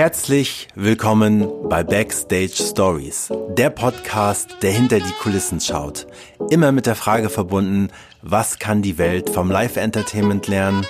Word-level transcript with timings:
Herzlich 0.00 0.66
willkommen 0.74 1.46
bei 1.68 1.84
Backstage 1.84 2.54
Stories, 2.54 3.30
der 3.50 3.68
Podcast, 3.68 4.48
der 4.62 4.72
hinter 4.72 4.98
die 4.98 5.12
Kulissen 5.20 5.60
schaut. 5.60 6.06
Immer 6.48 6.72
mit 6.72 6.86
der 6.86 6.94
Frage 6.94 7.28
verbunden, 7.28 7.88
was 8.22 8.58
kann 8.58 8.80
die 8.80 8.96
Welt 8.96 9.28
vom 9.28 9.50
Live-Entertainment 9.50 10.46
lernen? 10.46 10.86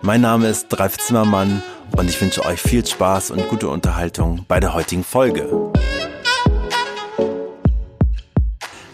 Mein 0.00 0.22
Name 0.22 0.48
ist 0.48 0.68
Dreif 0.68 0.96
Zimmermann 0.96 1.62
und 1.94 2.08
ich 2.08 2.18
wünsche 2.22 2.42
euch 2.46 2.58
viel 2.58 2.86
Spaß 2.86 3.32
und 3.32 3.46
gute 3.50 3.68
Unterhaltung 3.68 4.46
bei 4.48 4.60
der 4.60 4.72
heutigen 4.72 5.04
Folge. 5.04 5.70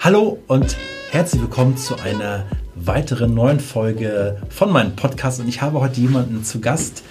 Hallo 0.00 0.40
und 0.48 0.76
herzlich 1.12 1.42
willkommen 1.42 1.76
zu 1.76 1.94
einer 1.94 2.46
weiteren 2.74 3.34
neuen 3.34 3.60
Folge 3.60 4.42
von 4.48 4.72
meinem 4.72 4.96
Podcast 4.96 5.38
und 5.38 5.46
ich 5.46 5.62
habe 5.62 5.78
heute 5.78 6.00
jemanden 6.00 6.42
zu 6.42 6.60
Gast, 6.60 7.04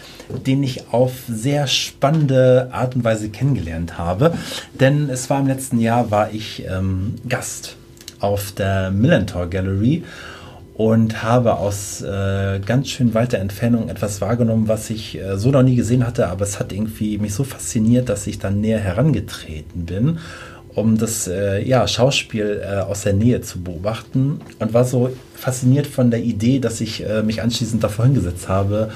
den 0.46 0.64
ich 0.64 0.92
auf 0.92 1.14
sehr 1.28 1.68
spannende 1.68 2.70
Art 2.72 2.96
und 2.96 3.04
Weise 3.04 3.30
kennengelernt 3.30 3.98
habe. 3.98 4.34
Denn 4.80 5.10
es 5.10 5.30
war 5.30 5.40
im 5.40 5.48
letzten 5.48 5.80
Jahr, 5.80 6.12
war 6.12 6.32
ich 6.34 6.66
ähm, 6.70 7.16
Gast 7.28 7.76
auf 8.20 8.52
der 8.52 8.92
Millantor 8.92 9.48
Gallery 9.48 10.04
und 10.80 11.24
habe 11.24 11.58
aus 11.58 12.02
äh, 12.02 12.60
ganz 12.66 12.88
schön 12.88 13.14
weiter 13.14 13.38
Entfernung 13.40 13.90
etwas 13.90 14.22
wahrgenommen, 14.22 14.70
was 14.70 14.90
ich 14.90 15.20
äh, 15.20 15.38
so 15.38 15.52
noch 15.52 15.62
nie 15.62 15.76
gesehen 15.76 16.08
hatte, 16.08 16.28
aber 16.28 16.44
es 16.44 16.58
hat 16.58 16.72
irgendwie 16.72 17.18
mich 17.18 17.34
so 17.34 17.44
fasziniert, 17.44 18.08
dass 18.08 18.28
ich 18.28 18.40
dann 18.40 18.62
näher 18.62 18.80
herangetreten 18.80 19.86
bin, 19.86 20.20
um 20.74 20.98
das 20.98 21.28
äh, 21.28 21.62
ja, 21.68 21.86
Schauspiel 21.86 22.62
äh, 22.64 22.78
aus 22.78 23.02
der 23.02 23.12
Nähe 23.12 23.42
zu 23.42 23.62
beobachten 23.62 24.40
und 24.60 24.74
war 24.74 24.86
so 24.86 25.10
fasziniert 25.36 25.86
von 25.86 26.12
der 26.12 26.22
Idee, 26.22 26.60
dass 26.60 26.80
ich 26.80 27.06
äh, 27.06 27.24
mich 27.24 27.42
anschließend 27.42 27.84
davor 27.84 28.06
hingesetzt 28.06 28.48
habe 28.48 28.90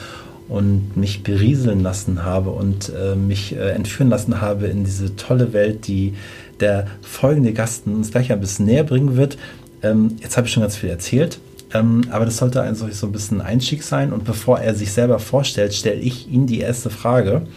und 0.53 0.95
mich 0.95 1.23
berieseln 1.23 1.80
lassen 1.80 2.23
habe 2.23 2.52
und 2.52 2.89
äh, 2.95 3.16
mich 3.16 3.55
äh, 3.55 3.71
entführen 3.71 4.12
lassen 4.12 4.39
habe 4.39 4.67
in 4.67 4.84
diese 4.84 5.16
tolle 5.16 5.52
Welt, 5.52 5.87
die 5.87 6.13
der 6.60 6.85
folgende 7.01 7.54
Gast 7.54 7.87
uns 7.87 8.12
gleich 8.12 8.32
ein 8.32 8.40
bisschen 8.40 8.68
näher 8.68 8.84
bringen 8.84 9.18
wird. 9.18 9.40
Ähm, 9.82 10.15
jetzt 10.21 10.37
habe 10.37 10.45
ich 10.45 10.54
schon 10.54 10.62
ganz 10.62 10.76
viel 10.76 10.91
erzählt, 10.91 11.40
ähm, 11.73 12.04
aber 12.12 12.26
das 12.26 12.37
sollte 12.37 12.62
ein, 12.62 12.76
so 12.76 12.85
ein 12.85 13.12
bisschen 13.12 13.41
Einstieg 13.41 13.82
sein. 13.82 14.13
Und 14.13 14.26
bevor 14.26 14.60
er 14.60 14.76
sich 14.76 14.91
selber 14.91 15.18
vorstellt, 15.18 15.73
stelle 15.73 15.99
ich 15.99 16.29
ihm 16.29 16.45
die 16.45 16.60
erste 16.60 16.91
Frage. 16.91 17.48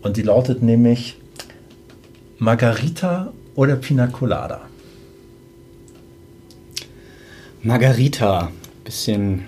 Und 0.00 0.16
die 0.16 0.22
lautet 0.22 0.62
nämlich: 0.62 1.16
Margarita 2.38 3.32
oder 3.56 3.74
Pina 3.74 4.06
Colada? 4.06 4.60
Margarita. 7.64 8.52
Bisschen 8.84 9.42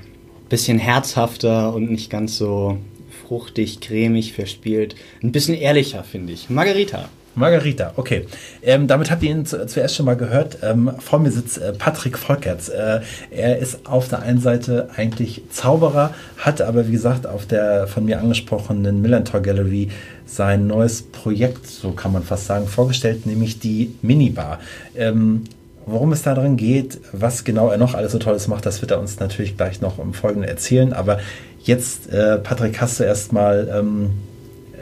bisschen 0.49 0.79
herzhafter 0.79 1.75
und 1.75 1.91
nicht 1.91 2.11
ganz 2.11 2.37
so 2.37 2.79
fruchtig, 3.27 3.81
cremig, 3.81 4.33
verspielt. 4.33 4.95
Ein 5.23 5.33
bisschen 5.33 5.55
ehrlicher, 5.55 6.05
finde 6.05 6.33
ich. 6.33 6.49
Margarita. 6.51 7.09
Margarita, 7.37 7.93
okay. 7.97 8.27
Ähm, 8.63 8.87
damit 8.87 9.11
habt 9.11 9.23
ihr 9.23 9.31
ihn 9.31 9.45
zu, 9.45 9.67
zuerst 9.67 9.95
schon 9.95 10.07
mal 10.07 10.17
gehört. 10.17 10.59
Ähm, 10.63 10.93
vor 10.99 11.19
mir 11.19 11.31
sitzt 11.31 11.59
äh, 11.59 11.73
Patrick 11.75 12.17
Volkerts. 12.17 12.71
Äh, 12.71 13.01
er 13.31 13.59
ist 13.59 13.87
auf 13.87 14.09
der 14.09 14.23
einen 14.23 14.41
Seite 14.41 14.89
eigentlich 14.97 15.43
Zauberer, 15.51 16.15
hat 16.39 16.63
aber, 16.63 16.89
wie 16.89 16.93
gesagt, 16.93 17.27
auf 17.27 17.45
der 17.45 17.89
von 17.89 18.07
mir 18.07 18.21
angesprochenen 18.21 19.03
Millantor 19.03 19.41
Gallery 19.41 19.91
sein 20.25 20.67
neues 20.67 21.03
Projekt, 21.03 21.67
so 21.67 21.93
kann 21.93 22.13
man 22.13 22.23
fast 22.23 22.47
sagen, 22.47 22.67
vorgestellt, 22.67 23.27
nämlich 23.27 23.61
die 23.61 23.95
Minibar. 24.01 24.59
Ähm, 24.97 25.45
Worum 25.89 26.11
es 26.11 26.23
da 26.23 26.35
drin 26.35 26.57
geht, 26.57 26.99
was 27.13 27.45
genau 27.45 27.69
er 27.69 27.79
noch 27.79 27.95
alles 27.95 28.11
so 28.11 28.19
Tolles 28.19 28.49
macht, 28.49 28.67
das 28.67 28.81
wird 28.81 28.91
er 28.91 28.99
uns 28.99 29.21
natürlich 29.21 29.57
gleich 29.57 29.81
noch 29.81 30.01
im 30.01 30.15
Folgenden 30.15 30.49
erzählen. 30.49 30.93
Aber 30.93 31.21
jetzt, 31.63 32.11
äh, 32.13 32.39
Patrick, 32.39 32.81
hast 32.81 32.99
du 32.99 33.05
erstmal 33.05 33.69
ähm, 33.73 34.11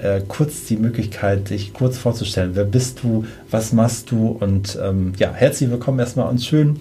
äh, 0.03 0.23
kurz 0.27 0.65
die 0.65 0.79
Möglichkeit, 0.79 1.51
dich 1.51 1.75
kurz 1.75 1.99
vorzustellen. 1.99 2.53
Wer 2.55 2.65
bist 2.65 3.01
du? 3.03 3.27
Was 3.51 3.75
machst 3.75 4.11
du? 4.11 4.29
Und 4.29 4.79
ähm, 4.83 5.13
ja, 5.19 5.31
herzlich 5.35 5.71
willkommen 5.71 5.99
erstmal 5.99 6.27
und 6.31 6.43
schön, 6.43 6.81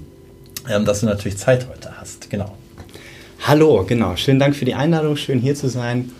ähm, 0.69 0.85
dass 0.85 1.01
du 1.01 1.05
natürlich 1.05 1.37
Zeit 1.37 1.67
heute 1.69 1.99
hast. 1.99 2.29
Genau. 2.29 2.55
Hallo, 3.41 3.83
genau. 3.85 4.15
Schönen 4.15 4.39
Dank 4.39 4.55
für 4.55 4.63
die 4.63 4.73
Einladung. 4.73 5.17
Schön 5.17 5.39
hier 5.39 5.55
zu 5.55 5.67
sein. 5.67 6.11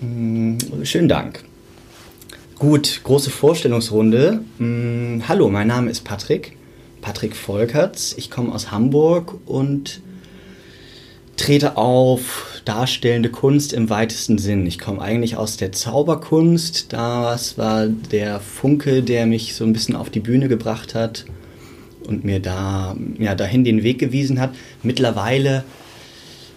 Mm, 0.00 0.56
schönen 0.84 1.08
Dank. 1.08 1.44
Gut, 2.58 3.02
große 3.04 3.28
Vorstellungsrunde. 3.28 4.40
Mm, 4.58 5.20
hallo, 5.28 5.50
mein 5.50 5.66
Name 5.66 5.90
ist 5.90 6.02
Patrick. 6.02 6.56
Patrick 7.00 7.36
Volkerts. 7.36 8.14
Ich 8.16 8.30
komme 8.30 8.52
aus 8.54 8.70
Hamburg 8.70 9.38
und 9.46 10.00
trete 11.36 11.76
auf 11.76 12.60
darstellende 12.64 13.30
Kunst 13.30 13.72
im 13.72 13.88
weitesten 13.88 14.38
Sinn. 14.38 14.66
Ich 14.66 14.78
komme 14.78 15.00
eigentlich 15.00 15.36
aus 15.36 15.56
der 15.56 15.72
Zauberkunst. 15.72 16.92
Das 16.92 17.56
war 17.56 17.86
der 17.86 18.40
Funke, 18.40 19.02
der 19.02 19.26
mich 19.26 19.54
so 19.54 19.64
ein 19.64 19.72
bisschen 19.72 19.96
auf 19.96 20.10
die 20.10 20.20
Bühne 20.20 20.48
gebracht 20.48 20.94
hat 20.94 21.24
und 22.06 22.24
mir 22.24 22.40
da 22.40 22.96
ja, 23.18 23.34
dahin 23.34 23.64
den 23.64 23.82
Weg 23.82 23.98
gewiesen 23.98 24.40
hat. 24.40 24.50
Mittlerweile 24.82 25.64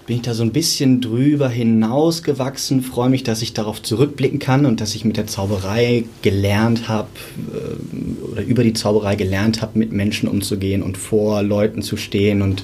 bin 0.06 0.18
ich 0.18 0.22
da 0.22 0.34
so 0.34 0.44
ein 0.44 0.52
bisschen 0.52 1.00
drüber 1.00 1.48
hinausgewachsen, 1.48 2.82
freue 2.82 3.10
mich, 3.10 3.24
dass 3.24 3.42
ich 3.42 3.54
darauf 3.54 3.82
zurückblicken 3.82 4.40
kann 4.40 4.66
und 4.66 4.82
dass 4.82 4.96
ich 4.96 5.06
mit 5.06 5.16
der 5.16 5.28
Zauberei 5.28 6.04
gelernt 6.22 6.90
habe 6.90 7.08
äh, 7.54 8.32
oder 8.32 8.42
über 8.44 8.64
die 8.64 8.74
Zauberei 8.74 9.16
gelernt 9.16 9.62
habe, 9.62 9.80
mit 9.80 9.92
Menschen 9.92 10.28
umzugehen 10.28 10.84
und 10.84 10.98
vor 10.98 11.42
Leuten 11.42 11.82
zu 11.82 11.96
stehen 11.96 12.42
und 12.42 12.64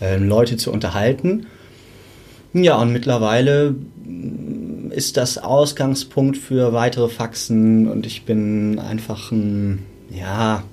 äh, 0.00 0.16
Leute 0.16 0.56
zu 0.56 0.72
unterhalten. 0.72 1.46
Ja, 2.52 2.80
und 2.80 2.92
mittlerweile 2.92 3.76
ist 4.90 5.16
das 5.16 5.38
Ausgangspunkt 5.38 6.36
für 6.36 6.72
weitere 6.72 7.08
Faxen 7.08 7.88
und 7.88 8.06
ich 8.06 8.24
bin 8.24 8.78
einfach 8.78 9.30
ein, 9.30 9.84
ja, 10.10 10.64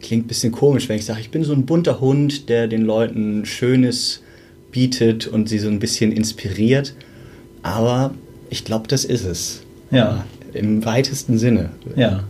klingt 0.00 0.26
ein 0.26 0.28
bisschen 0.28 0.52
komisch, 0.52 0.88
wenn 0.88 0.96
ich 0.96 1.04
sage, 1.06 1.20
ich 1.20 1.30
bin 1.30 1.44
so 1.44 1.54
ein 1.54 1.66
bunter 1.66 2.00
Hund, 2.00 2.48
der 2.48 2.68
den 2.68 2.82
Leuten 2.82 3.46
schönes 3.46 4.22
bietet 4.70 5.26
und 5.26 5.48
sie 5.48 5.58
so 5.58 5.68
ein 5.68 5.78
bisschen 5.78 6.12
inspiriert. 6.12 6.94
Aber 7.62 8.14
ich 8.48 8.64
glaube, 8.64 8.88
das 8.88 9.04
ist 9.04 9.24
es. 9.24 9.62
Ja. 9.90 10.24
Im 10.52 10.84
weitesten 10.84 11.38
Sinne. 11.38 11.70
Ja. 11.96 12.24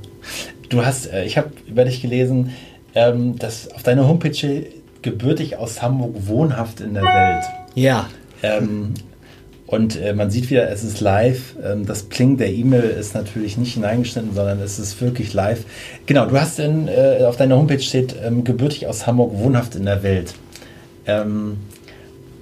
Du 0.69 0.85
hast, 0.85 1.07
äh, 1.07 1.25
ich 1.25 1.37
habe 1.39 1.51
über 1.67 1.85
dich 1.85 2.03
gelesen, 2.03 2.51
ähm, 2.95 3.39
dass 3.39 3.71
auf 3.73 3.83
deiner 3.83 4.07
Homepage 4.07 4.67
gebürtig 5.03 5.57
aus 5.57 5.83
Hamburg 5.83 6.15
wohnhaft 6.27 6.81
in 6.81 6.95
der 6.95 7.03
Welt. 7.03 7.45
Ja. 7.75 8.09
Ähm, 8.43 8.95
und 9.67 10.01
äh, 10.01 10.15
man 10.15 10.31
sieht 10.31 10.51
wieder, 10.51 10.69
es 10.69 10.83
ist 10.83 11.01
live. 11.01 11.55
Ähm, 11.65 11.87
das 11.87 12.03
Pling 12.03 12.37
der 12.37 12.53
E-Mail 12.53 12.83
ist 12.83 13.15
natürlich 13.15 13.57
nicht 13.57 13.75
hineingeschnitten, 13.75 14.35
sondern 14.35 14.61
es 14.61 14.79
ist 14.79 15.01
wirklich 15.01 15.33
live. 15.33 15.65
Genau, 16.07 16.27
du 16.27 16.41
hast 16.41 16.59
in, 16.59 16.89
äh, 16.89 17.25
auf 17.25 17.37
deiner 17.37 17.57
Homepage 17.57 17.81
steht, 17.81 18.17
ähm, 18.23 18.43
gebürtig 18.43 18.89
aus 18.89 19.07
Hamburg, 19.07 19.33
wohnhaft 19.35 19.77
in 19.77 19.85
der 19.85 20.03
Welt. 20.03 20.35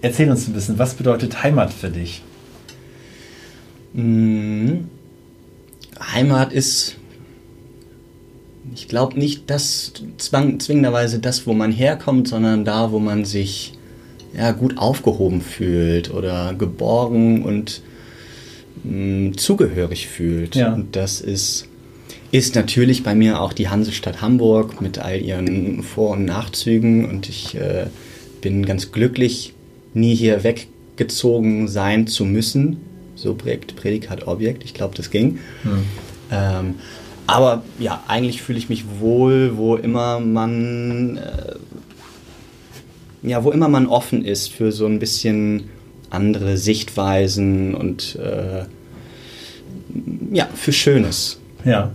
Erzähl 0.00 0.30
uns 0.30 0.46
ein 0.46 0.52
bisschen, 0.52 0.78
was 0.78 0.94
bedeutet 0.94 1.42
Heimat 1.42 1.72
für 1.72 1.90
dich? 1.90 2.22
Mhm. 3.92 4.88
Heimat 6.00 6.52
ist, 6.52 6.96
ich 8.74 8.86
glaube 8.88 9.18
nicht 9.18 9.50
das 9.50 9.92
zwang, 10.18 10.60
zwingenderweise 10.60 11.18
das, 11.18 11.46
wo 11.46 11.52
man 11.52 11.72
herkommt, 11.72 12.28
sondern 12.28 12.64
da, 12.64 12.92
wo 12.92 12.98
man 13.00 13.24
sich 13.24 13.72
ja, 14.36 14.52
gut 14.52 14.78
aufgehoben 14.78 15.40
fühlt 15.40 16.12
oder 16.12 16.54
geborgen 16.54 17.42
und 17.42 17.82
mh, 18.84 19.36
zugehörig 19.36 20.06
fühlt. 20.06 20.54
Ja. 20.54 20.74
Und 20.74 20.94
das 20.94 21.20
ist, 21.20 21.66
ist 22.30 22.54
natürlich 22.54 23.02
bei 23.02 23.14
mir 23.14 23.40
auch 23.40 23.52
die 23.52 23.68
Hansestadt 23.68 24.20
Hamburg 24.20 24.80
mit 24.80 24.98
all 24.98 25.20
ihren 25.20 25.82
Vor- 25.82 26.10
und 26.10 26.24
Nachzügen 26.24 27.08
und 27.08 27.28
ich 27.28 27.54
äh, 27.56 27.86
bin 28.40 28.64
ganz 28.64 28.92
glücklich, 28.92 29.54
nie 29.98 30.14
hier 30.14 30.44
weggezogen 30.44 31.68
sein 31.68 32.06
zu 32.06 32.24
müssen. 32.24 32.78
So 33.14 33.34
Prädikat, 33.34 34.26
Objekt, 34.26 34.64
ich 34.64 34.74
glaube, 34.74 34.96
das 34.96 35.10
ging. 35.10 35.38
Hm. 35.62 35.84
Ähm, 36.30 36.74
aber 37.26 37.62
ja, 37.78 38.02
eigentlich 38.08 38.40
fühle 38.40 38.58
ich 38.58 38.68
mich 38.68 38.84
wohl, 39.00 39.56
wo 39.56 39.76
immer 39.76 40.20
man, 40.20 41.18
äh, 41.18 41.56
ja, 43.22 43.44
wo 43.44 43.50
immer 43.50 43.68
man 43.68 43.86
offen 43.86 44.24
ist 44.24 44.50
für 44.50 44.72
so 44.72 44.86
ein 44.86 44.98
bisschen 44.98 45.64
andere 46.10 46.56
Sichtweisen 46.56 47.74
und 47.74 48.16
äh, 48.16 48.64
ja, 50.32 50.48
für 50.54 50.72
Schönes. 50.72 51.38
Ja. 51.64 51.92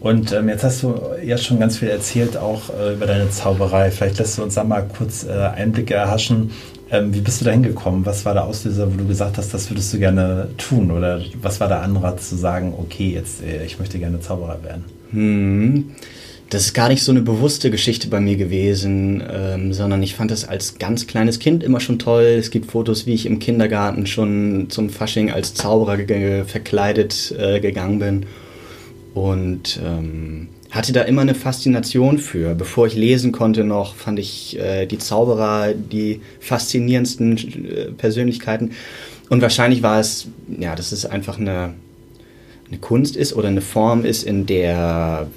Und 0.00 0.32
ähm, 0.32 0.48
jetzt 0.48 0.62
hast 0.62 0.82
du 0.82 0.94
ja 1.24 1.36
schon 1.38 1.58
ganz 1.58 1.78
viel 1.78 1.88
erzählt, 1.88 2.36
auch 2.36 2.70
äh, 2.70 2.94
über 2.94 3.06
deine 3.06 3.30
Zauberei. 3.30 3.90
Vielleicht 3.90 4.18
lässt 4.18 4.38
du 4.38 4.42
uns 4.42 4.54
da 4.54 4.62
mal 4.62 4.86
kurz 4.96 5.24
äh, 5.24 5.32
Einblicke 5.32 5.94
erhaschen. 5.94 6.52
Ähm, 6.90 7.12
wie 7.12 7.20
bist 7.20 7.40
du 7.40 7.44
da 7.44 7.50
hingekommen? 7.50 8.06
Was 8.06 8.24
war 8.24 8.32
der 8.32 8.44
Auslöser, 8.44 8.92
wo 8.92 8.96
du 8.96 9.06
gesagt 9.06 9.38
hast, 9.38 9.52
das 9.52 9.70
würdest 9.70 9.92
du 9.92 9.98
gerne 9.98 10.50
tun? 10.56 10.92
Oder 10.92 11.20
was 11.42 11.58
war 11.60 11.68
der 11.68 11.82
Anrat 11.82 12.22
zu 12.22 12.36
sagen, 12.36 12.74
okay, 12.78 13.10
jetzt 13.12 13.42
äh, 13.42 13.64
ich 13.64 13.78
möchte 13.78 13.98
gerne 13.98 14.20
Zauberer 14.20 14.62
werden? 14.62 14.84
Hm. 15.10 15.92
das 16.50 16.66
ist 16.66 16.74
gar 16.74 16.88
nicht 16.88 17.02
so 17.02 17.12
eine 17.12 17.22
bewusste 17.22 17.70
Geschichte 17.70 18.08
bei 18.08 18.20
mir 18.20 18.36
gewesen, 18.36 19.22
ähm, 19.26 19.72
sondern 19.72 20.02
ich 20.02 20.14
fand 20.14 20.30
das 20.30 20.46
als 20.46 20.78
ganz 20.78 21.06
kleines 21.06 21.38
Kind 21.38 21.64
immer 21.64 21.80
schon 21.80 21.98
toll. 21.98 22.36
Es 22.38 22.50
gibt 22.50 22.70
Fotos, 22.70 23.06
wie 23.06 23.14
ich 23.14 23.24
im 23.24 23.38
Kindergarten 23.38 24.06
schon 24.06 24.66
zum 24.68 24.90
Fasching 24.90 25.30
als 25.30 25.54
Zauberer 25.54 25.96
verkleidet 26.44 27.34
äh, 27.38 27.58
gegangen 27.60 27.98
bin 27.98 28.26
und 29.14 29.80
ähm, 29.84 30.48
hatte 30.70 30.92
da 30.92 31.02
immer 31.02 31.22
eine 31.22 31.34
Faszination 31.34 32.18
für. 32.18 32.54
Bevor 32.54 32.86
ich 32.86 32.94
lesen 32.94 33.32
konnte 33.32 33.64
noch, 33.64 33.94
fand 33.94 34.18
ich 34.18 34.58
äh, 34.58 34.86
die 34.86 34.98
Zauberer 34.98 35.72
die 35.74 36.20
faszinierendsten 36.40 37.36
äh, 37.64 37.84
Persönlichkeiten. 37.92 38.72
Und 39.28 39.42
wahrscheinlich 39.42 39.82
war 39.82 40.00
es, 40.00 40.28
ja, 40.58 40.74
dass 40.74 40.92
es 40.92 41.06
einfach 41.06 41.38
eine, 41.38 41.74
eine 42.68 42.78
Kunst 42.80 43.16
ist 43.16 43.34
oder 43.34 43.48
eine 43.48 43.60
Form 43.60 44.04
ist, 44.04 44.24
in 44.24 44.46
der 44.46 45.28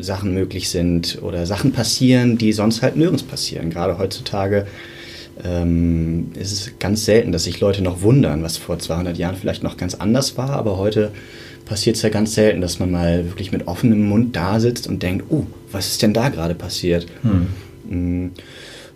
Sachen 0.00 0.34
möglich 0.34 0.68
sind 0.68 1.18
oder 1.22 1.46
Sachen 1.46 1.72
passieren, 1.72 2.38
die 2.38 2.52
sonst 2.52 2.82
halt 2.82 2.96
nirgends 2.96 3.22
passieren. 3.22 3.70
Gerade 3.70 3.98
heutzutage 3.98 4.66
ähm, 5.44 6.30
ist 6.38 6.52
es 6.52 6.78
ganz 6.78 7.04
selten, 7.04 7.32
dass 7.32 7.44
sich 7.44 7.60
Leute 7.60 7.82
noch 7.82 8.02
wundern, 8.02 8.42
was 8.42 8.56
vor 8.56 8.78
200 8.78 9.16
Jahren 9.16 9.36
vielleicht 9.36 9.62
noch 9.62 9.76
ganz 9.76 9.94
anders 9.94 10.36
war, 10.36 10.50
aber 10.50 10.78
heute 10.78 11.10
passiert 11.64 11.96
es 11.96 12.02
ja 12.02 12.08
ganz 12.08 12.34
selten, 12.34 12.60
dass 12.60 12.78
man 12.78 12.90
mal 12.90 13.24
wirklich 13.26 13.52
mit 13.52 13.66
offenem 13.66 14.08
Mund 14.08 14.36
da 14.36 14.60
sitzt 14.60 14.86
und 14.86 15.02
denkt, 15.02 15.26
oh, 15.30 15.46
was 15.70 15.88
ist 15.88 16.02
denn 16.02 16.14
da 16.14 16.28
gerade 16.28 16.54
passiert? 16.54 17.06
Hm. 17.22 18.32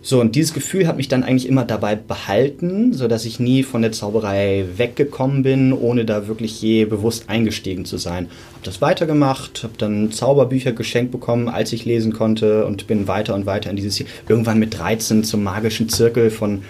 So, 0.01 0.21
und 0.21 0.35
dieses 0.35 0.53
Gefühl 0.53 0.87
hat 0.87 0.95
mich 0.95 1.09
dann 1.09 1.23
eigentlich 1.23 1.49
immer 1.49 1.65
dabei 1.65 1.95
behalten, 1.95 2.93
sodass 2.93 3.25
ich 3.25 3.41
nie 3.41 3.63
von 3.63 3.81
der 3.81 3.91
Zauberei 3.91 4.65
weggekommen 4.77 5.43
bin, 5.43 5.73
ohne 5.73 6.05
da 6.05 6.29
wirklich 6.29 6.61
je 6.61 6.85
bewusst 6.85 7.25
eingestiegen 7.27 7.83
zu 7.83 7.97
sein. 7.97 8.29
Hab 8.53 8.63
das 8.63 8.81
weitergemacht, 8.81 9.63
habe 9.63 9.73
dann 9.77 10.13
Zauberbücher 10.13 10.71
geschenkt 10.71 11.11
bekommen, 11.11 11.49
als 11.49 11.73
ich 11.73 11.83
lesen 11.83 12.13
konnte 12.13 12.65
und 12.65 12.87
bin 12.87 13.09
weiter 13.09 13.35
und 13.35 13.45
weiter 13.45 13.69
in 13.69 13.75
dieses 13.75 14.01
irgendwann 14.29 14.59
mit 14.59 14.77
13 14.77 15.25
zum 15.25 15.43
magischen 15.43 15.89
Zirkel 15.89 16.29
von 16.29 16.61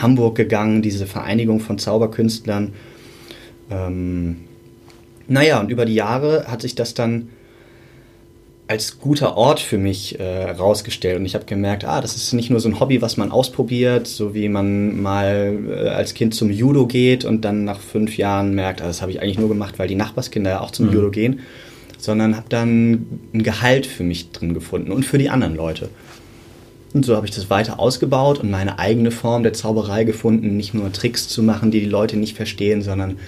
Hamburg 0.00 0.36
gegangen, 0.36 0.80
diese 0.80 1.06
Vereinigung 1.06 1.58
von 1.58 1.78
Zauberkünstlern. 1.78 2.74
Ähm, 3.72 4.36
naja, 5.28 5.60
und 5.60 5.70
über 5.70 5.84
die 5.84 5.94
Jahre 5.94 6.46
hat 6.48 6.62
sich 6.62 6.74
das 6.74 6.94
dann 6.94 7.28
als 8.66 8.98
guter 8.98 9.36
Ort 9.36 9.60
für 9.60 9.76
mich 9.76 10.18
äh, 10.18 10.50
rausgestellt 10.50 11.18
und 11.18 11.26
ich 11.26 11.34
habe 11.34 11.44
gemerkt, 11.44 11.84
ah, 11.84 12.00
das 12.00 12.16
ist 12.16 12.32
nicht 12.32 12.48
nur 12.48 12.60
so 12.60 12.68
ein 12.68 12.80
Hobby, 12.80 13.02
was 13.02 13.18
man 13.18 13.30
ausprobiert, 13.30 14.06
so 14.06 14.34
wie 14.34 14.48
man 14.48 15.02
mal 15.02 15.58
äh, 15.68 15.88
als 15.88 16.14
Kind 16.14 16.34
zum 16.34 16.50
Judo 16.50 16.86
geht 16.86 17.26
und 17.26 17.44
dann 17.44 17.64
nach 17.64 17.80
fünf 17.80 18.16
Jahren 18.16 18.54
merkt, 18.54 18.80
ah, 18.80 18.86
das 18.86 19.02
habe 19.02 19.12
ich 19.12 19.20
eigentlich 19.20 19.38
nur 19.38 19.48
gemacht, 19.48 19.78
weil 19.78 19.88
die 19.88 19.96
Nachbarskinder 19.96 20.50
ja 20.50 20.60
auch 20.60 20.70
zum 20.70 20.86
mhm. 20.86 20.92
Judo 20.94 21.10
gehen, 21.10 21.40
sondern 21.98 22.36
habe 22.36 22.48
dann 22.48 23.06
ein 23.34 23.42
Gehalt 23.42 23.86
für 23.86 24.02
mich 24.02 24.30
drin 24.30 24.54
gefunden 24.54 24.92
und 24.92 25.04
für 25.04 25.18
die 25.18 25.28
anderen 25.28 25.56
Leute. 25.56 25.90
Und 26.94 27.04
so 27.04 27.16
habe 27.16 27.26
ich 27.26 27.34
das 27.34 27.50
weiter 27.50 27.80
ausgebaut 27.80 28.38
und 28.38 28.50
meine 28.50 28.78
eigene 28.78 29.10
Form 29.10 29.42
der 29.42 29.52
Zauberei 29.52 30.04
gefunden, 30.04 30.56
nicht 30.56 30.72
nur 30.72 30.90
Tricks 30.92 31.28
zu 31.28 31.42
machen, 31.42 31.70
die 31.70 31.80
die 31.80 31.86
Leute 31.86 32.16
nicht 32.16 32.36
verstehen, 32.36 32.82
sondern 32.82 33.18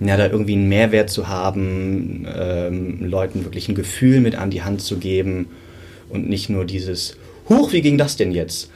ja, 0.00 0.16
da 0.16 0.26
irgendwie 0.26 0.54
einen 0.54 0.68
Mehrwert 0.68 1.10
zu 1.10 1.28
haben, 1.28 2.26
ähm, 2.34 3.04
Leuten 3.04 3.44
wirklich 3.44 3.68
ein 3.68 3.74
Gefühl 3.74 4.20
mit 4.20 4.36
an 4.36 4.50
die 4.50 4.62
Hand 4.62 4.80
zu 4.80 4.98
geben 4.98 5.48
und 6.08 6.28
nicht 6.28 6.50
nur 6.50 6.64
dieses, 6.64 7.16
Huch, 7.48 7.72
wie 7.72 7.80
ging 7.80 7.98
das 7.98 8.16
denn 8.16 8.32
jetzt? 8.32 8.70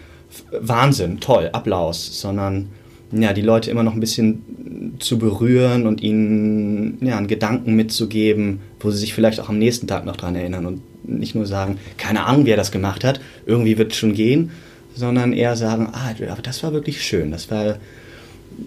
Wahnsinn, 0.51 1.21
toll, 1.21 1.51
Applaus, 1.53 2.21
sondern 2.21 2.71
ja, 3.13 3.35
die 3.35 3.43
Leute 3.43 3.71
immer 3.71 3.83
noch 3.83 3.93
ein 3.93 4.01
bisschen 4.01 4.97
zu 4.99 5.19
berühren 5.19 5.87
und 5.87 6.03
ihnen 6.03 6.99
ja, 7.03 7.19
einen 7.19 7.27
Gedanken 7.27 7.75
mitzugeben, 7.75 8.61
wo 8.81 8.91
sie 8.91 8.99
sich 8.99 9.13
vielleicht 9.13 9.41
auch 9.41 9.51
am 9.51 9.59
nächsten 9.59 9.87
Tag 9.87 10.07
noch 10.07 10.17
dran 10.17 10.35
erinnern 10.35 10.65
und 10.65 10.81
nicht 11.05 11.35
nur 11.35 11.47
sagen, 11.47 11.79
keine 11.99 12.25
Ahnung, 12.25 12.47
wer 12.47 12.57
das 12.57 12.73
gemacht 12.73 13.05
hat, 13.05 13.21
irgendwie 13.45 13.77
wird 13.77 13.93
es 13.93 13.99
schon 13.99 14.15
gehen, 14.15 14.51
sondern 14.95 15.35
eher 15.35 15.57
sagen, 15.57 15.89
ah, 15.93 16.15
aber 16.31 16.43
das 16.43 16.63
war 16.63 16.73
wirklich 16.73 17.03
schön, 17.03 17.31
das 17.31 17.51
war 17.51 17.77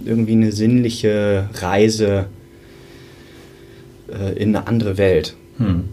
irgendwie 0.06 0.34
eine 0.34 0.52
sinnliche 0.52 1.50
Reise 1.56 2.28
äh, 4.12 4.34
in 4.34 4.56
eine 4.56 4.68
andere 4.68 4.98
Welt. 4.98 5.36
Hm. 5.57 5.86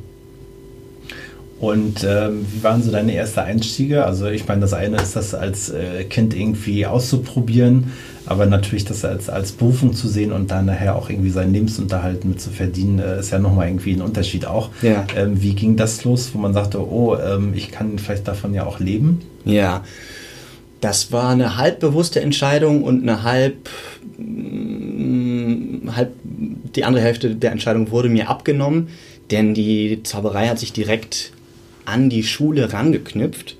Und 1.62 2.02
ähm, 2.02 2.44
wie 2.52 2.64
waren 2.64 2.82
so 2.82 2.90
deine 2.90 3.14
ersten 3.14 3.38
Einstiege? 3.38 4.04
Also 4.04 4.26
ich 4.26 4.48
meine, 4.48 4.62
das 4.62 4.74
eine 4.74 4.96
ist 4.96 5.14
das 5.14 5.32
als 5.32 5.70
äh, 5.70 6.02
Kind 6.02 6.34
irgendwie 6.34 6.86
auszuprobieren, 6.86 7.92
aber 8.26 8.46
natürlich 8.46 8.84
das 8.84 9.04
als, 9.04 9.30
als 9.30 9.52
Berufung 9.52 9.94
zu 9.94 10.08
sehen 10.08 10.32
und 10.32 10.50
dann 10.50 10.66
nachher 10.66 10.96
auch 10.96 11.08
irgendwie 11.08 11.30
seinen 11.30 11.52
Lebensunterhalt 11.52 12.24
mit 12.24 12.40
zu 12.40 12.50
verdienen, 12.50 12.98
äh, 12.98 13.20
ist 13.20 13.30
ja 13.30 13.38
nochmal 13.38 13.68
irgendwie 13.68 13.92
ein 13.92 14.02
Unterschied 14.02 14.44
auch. 14.44 14.70
Ja. 14.82 15.06
Ähm, 15.16 15.40
wie 15.40 15.54
ging 15.54 15.76
das 15.76 16.02
los, 16.02 16.30
wo 16.32 16.38
man 16.38 16.52
sagte, 16.52 16.84
oh, 16.84 17.16
ähm, 17.16 17.52
ich 17.54 17.70
kann 17.70 17.96
vielleicht 18.00 18.26
davon 18.26 18.54
ja 18.54 18.66
auch 18.66 18.80
leben? 18.80 19.20
Ja, 19.44 19.84
das 20.80 21.12
war 21.12 21.30
eine 21.30 21.58
halb 21.58 21.78
bewusste 21.78 22.20
Entscheidung 22.20 22.82
und 22.82 23.02
eine 23.02 23.22
halb, 23.22 23.68
halb 25.94 26.12
die 26.74 26.84
andere 26.84 27.04
Hälfte 27.04 27.34
der 27.34 27.52
Entscheidung 27.52 27.90
wurde 27.90 28.08
mir 28.08 28.28
abgenommen, 28.28 28.88
denn 29.30 29.54
die 29.54 30.02
Zauberei 30.02 30.48
hat 30.48 30.58
sich 30.58 30.72
direkt 30.72 31.32
an 31.84 32.10
die 32.10 32.22
Schule 32.22 32.72
rangeknüpft, 32.72 33.56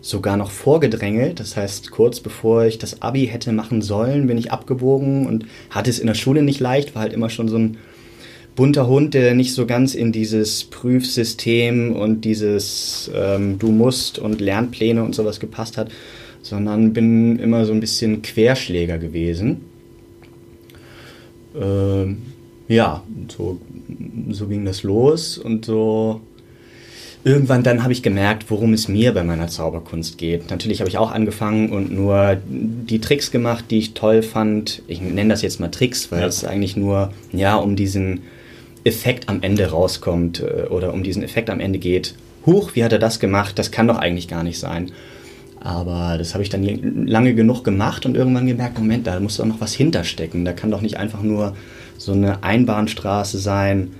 sogar 0.00 0.36
noch 0.36 0.50
vorgedrängelt. 0.50 1.40
Das 1.40 1.56
heißt, 1.56 1.90
kurz 1.90 2.20
bevor 2.20 2.64
ich 2.64 2.78
das 2.78 3.02
Abi 3.02 3.26
hätte 3.26 3.52
machen 3.52 3.82
sollen, 3.82 4.26
bin 4.26 4.36
ich 4.36 4.52
abgebogen 4.52 5.26
und 5.26 5.46
hatte 5.70 5.90
es 5.90 5.98
in 5.98 6.06
der 6.06 6.14
Schule 6.14 6.42
nicht 6.42 6.60
leicht, 6.60 6.94
war 6.94 7.02
halt 7.02 7.12
immer 7.12 7.30
schon 7.30 7.48
so 7.48 7.56
ein 7.56 7.78
bunter 8.54 8.86
Hund, 8.86 9.14
der 9.14 9.34
nicht 9.34 9.54
so 9.54 9.64
ganz 9.66 9.94
in 9.94 10.12
dieses 10.12 10.64
Prüfsystem 10.64 11.94
und 11.94 12.24
dieses 12.24 13.10
ähm, 13.14 13.58
Du 13.58 13.70
musst 13.70 14.18
und 14.18 14.40
Lernpläne 14.40 15.02
und 15.02 15.14
sowas 15.14 15.40
gepasst 15.40 15.78
hat, 15.78 15.90
sondern 16.42 16.92
bin 16.92 17.38
immer 17.38 17.64
so 17.64 17.72
ein 17.72 17.80
bisschen 17.80 18.22
Querschläger 18.22 18.98
gewesen. 18.98 19.62
Ähm, 21.58 22.18
ja, 22.72 23.02
so, 23.28 23.60
so 24.30 24.46
ging 24.46 24.64
das 24.64 24.82
los 24.82 25.38
und 25.38 25.64
so 25.64 26.20
irgendwann 27.24 27.62
dann 27.62 27.82
habe 27.82 27.92
ich 27.92 28.02
gemerkt, 28.02 28.50
worum 28.50 28.72
es 28.72 28.88
mir 28.88 29.12
bei 29.12 29.22
meiner 29.22 29.48
Zauberkunst 29.48 30.18
geht. 30.18 30.50
Natürlich 30.50 30.80
habe 30.80 30.88
ich 30.88 30.98
auch 30.98 31.12
angefangen 31.12 31.70
und 31.70 31.92
nur 31.92 32.36
die 32.46 33.00
Tricks 33.00 33.30
gemacht, 33.30 33.66
die 33.70 33.78
ich 33.78 33.94
toll 33.94 34.22
fand. 34.22 34.82
Ich 34.88 35.00
nenne 35.00 35.30
das 35.30 35.42
jetzt 35.42 35.60
mal 35.60 35.68
Tricks, 35.68 36.10
weil 36.10 36.20
ja. 36.20 36.26
es 36.26 36.44
eigentlich 36.44 36.76
nur 36.76 37.12
ja 37.32 37.56
um 37.56 37.76
diesen 37.76 38.22
Effekt 38.84 39.28
am 39.28 39.42
Ende 39.42 39.70
rauskommt 39.70 40.40
äh, 40.40 40.66
oder 40.68 40.92
um 40.92 41.02
diesen 41.02 41.22
Effekt 41.22 41.50
am 41.50 41.60
Ende 41.60 41.78
geht. 41.78 42.14
Huch, 42.44 42.74
wie 42.74 42.82
hat 42.82 42.92
er 42.92 42.98
das 42.98 43.20
gemacht? 43.20 43.58
Das 43.58 43.70
kann 43.70 43.86
doch 43.86 43.98
eigentlich 43.98 44.26
gar 44.26 44.42
nicht 44.42 44.58
sein. 44.58 44.90
Aber 45.60 46.18
das 46.18 46.34
habe 46.34 46.42
ich 46.42 46.50
dann 46.50 47.06
lange 47.06 47.34
genug 47.34 47.62
gemacht 47.62 48.04
und 48.04 48.16
irgendwann 48.16 48.48
gemerkt, 48.48 48.78
Moment, 48.78 49.06
da 49.06 49.20
muss 49.20 49.36
doch 49.36 49.44
noch 49.44 49.60
was 49.60 49.72
hinterstecken. 49.72 50.44
Da 50.44 50.52
kann 50.52 50.72
doch 50.72 50.80
nicht 50.80 50.96
einfach 50.96 51.22
nur 51.22 51.54
so 52.04 52.12
eine 52.12 52.42
Einbahnstraße 52.42 53.38
sein, 53.38 53.92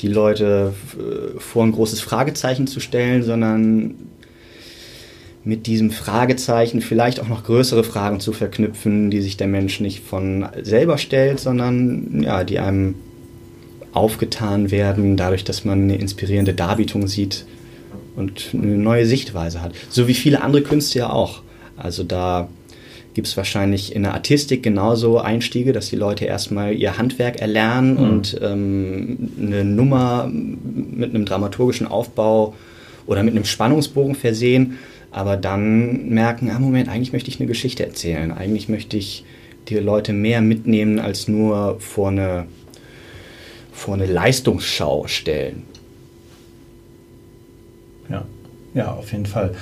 die 0.00 0.08
Leute 0.08 0.74
äh, 0.98 1.40
vor 1.40 1.64
ein 1.64 1.72
großes 1.72 2.00
Fragezeichen 2.00 2.66
zu 2.66 2.80
stellen, 2.80 3.22
sondern 3.22 3.94
mit 5.44 5.66
diesem 5.66 5.90
Fragezeichen 5.90 6.82
vielleicht 6.82 7.20
auch 7.20 7.28
noch 7.28 7.44
größere 7.44 7.84
Fragen 7.84 8.20
zu 8.20 8.32
verknüpfen, 8.32 9.10
die 9.10 9.22
sich 9.22 9.36
der 9.36 9.46
Mensch 9.46 9.80
nicht 9.80 10.04
von 10.04 10.46
selber 10.62 10.98
stellt, 10.98 11.40
sondern 11.40 12.22
ja, 12.22 12.44
die 12.44 12.58
einem 12.58 12.96
aufgetan 13.92 14.70
werden, 14.70 15.16
dadurch, 15.16 15.44
dass 15.44 15.64
man 15.64 15.84
eine 15.84 15.96
inspirierende 15.96 16.52
Darbietung 16.52 17.08
sieht 17.08 17.46
und 18.14 18.50
eine 18.52 18.76
neue 18.76 19.06
Sichtweise 19.06 19.62
hat. 19.62 19.72
So 19.88 20.06
wie 20.06 20.14
viele 20.14 20.42
andere 20.42 20.62
Künste 20.62 20.98
ja 20.98 21.10
auch. 21.10 21.42
Also 21.76 22.04
da 22.04 22.48
gibt 23.18 23.26
es 23.26 23.36
wahrscheinlich 23.36 23.96
in 23.96 24.04
der 24.04 24.14
Artistik 24.14 24.62
genauso 24.62 25.18
Einstiege, 25.18 25.72
dass 25.72 25.90
die 25.90 25.96
Leute 25.96 26.24
erstmal 26.24 26.72
ihr 26.72 26.98
Handwerk 26.98 27.40
erlernen 27.40 27.94
mhm. 27.94 27.98
und 27.98 28.40
ähm, 28.40 29.30
eine 29.42 29.64
Nummer 29.64 30.30
mit 30.30 31.12
einem 31.12 31.24
dramaturgischen 31.24 31.88
Aufbau 31.88 32.54
oder 33.08 33.24
mit 33.24 33.34
einem 33.34 33.44
Spannungsbogen 33.44 34.14
versehen, 34.14 34.78
aber 35.10 35.36
dann 35.36 36.10
merken, 36.10 36.48
ah 36.54 36.60
Moment, 36.60 36.88
eigentlich 36.88 37.12
möchte 37.12 37.28
ich 37.28 37.40
eine 37.40 37.48
Geschichte 37.48 37.84
erzählen, 37.84 38.30
eigentlich 38.30 38.68
möchte 38.68 38.96
ich 38.96 39.24
die 39.66 39.78
Leute 39.78 40.12
mehr 40.12 40.40
mitnehmen 40.40 41.00
als 41.00 41.26
nur 41.26 41.80
vor 41.80 42.10
eine, 42.10 42.46
vor 43.72 43.94
eine 43.94 44.06
Leistungsschau 44.06 45.08
stellen. 45.08 45.64
Ja, 48.08 48.24
ja, 48.74 48.92
auf 48.92 49.10
jeden 49.10 49.26
Fall. 49.26 49.56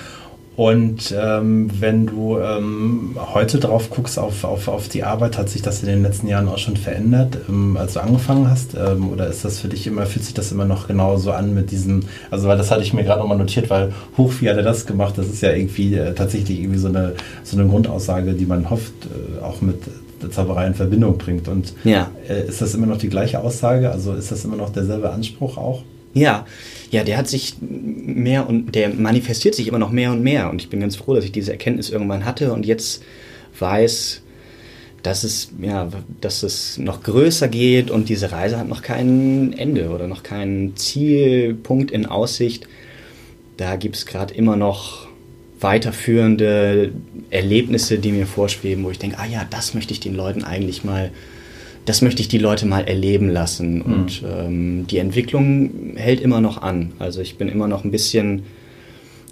Und 0.57 1.15
ähm, 1.15 1.71
wenn 1.81 2.07
du 2.07 2.39
ähm, 2.39 3.17
heute 3.35 3.59
drauf 3.59 3.91
guckst 3.91 4.19
auf, 4.19 4.43
auf, 4.43 4.69
auf 4.69 4.89
die 4.89 5.05
Arbeit, 5.05 5.37
hat 5.37 5.51
sich 5.51 5.61
das 5.61 5.83
in 5.83 5.89
den 5.89 6.03
letzten 6.03 6.29
Jahren 6.29 6.49
auch 6.49 6.57
schon 6.57 6.79
verändert, 6.79 7.37
ähm, 7.47 7.77
als 7.77 7.93
du 7.93 8.01
angefangen 8.01 8.51
hast? 8.51 8.75
Ähm, 8.75 9.11
oder 9.11 9.27
ist 9.27 9.45
das 9.45 9.61
für 9.61 9.69
dich 9.69 9.87
immer, 9.87 10.07
fühlt 10.07 10.25
sich 10.25 10.33
das 10.33 10.53
immer 10.53 10.65
noch 10.65 10.89
genauso 10.89 11.33
an 11.33 11.53
mit 11.53 11.71
diesem, 11.71 12.05
also 12.31 12.49
weil 12.49 12.57
das 12.57 12.71
hatte 12.71 12.83
ich 12.83 12.95
mir 12.95 13.05
gerade 13.05 13.21
nochmal 13.21 13.37
notiert, 13.37 13.69
weil 13.69 13.93
hoch, 14.17 14.33
wie 14.41 14.49
hat 14.49 14.57
er 14.57 14.63
das 14.63 14.87
gemacht? 14.87 15.19
Das 15.19 15.27
ist 15.27 15.43
ja 15.43 15.53
irgendwie 15.53 15.95
äh, 15.95 16.15
tatsächlich 16.15 16.61
irgendwie 16.61 16.79
so 16.79 16.89
eine, 16.89 17.13
so 17.45 17.59
eine 17.59 17.69
Grundaussage, 17.69 18.33
die 18.33 18.47
man 18.47 18.71
hofft, 18.71 18.95
äh, 19.05 19.43
auch 19.43 19.61
mit 19.61 19.83
der 20.23 20.31
Zauberei 20.31 20.69
in 20.69 20.75
Verbindung 20.75 21.19
bringt. 21.19 21.49
Und 21.49 21.75
ja. 21.85 22.11
äh, 22.27 22.49
ist 22.49 22.63
das 22.63 22.75
immer 22.75 22.87
noch 22.87 22.97
die 22.97 23.11
gleiche 23.11 23.41
Aussage? 23.41 23.91
Also 23.91 24.15
ist 24.15 24.33
das 24.33 24.43
immer 24.47 24.57
noch 24.57 24.71
derselbe 24.71 25.11
Anspruch 25.11 25.59
auch? 25.59 25.83
Ja, 26.15 26.47
ja, 26.91 27.05
der 27.05 27.17
hat 27.17 27.29
sich 27.29 27.55
mehr 27.61 28.49
und 28.49 28.75
der 28.75 28.91
manifestiert 28.91 29.55
sich 29.55 29.69
immer 29.69 29.79
noch 29.79 29.91
mehr 29.91 30.13
und 30.13 30.23
mehr. 30.23 30.51
Und 30.51 30.63
ich 30.63 30.71
bin 30.71 30.81
ganz 30.81 30.97
froh, 30.97 31.15
dass 31.15 31.25
ich 31.25 31.33
diese 31.33 31.53
Erkenntnis 31.53 31.91
irgendwann 31.91 32.25
hatte 32.25 32.53
und 32.53 32.67
jetzt 32.67 33.03
weiß, 33.59 34.23
dass 35.03 35.25
es, 35.25 35.53
ja, 35.61 35.89
dass 36.21 36.43
es 36.43 36.79
noch 36.79 37.03
größer 37.03 37.49
geht 37.49 37.91
und 37.91 38.09
diese 38.09 38.33
Reise 38.33 38.59
hat 38.59 38.69
noch 38.69 38.83
kein 38.83 39.53
Ende 39.57 39.91
oder 39.91 40.09
noch 40.09 40.23
keinen 40.23 40.77
Zielpunkt 40.77 41.91
in 41.91 42.07
Aussicht. 42.07 42.67
Da 43.57 43.77
gibt 43.77 43.97
es 43.97 44.07
gerade 44.07 44.35
immer 44.35 44.57
noch 44.57 45.07
weiterführende 45.61 46.93
Erlebnisse, 47.31 47.99
die 47.99 48.13
mir 48.13 48.27
vorschweben, 48.27 48.85
wo 48.85 48.91
ich 48.91 48.99
denke, 48.99 49.19
ah 49.19 49.27
ja, 49.27 49.47
das 49.49 49.75
möchte 49.75 49.93
ich 49.93 50.01
den 50.01 50.15
Leuten 50.15 50.45
eigentlich 50.45 50.85
mal 50.85 51.11
das 51.87 52.03
möchte 52.03 52.21
ich 52.21 52.29
die 52.29 52.39
Leute 52.39 52.67
mal 52.67 52.85
erleben 52.85 53.31
lassen. 53.31 53.77
Mhm. 53.77 53.83
Und 53.83 54.23
ähm, 54.29 54.87
die 54.89 54.99
Entwicklung 54.99 55.95
hält 55.95 56.21
immer 56.21 56.41
noch 56.41 56.61
an. 56.61 56.93
Also 56.99 57.21
ich 57.21 57.39
bin 57.39 57.49
immer 57.49 57.69
noch 57.69 57.85
ein 57.85 57.91
bisschen 57.91 58.43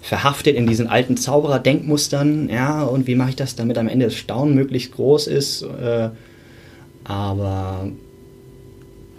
verhaftet 0.01 0.55
in 0.55 0.65
diesen 0.65 0.87
alten 0.87 1.17
Zauberer-Denkmustern. 1.17 2.49
Ja, 2.49 2.83
und 2.83 3.07
wie 3.07 3.15
mache 3.15 3.31
ich 3.31 3.35
das, 3.35 3.55
damit 3.55 3.77
am 3.77 3.89
Ende 3.89 4.05
das 4.05 4.15
Staunen 4.15 4.55
möglichst 4.55 4.93
groß 4.93 5.27
ist? 5.27 5.63
Äh, 5.63 6.09
aber 7.03 7.91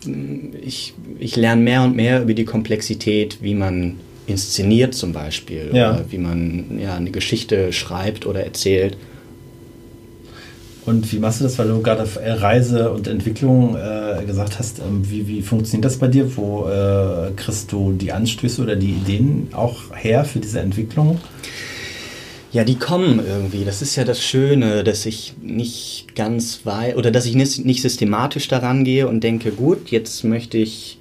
mm, 0.06 0.54
ich, 0.62 0.94
ich 1.18 1.36
lerne 1.36 1.60
mehr 1.60 1.82
und 1.82 1.94
mehr 1.94 2.22
über 2.22 2.34
die 2.34 2.44
Komplexität, 2.46 3.38
wie 3.42 3.54
man 3.54 3.96
inszeniert 4.26 4.94
zum 4.94 5.12
Beispiel, 5.12 5.70
ja. 5.72 5.90
oder 5.90 6.04
wie 6.10 6.18
man 6.18 6.78
ja, 6.80 6.94
eine 6.94 7.10
Geschichte 7.10 7.72
schreibt 7.72 8.24
oder 8.24 8.44
erzählt. 8.44 8.96
Und 10.86 11.12
wie 11.12 11.18
machst 11.18 11.40
du 11.40 11.44
das, 11.44 11.58
weil 11.58 11.66
du 11.66 11.82
gerade 11.82 12.08
Reise 12.40 12.92
und 12.92 13.08
Entwicklung 13.08 13.76
äh, 13.76 14.24
gesagt 14.24 14.60
hast? 14.60 14.78
Ähm, 14.78 15.02
wie, 15.10 15.26
wie 15.26 15.42
funktioniert 15.42 15.84
das 15.84 15.96
bei 15.96 16.06
dir? 16.06 16.36
Wo 16.36 16.68
äh, 16.68 17.32
kriegst 17.34 17.72
du 17.72 17.92
die 17.92 18.12
Anstöße 18.12 18.62
oder 18.62 18.76
die 18.76 18.92
Ideen 18.92 19.48
auch 19.52 19.96
her 19.96 20.24
für 20.24 20.38
diese 20.38 20.60
Entwicklung? 20.60 21.20
Ja, 22.52 22.62
die 22.62 22.76
kommen 22.76 23.20
irgendwie. 23.26 23.64
Das 23.64 23.82
ist 23.82 23.96
ja 23.96 24.04
das 24.04 24.22
Schöne, 24.22 24.84
dass 24.84 25.06
ich 25.06 25.34
nicht 25.42 26.14
ganz 26.14 26.60
weiß 26.62 26.94
oder 26.96 27.10
dass 27.10 27.26
ich 27.26 27.34
nicht, 27.34 27.64
nicht 27.64 27.82
systematisch 27.82 28.46
daran 28.46 28.84
gehe 28.84 29.08
und 29.08 29.24
denke, 29.24 29.50
gut, 29.50 29.90
jetzt 29.90 30.22
möchte 30.22 30.56
ich 30.56 30.95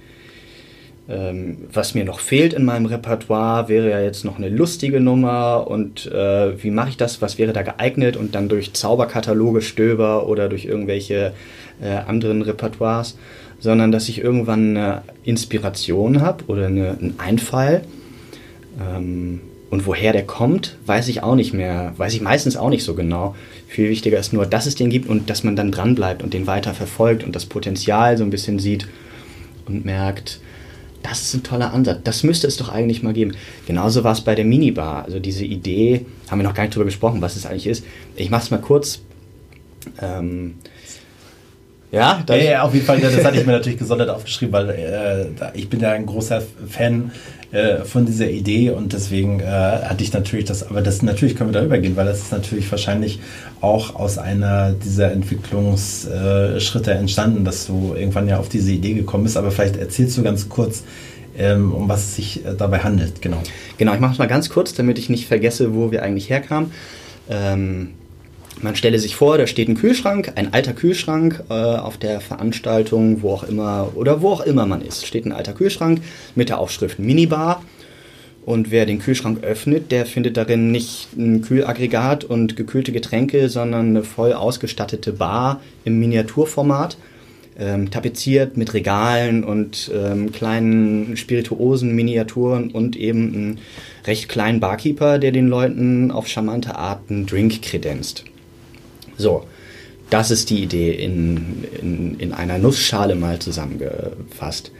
ähm, 1.07 1.57
was 1.71 1.93
mir 1.93 2.03
noch 2.03 2.19
fehlt 2.19 2.53
in 2.53 2.65
meinem 2.65 2.88
Repertoire, 2.88 3.69
wäre 3.69 3.91
ja 3.91 4.01
jetzt 4.01 4.25
noch 4.25 4.38
eine 4.38 4.50
lustige 4.50 5.00
Nummer 5.00 5.67
und 5.67 6.07
äh, 6.07 6.63
wie 6.63 6.71
mache 6.71 6.89
ich 6.89 6.97
das, 6.97 7.21
was 7.21 7.38
wäre 7.38 7.53
da 7.53 7.62
geeignet 7.62 8.17
und 8.17 8.33
dann 8.33 8.50
durch 8.50 8.74
Zauberkataloge 8.74 9.62
stöber 9.62 10.27
oder 10.27 10.50
durch 10.50 10.65
irgendwelche 10.65 11.33
äh, 11.81 11.89
anderen 12.07 12.41
Repertoires, 12.41 13.17
sondern 13.59 13.91
dass 13.91 14.09
ich 14.09 14.19
irgendwann 14.19 14.75
eine 14.75 15.01
Inspiration 15.24 16.21
habe 16.21 16.45
oder 16.47 16.67
eine, 16.67 16.97
einen 17.00 17.15
Einfall. 17.19 17.83
Ähm, 18.79 19.41
und 19.69 19.85
woher 19.85 20.13
der 20.13 20.25
kommt, 20.25 20.77
weiß 20.85 21.07
ich 21.09 21.21
auch 21.21 21.35
nicht 21.35 21.53
mehr, 21.53 21.93
weiß 21.97 22.13
ich 22.13 22.21
meistens 22.21 22.55
auch 22.55 22.69
nicht 22.69 22.83
so 22.83 22.95
genau. 22.95 23.35
Viel 23.67 23.89
wichtiger 23.89 24.17
ist 24.17 24.31
nur, 24.31 24.45
dass 24.45 24.67
es 24.67 24.75
den 24.75 24.89
gibt 24.89 25.09
und 25.09 25.29
dass 25.29 25.43
man 25.43 25.55
dann 25.55 25.71
dranbleibt 25.71 26.24
und 26.24 26.33
den 26.33 26.47
weiter 26.47 26.74
verfolgt 26.74 27.24
und 27.24 27.35
das 27.35 27.45
Potenzial 27.45 28.17
so 28.17 28.24
ein 28.24 28.29
bisschen 28.29 28.57
sieht 28.57 28.88
und 29.67 29.83
merkt, 29.83 30.39
das 31.09 31.21
ist 31.21 31.33
ein 31.35 31.43
toller 31.43 31.71
Ansatz. 31.74 32.00
Das 32.03 32.24
müsste 32.24 32.47
es 32.47 32.57
doch 32.57 32.69
eigentlich 32.69 33.03
mal 33.03 33.13
geben. 33.13 33.33
Genauso 33.67 34.03
war 34.03 34.13
es 34.13 34.21
bei 34.21 34.33
der 34.33 34.45
Minibar. 34.45 35.05
Also 35.05 35.19
diese 35.19 35.45
Idee, 35.45 36.05
haben 36.29 36.39
wir 36.39 36.43
noch 36.43 36.55
gar 36.55 36.63
nicht 36.63 36.75
drüber 36.75 36.85
gesprochen, 36.85 37.21
was 37.21 37.35
es 37.35 37.45
eigentlich 37.45 37.67
ist. 37.67 37.85
Ich 38.15 38.31
mache 38.31 38.43
es 38.43 38.51
mal 38.51 38.59
kurz. 38.59 39.01
Ähm, 40.01 40.55
ja, 41.96 42.24
ja, 42.28 42.36
ja, 42.36 42.62
auf 42.64 42.74
jeden 42.74 42.86
Fall. 42.86 43.00
Das 43.00 43.24
hatte 43.24 43.40
ich 43.40 43.46
mir 43.46 43.54
natürlich 43.54 43.80
gesondert 43.80 44.10
aufgeschrieben, 44.10 44.52
weil 44.52 44.70
äh, 44.70 45.58
ich 45.58 45.70
bin 45.70 45.80
ja 45.80 45.92
ein 45.92 46.06
großer 46.06 46.42
Fan 46.68 47.12
äh, 47.52 47.86
von 47.86 48.06
dieser 48.06 48.30
Idee 48.30 48.72
und 48.72 48.92
deswegen 48.92 49.40
äh, 49.40 49.46
hatte 49.46 50.04
ich 50.04 50.12
natürlich 50.12 50.44
das, 50.44 50.70
aber 50.70 50.82
das 50.82 51.02
natürlich 51.02 51.38
können 51.38 51.52
wir 51.52 51.60
darüber 51.60 51.78
gehen, 51.78 51.96
weil 51.96 52.06
das 52.06 52.20
ist 52.20 52.32
natürlich 52.34 52.70
wahrscheinlich 52.70 53.20
auch 53.62 53.96
aus 53.96 54.18
einer 54.18 54.74
dieser 54.74 55.14
Entwicklungsschritte 55.14 56.92
entstanden, 56.92 57.46
dass 57.46 57.68
du 57.68 57.96
irgendwann 57.98 58.28
ja 58.28 58.40
auf 58.40 58.50
diese 58.50 58.74
Idee 58.74 58.94
gekommen 58.94 59.24
bist. 59.24 59.38
Aber 59.38 59.52
vielleicht 59.52 59.78
erzählst 59.78 60.18
du 60.18 60.24
ganz 60.24 60.50
kurz, 60.50 60.84
ähm, 61.38 61.74
um 61.74 61.88
was 61.88 62.02
es 62.02 62.16
sich 62.18 62.46
äh, 62.46 62.56
dabei 62.58 62.80
handelt. 62.80 63.22
Genau. 63.22 63.42
Genau, 63.78 63.94
ich 63.94 64.02
mache 64.02 64.12
es 64.12 64.20
mal 64.20 64.28
ganz 64.28 64.50
kurz, 64.50 64.74
damit 64.74 65.00
ich 65.00 65.10
nicht 65.10 65.28
vergesse, 65.28 65.74
wo 65.74 65.92
wir 65.92 66.04
eigentlich 66.04 66.30
herkamen. 66.30 66.72
Ähm 67.30 67.92
man 68.65 68.75
stelle 68.75 69.00
sich 69.00 69.15
vor, 69.15 69.38
da 69.38 69.48
steht 69.48 69.69
ein 69.69 69.75
Kühlschrank, 69.75 70.34
ein 70.36 70.53
alter 70.53 70.74
Kühlschrank 70.74 71.43
äh, 71.50 71.53
auf 71.53 71.98
der 71.98 72.19
Veranstaltung, 72.19 73.22
wo 73.22 73.31
auch 73.31 73.43
immer 73.43 73.91
oder 73.95 74.22
wo 74.22 74.31
auch 74.31 74.41
immer 74.41 74.65
man 74.65 74.81
ist, 74.81 75.05
steht 75.05 75.25
ein 75.25 75.31
alter 75.31 75.53
Kühlschrank 75.53 76.01
mit 76.34 76.50
der 76.50 76.57
Aufschrift 76.57 77.00
Minibar. 77.00 77.63
Und 78.43 78.69
wer 78.69 78.86
den 78.86 79.00
Kühlschrank 79.00 79.43
öffnet, 79.43 79.91
der 79.91 80.05
findet 80.05 80.38
darin 80.38 80.72
nicht 80.72 81.10
ein 81.17 81.41
Kühlaggregat 81.41 82.24
und 82.24 82.55
gekühlte 82.55 82.91
Getränke, 82.91 83.50
sondern 83.50 83.89
eine 83.89 84.03
voll 84.03 84.34
ausgestattete 84.34 85.13
Bar 85.13 85.62
im 85.84 86.00
Miniaturformat, 86.00 86.98
ähm, 87.57 87.89
tapeziert 87.89 88.57
mit 88.57 88.74
Regalen 88.74 89.43
und 89.43 89.91
ähm, 89.93 90.31
kleinen 90.31 91.17
Spirituosen, 91.17 91.95
Miniaturen 91.95 92.69
und 92.72 92.95
eben 92.95 93.34
einen 93.34 93.60
recht 94.05 94.27
kleinen 94.27 94.60
Barkeeper, 94.60 95.17
der 95.17 95.31
den 95.31 95.48
Leuten 95.48 96.12
auf 96.12 96.27
charmante 96.27 96.75
Art 96.75 97.10
einen 97.10 97.25
Drink 97.25 97.62
kredenzt. 97.62 98.25
So, 99.17 99.43
das 100.10 100.31
ist 100.31 100.50
die 100.50 100.62
Idee 100.62 100.91
in, 100.91 101.63
in, 101.81 102.19
in 102.19 102.34
einer 102.34 102.57
Nussschale 102.57 103.15
mal 103.15 103.39
zusammengefasst. 103.39 104.72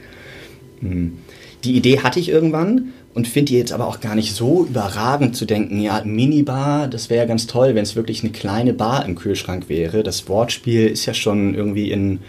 Hm. 0.80 1.18
Die 1.64 1.76
Idee 1.76 2.00
hatte 2.00 2.20
ich 2.20 2.28
irgendwann 2.28 2.92
und 3.14 3.26
finde 3.26 3.52
die 3.52 3.58
jetzt 3.58 3.72
aber 3.72 3.88
auch 3.88 4.00
gar 4.00 4.14
nicht 4.14 4.34
so 4.34 4.66
überragend 4.66 5.36
zu 5.36 5.46
denken, 5.46 5.80
ja, 5.80 6.02
Minibar, 6.04 6.86
das 6.86 7.10
wäre 7.10 7.22
ja 7.22 7.26
ganz 7.26 7.46
toll, 7.46 7.74
wenn 7.74 7.82
es 7.82 7.96
wirklich 7.96 8.22
eine 8.22 8.32
kleine 8.32 8.72
Bar 8.72 9.06
im 9.06 9.16
Kühlschrank 9.16 9.68
wäre. 9.68 10.02
Das 10.02 10.28
Wortspiel 10.28 10.86
ist 10.86 11.06
ja 11.06 11.14
schon 11.14 11.54
irgendwie 11.54 11.90
in, 11.90 12.20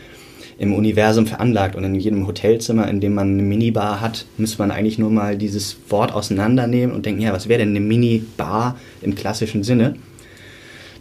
im 0.58 0.74
Universum 0.74 1.28
veranlagt 1.28 1.76
und 1.76 1.84
in 1.84 1.96
jedem 1.96 2.26
Hotelzimmer, 2.26 2.88
in 2.88 3.02
dem 3.02 3.14
man 3.14 3.34
eine 3.34 3.44
Minibar 3.44 4.02
hat, 4.02 4.26
müsste 4.38 4.60
man 4.60 4.72
eigentlich 4.72 4.98
nur 4.98 5.12
mal 5.12 5.38
dieses 5.38 5.78
Wort 5.90 6.14
auseinandernehmen 6.14 6.96
und 6.96 7.06
denken, 7.06 7.22
ja, 7.22 7.34
was 7.34 7.48
wäre 7.48 7.60
denn 7.60 7.70
eine 7.70 7.82
Minibar 7.82 8.78
im 9.02 9.14
klassischen 9.14 9.64
Sinne? 9.64 9.98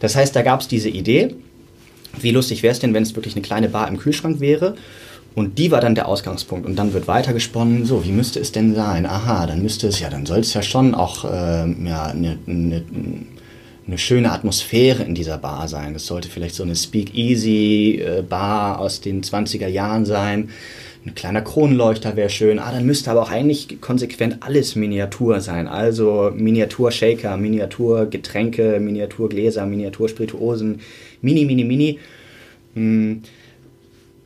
Das 0.00 0.16
heißt, 0.16 0.34
da 0.34 0.42
gab 0.42 0.60
es 0.60 0.68
diese 0.68 0.88
Idee, 0.88 1.34
wie 2.20 2.30
lustig 2.30 2.62
wäre 2.62 2.72
es 2.72 2.78
denn, 2.78 2.94
wenn 2.94 3.02
es 3.02 3.14
wirklich 3.14 3.34
eine 3.34 3.42
kleine 3.42 3.68
Bar 3.68 3.88
im 3.88 3.98
Kühlschrank 3.98 4.40
wäre. 4.40 4.74
Und 5.34 5.58
die 5.58 5.70
war 5.70 5.82
dann 5.82 5.94
der 5.94 6.08
Ausgangspunkt. 6.08 6.66
Und 6.66 6.76
dann 6.76 6.94
wird 6.94 7.08
weitergesponnen, 7.08 7.84
so, 7.84 8.06
wie 8.06 8.12
müsste 8.12 8.40
es 8.40 8.52
denn 8.52 8.74
sein? 8.74 9.04
Aha, 9.04 9.46
dann 9.46 9.62
müsste 9.62 9.86
es, 9.86 10.00
ja, 10.00 10.08
dann 10.08 10.24
soll 10.24 10.38
es 10.38 10.54
ja 10.54 10.62
schon 10.62 10.94
auch 10.94 11.26
äh, 11.26 11.70
ja, 11.84 12.06
eine, 12.06 12.38
eine, 12.46 12.82
eine 13.86 13.98
schöne 13.98 14.32
Atmosphäre 14.32 15.02
in 15.02 15.14
dieser 15.14 15.36
Bar 15.36 15.68
sein. 15.68 15.92
Das 15.92 16.06
sollte 16.06 16.30
vielleicht 16.30 16.54
so 16.54 16.62
eine 16.62 16.74
Speakeasy-Bar 16.74 18.78
aus 18.78 19.02
den 19.02 19.22
20er 19.22 19.68
Jahren 19.68 20.06
sein 20.06 20.48
ein 21.06 21.14
kleiner 21.14 21.40
Kronleuchter 21.40 22.16
wäre 22.16 22.28
schön. 22.28 22.58
Ah, 22.58 22.72
dann 22.72 22.84
müsste 22.84 23.12
aber 23.12 23.22
auch 23.22 23.30
eigentlich 23.30 23.80
konsequent 23.80 24.38
alles 24.40 24.74
Miniatur 24.74 25.40
sein. 25.40 25.68
Also 25.68 26.32
Miniatur-Shaker, 26.34 27.36
Miniatur-Getränke, 27.36 28.80
Miniatur-Gläser, 28.80 29.64
Miniatur-Spirituosen, 29.66 30.80
Mini, 31.22 31.44
Mini, 31.44 31.64
Mini. 31.64 31.98
Hm. 32.74 33.22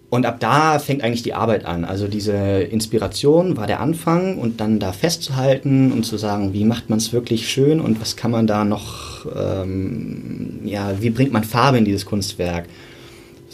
Und 0.08 0.26
ab 0.26 0.40
da 0.40 0.78
fängt 0.78 1.04
eigentlich 1.04 1.22
die 1.22 1.34
Arbeit 1.34 1.66
an. 1.66 1.84
Also 1.84 2.08
diese 2.08 2.34
Inspiration 2.34 3.56
war 3.58 3.66
der 3.66 3.80
Anfang 3.80 4.38
und 4.38 4.60
dann 4.60 4.80
da 4.80 4.92
festzuhalten 4.92 5.92
und 5.92 6.04
zu 6.04 6.16
sagen, 6.16 6.52
wie 6.52 6.64
macht 6.64 6.90
man 6.90 6.98
es 6.98 7.12
wirklich 7.12 7.48
schön 7.48 7.78
und 7.78 8.00
was 8.00 8.16
kann 8.16 8.32
man 8.32 8.48
da 8.48 8.64
noch, 8.64 9.26
ähm, 9.36 10.60
ja, 10.64 11.00
wie 11.00 11.10
bringt 11.10 11.32
man 11.32 11.44
Farbe 11.44 11.78
in 11.78 11.84
dieses 11.84 12.06
Kunstwerk? 12.06 12.64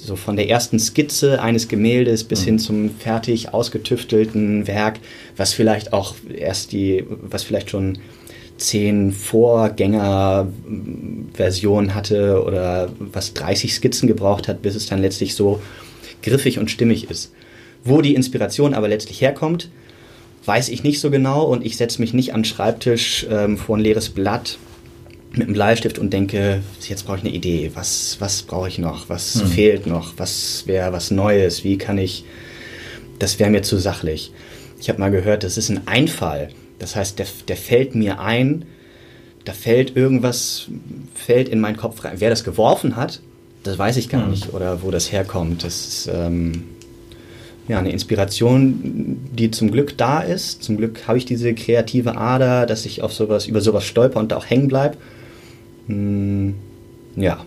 So 0.07 0.17
von 0.17 0.37
der 0.37 0.49
ersten 0.49 0.79
Skizze 0.79 1.43
eines 1.43 1.69
Gemäldes 1.69 2.25
bis 2.25 2.41
mhm. 2.43 2.45
hin 2.45 2.59
zum 2.59 2.91
fertig 2.91 3.53
ausgetüftelten 3.53 4.67
Werk, 4.67 5.01
was 5.37 5.53
vielleicht 5.53 5.93
auch 5.93 6.15
erst 6.35 6.73
die, 6.73 7.05
was 7.09 7.43
vielleicht 7.43 7.69
schon 7.71 7.99
zehn 8.57 9.13
Vorgängerversionen 9.13 11.95
hatte 11.95 12.43
oder 12.43 12.89
was 12.99 13.35
30 13.35 13.75
Skizzen 13.75 14.09
gebraucht 14.09 14.49
hat, 14.49 14.63
bis 14.63 14.75
es 14.75 14.87
dann 14.87 15.03
letztlich 15.03 15.35
so 15.35 15.61
griffig 16.23 16.59
und 16.59 16.71
stimmig 16.71 17.11
ist. 17.11 17.35
Wo 17.85 18.01
die 18.01 18.15
Inspiration 18.15 18.73
aber 18.75 18.89
letztlich 18.89 19.21
herkommt, 19.21 19.69
weiß 20.47 20.71
ich 20.71 20.83
nicht 20.85 21.01
so 21.01 21.11
genau 21.11 21.45
und 21.45 21.67
ich 21.67 21.77
setze 21.77 22.01
mich 22.01 22.15
nicht 22.15 22.33
an 22.33 22.41
den 22.41 22.47
Schreibtisch 22.47 23.27
ähm, 23.31 23.59
vor 23.59 23.77
ein 23.77 23.83
leeres 23.83 24.09
Blatt 24.09 24.57
mit 25.37 25.47
einem 25.47 25.55
Bleistift 25.55 25.99
und 25.99 26.13
denke, 26.13 26.63
jetzt 26.89 27.07
brauche 27.07 27.19
ich 27.19 27.25
eine 27.25 27.33
Idee. 27.33 27.71
Was, 27.75 28.17
was 28.21 28.43
brauche 28.43 28.69
ich 28.69 28.79
noch? 28.79 29.09
Was 29.09 29.41
hm. 29.41 29.47
fehlt 29.49 29.87
noch? 29.87 30.15
Was 30.17 30.65
wäre 30.67 30.93
was 30.93 31.11
Neues? 31.11 31.65
Wie 31.65 31.79
kann 31.79 31.99
ich. 31.99 32.25
Das 33.19 33.39
wäre 33.39 33.51
mir 33.51 33.63
zu 33.63 33.79
sachlich. 33.79 34.33
Ich 34.79 34.89
habe 34.89 35.01
mal 35.01 35.11
gehört, 35.11 35.43
das 35.43 35.57
ist 35.57 35.71
ein 35.71 35.87
Einfall. 35.87 36.49
Das 36.79 36.97
heißt, 36.97 37.19
der, 37.19 37.27
der 37.49 37.57
fällt 37.57 37.95
mir 37.95 38.21
ein, 38.21 38.67
da 39.45 39.53
fällt 39.53 39.97
irgendwas, 39.97 40.67
fällt 41.15 41.49
in 41.49 41.61
meinen 41.61 41.77
Kopf 41.77 42.05
rein. 42.05 42.17
Wer 42.19 42.29
das 42.29 42.45
geworfen 42.45 42.97
hat, 42.97 43.21
das 43.63 43.79
weiß 43.79 43.97
ich 43.97 44.09
gar 44.09 44.23
hm. 44.23 44.31
nicht. 44.31 44.53
Oder 44.53 44.83
wo 44.83 44.91
das 44.91 45.13
herkommt. 45.13 45.65
Das 45.65 45.87
ist, 45.87 46.11
ähm, 46.13 46.65
ja, 47.69 47.79
eine 47.79 47.91
Inspiration, 47.91 49.19
die 49.33 49.51
zum 49.51 49.71
Glück 49.71 49.99
da 49.99 50.21
ist. 50.21 50.63
Zum 50.63 50.77
Glück 50.77 51.09
habe 51.09 51.19
ich 51.19 51.25
diese 51.25 51.53
kreative 51.55 52.17
Ader, 52.17 52.65
dass 52.67 52.87
ich 52.87 53.03
auf 53.03 53.13
sowas, 53.13 53.47
über 53.47 53.61
sowas 53.61 53.85
stolper 53.85 54.21
und 54.21 54.31
da 54.31 54.37
auch 54.37 54.47
hängen 54.47 54.69
bleibe. 54.69 54.97
Hm, 55.87 56.55
ja, 57.17 57.39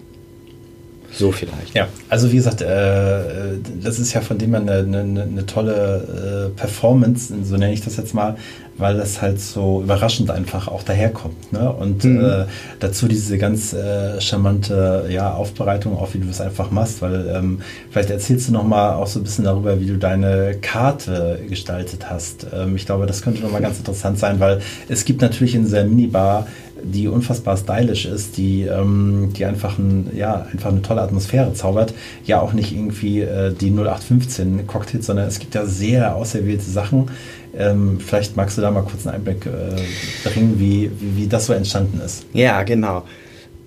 so 1.12 1.31
vielleicht. 1.31 1.75
Ja, 1.75 1.88
also 2.08 2.31
wie 2.31 2.36
gesagt, 2.36 2.62
äh, 2.62 3.58
das 3.81 4.00
ist 4.00 4.13
ja 4.13 4.22
von 4.22 4.38
dem 4.38 4.51
her 4.51 4.62
eine, 4.62 5.00
eine, 5.00 5.24
eine 5.24 5.46
tolle 5.46 6.51
äh, 6.53 6.58
Performance, 6.58 7.34
so 7.43 7.58
nenne 7.58 7.74
ich 7.74 7.81
das 7.81 7.98
jetzt 7.98 8.13
mal, 8.13 8.38
weil 8.77 8.96
das 8.96 9.22
halt 9.22 9.41
so 9.41 9.81
überraschend 9.81 10.29
einfach 10.29 10.67
auch 10.67 10.84
daherkommt. 10.84 11.51
Ne? 11.51 11.72
Und 11.72 12.03
mhm. 12.03 12.24
äh, 12.24 12.46
dazu 12.79 13.08
diese 13.08 13.38
ganz 13.38 13.74
äh, 13.74 14.22
charmante 14.22 15.08
ja, 15.10 15.34
Aufbereitung, 15.34 15.98
auch 15.98 16.13
wie 16.13 16.19
du 16.19 16.29
es 16.29 16.41
einfach 16.41 16.69
machst, 16.69 17.01
weil 17.01 17.27
ähm, 17.36 17.62
vielleicht 17.89 18.12
erzählst 18.12 18.48
du 18.48 18.53
nochmal 18.53 18.93
auch 18.93 19.08
so 19.08 19.19
ein 19.19 19.24
bisschen 19.24 19.46
darüber, 19.46 19.79
wie 19.81 19.88
du 19.88 19.98
deine 19.98 20.55
Karte 20.62 21.39
gestaltet 21.50 22.10
hast. 22.10 22.46
Ähm, 22.53 22.75
ich 22.75 22.86
glaube, 22.86 23.08
das 23.08 23.24
könnte 23.24 23.41
nochmal 23.41 23.62
ganz 23.62 23.79
interessant 23.79 24.19
sein, 24.19 24.39
weil 24.39 24.62
es 24.88 25.05
gibt 25.05 25.22
natürlich 25.22 25.55
in 25.55 25.63
dieser 25.63 25.84
Minibar 25.84 26.48
die 26.83 27.07
unfassbar 27.07 27.57
stylisch 27.57 28.05
ist, 28.05 28.38
die, 28.38 28.63
ähm, 28.63 29.31
die 29.36 29.45
einfach, 29.45 29.77
ein, 29.77 30.09
ja, 30.15 30.48
einfach 30.51 30.71
eine 30.71 30.81
tolle 30.81 31.01
Atmosphäre 31.01 31.53
zaubert. 31.53 31.93
Ja, 32.25 32.41
auch 32.41 32.53
nicht 32.53 32.71
irgendwie 32.71 33.21
äh, 33.21 33.53
die 33.53 33.71
0815 33.71 34.67
Cocktails, 34.67 35.05
sondern 35.05 35.27
es 35.27 35.39
gibt 35.39 35.55
ja 35.55 35.65
sehr 35.65 36.15
auserwählte 36.15 36.69
Sachen. 36.69 37.09
Ähm, 37.57 38.00
vielleicht 38.00 38.36
magst 38.36 38.57
du 38.57 38.62
da 38.62 38.71
mal 38.71 38.83
kurz 38.83 39.07
einen 39.07 39.17
Einblick 39.17 39.45
äh, 39.45 40.29
bringen, 40.29 40.59
wie, 40.59 40.91
wie, 41.00 41.17
wie, 41.17 41.27
das 41.27 41.48
so 41.48 41.53
entstanden 41.53 42.00
ist. 42.00 42.25
Ja, 42.33 42.63
genau. 42.63 43.03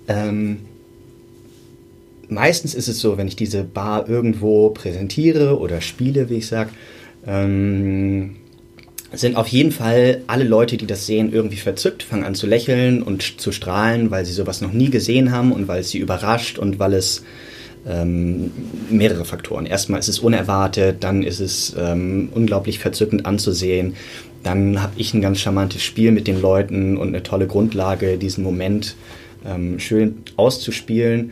Ähm, 0.07 0.59
meistens 2.29 2.73
ist 2.73 2.87
es 2.87 2.99
so, 2.99 3.17
wenn 3.17 3.27
ich 3.27 3.35
diese 3.35 3.63
Bar 3.63 4.07
irgendwo 4.07 4.69
präsentiere 4.69 5.59
oder 5.59 5.81
spiele, 5.81 6.29
wie 6.29 6.35
ich 6.35 6.47
sage, 6.47 6.69
ähm, 7.25 8.35
sind 9.13 9.35
auf 9.35 9.47
jeden 9.47 9.71
Fall 9.71 10.21
alle 10.27 10.43
Leute, 10.43 10.77
die 10.77 10.87
das 10.87 11.05
sehen, 11.05 11.31
irgendwie 11.31 11.57
verzückt, 11.57 12.03
fangen 12.03 12.23
an 12.23 12.35
zu 12.35 12.47
lächeln 12.47 13.03
und 13.03 13.39
zu 13.39 13.51
strahlen, 13.51 14.11
weil 14.11 14.25
sie 14.25 14.33
sowas 14.33 14.61
noch 14.61 14.73
nie 14.73 14.89
gesehen 14.89 15.31
haben 15.31 15.51
und 15.51 15.67
weil 15.67 15.81
es 15.81 15.89
sie 15.89 15.99
überrascht 15.99 16.57
und 16.57 16.79
weil 16.79 16.93
es 16.93 17.23
ähm, 17.87 18.51
mehrere 18.89 19.25
Faktoren. 19.25 19.65
Erstmal 19.65 19.99
ist 19.99 20.07
es 20.07 20.19
unerwartet, 20.19 21.03
dann 21.03 21.23
ist 21.23 21.39
es 21.39 21.75
ähm, 21.77 22.29
unglaublich 22.33 22.79
verzückend 22.79 23.25
anzusehen. 23.25 23.95
Dann 24.41 24.81
habe 24.81 24.93
ich 24.97 25.13
ein 25.13 25.21
ganz 25.21 25.39
charmantes 25.39 25.83
Spiel 25.83 26.11
mit 26.11 26.27
den 26.27 26.41
Leuten 26.41 26.97
und 26.97 27.09
eine 27.09 27.23
tolle 27.23 27.47
Grundlage, 27.47 28.17
diesen 28.17 28.43
Moment 28.43 28.95
ähm, 29.45 29.79
schön 29.79 30.23
auszuspielen. 30.37 31.31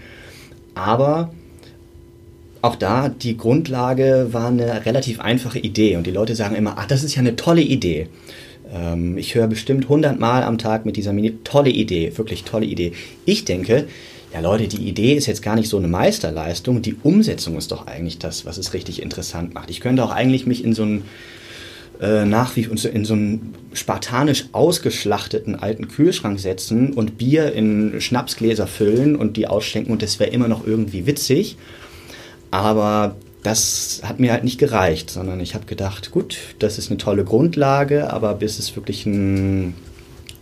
Aber 0.75 1.33
auch 2.61 2.75
da, 2.75 3.09
die 3.09 3.37
Grundlage 3.37 4.29
war 4.31 4.47
eine 4.47 4.85
relativ 4.85 5.19
einfache 5.19 5.59
Idee 5.59 5.95
und 5.97 6.05
die 6.05 6.11
Leute 6.11 6.35
sagen 6.35 6.55
immer, 6.55 6.75
ach, 6.77 6.85
das 6.85 7.03
ist 7.03 7.15
ja 7.15 7.19
eine 7.19 7.35
tolle 7.35 7.61
Idee. 7.61 8.07
Ähm, 8.71 9.17
ich 9.17 9.35
höre 9.35 9.47
bestimmt 9.47 9.85
100 9.85 10.19
Mal 10.19 10.43
am 10.43 10.57
Tag 10.57 10.85
mit 10.85 10.95
dieser 10.95 11.13
Mini, 11.13 11.37
tolle 11.43 11.71
Idee, 11.71 12.15
wirklich 12.17 12.43
tolle 12.43 12.65
Idee. 12.65 12.93
Ich 13.25 13.45
denke, 13.45 13.87
ja 14.33 14.39
Leute, 14.39 14.67
die 14.67 14.87
Idee 14.87 15.15
ist 15.15 15.25
jetzt 15.25 15.41
gar 15.41 15.55
nicht 15.55 15.69
so 15.69 15.77
eine 15.77 15.87
Meisterleistung, 15.87 16.81
die 16.81 16.95
Umsetzung 17.03 17.57
ist 17.57 17.71
doch 17.71 17.87
eigentlich 17.87 18.19
das, 18.19 18.45
was 18.45 18.57
es 18.57 18.73
richtig 18.73 19.01
interessant 19.01 19.53
macht. 19.53 19.69
Ich 19.69 19.81
könnte 19.81 20.03
auch 20.03 20.11
eigentlich 20.11 20.45
mich 20.45 20.63
in 20.63 20.73
so 20.73 20.83
einen 20.83 21.03
äh, 21.99 22.25
nach 22.25 22.55
wie 22.55 22.63
in 22.63 23.05
so 23.05 23.13
einen 23.13 23.53
spartanisch 23.73 24.45
ausgeschlachteten 24.53 25.55
alten 25.55 25.87
Kühlschrank 25.87 26.39
setzen 26.39 26.93
und 26.93 27.17
Bier 27.17 27.53
in 27.53 28.01
Schnapsgläser 28.01 28.67
füllen 28.67 29.15
und 29.15 29.37
die 29.37 29.47
ausschenken 29.47 29.91
und 29.91 30.01
das 30.01 30.19
wäre 30.19 30.31
immer 30.31 30.47
noch 30.47 30.65
irgendwie 30.65 31.05
witzig. 31.05 31.57
Aber 32.51 33.15
das 33.43 34.01
hat 34.03 34.19
mir 34.19 34.31
halt 34.31 34.43
nicht 34.43 34.59
gereicht, 34.59 35.09
sondern 35.09 35.39
ich 35.39 35.55
habe 35.55 35.65
gedacht, 35.65 36.11
gut, 36.11 36.37
das 36.59 36.77
ist 36.77 36.91
eine 36.91 36.97
tolle 36.97 37.23
Grundlage, 37.23 38.11
aber 38.11 38.35
bis 38.35 38.59
es 38.59 38.75
wirklich 38.75 39.05
ein 39.05 39.73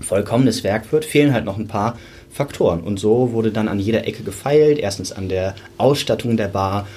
vollkommenes 0.01 0.63
Werk 0.63 0.91
wird, 0.91 1.05
fehlen 1.05 1.33
halt 1.33 1.45
noch 1.45 1.57
ein 1.57 1.67
paar 1.67 1.97
Faktoren. 2.29 2.81
Und 2.81 2.99
so 2.99 3.31
wurde 3.31 3.51
dann 3.51 3.67
an 3.67 3.79
jeder 3.79 4.07
Ecke 4.07 4.23
gefeilt, 4.23 4.79
erstens 4.79 5.11
an 5.11 5.29
der 5.29 5.55
Ausstattung 5.77 6.35
der 6.35 6.47
Bar, 6.47 6.87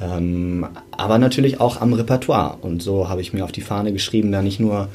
ähm, 0.00 0.66
aber 0.92 1.18
natürlich 1.18 1.60
auch 1.60 1.80
am 1.80 1.92
Repertoire. 1.92 2.58
Und 2.62 2.82
so 2.82 3.08
habe 3.08 3.20
ich 3.20 3.32
mir 3.32 3.44
auf 3.44 3.52
die 3.52 3.60
Fahne 3.60 3.92
geschrieben, 3.92 4.32
da 4.32 4.42
nicht 4.42 4.60
nur 4.60 4.88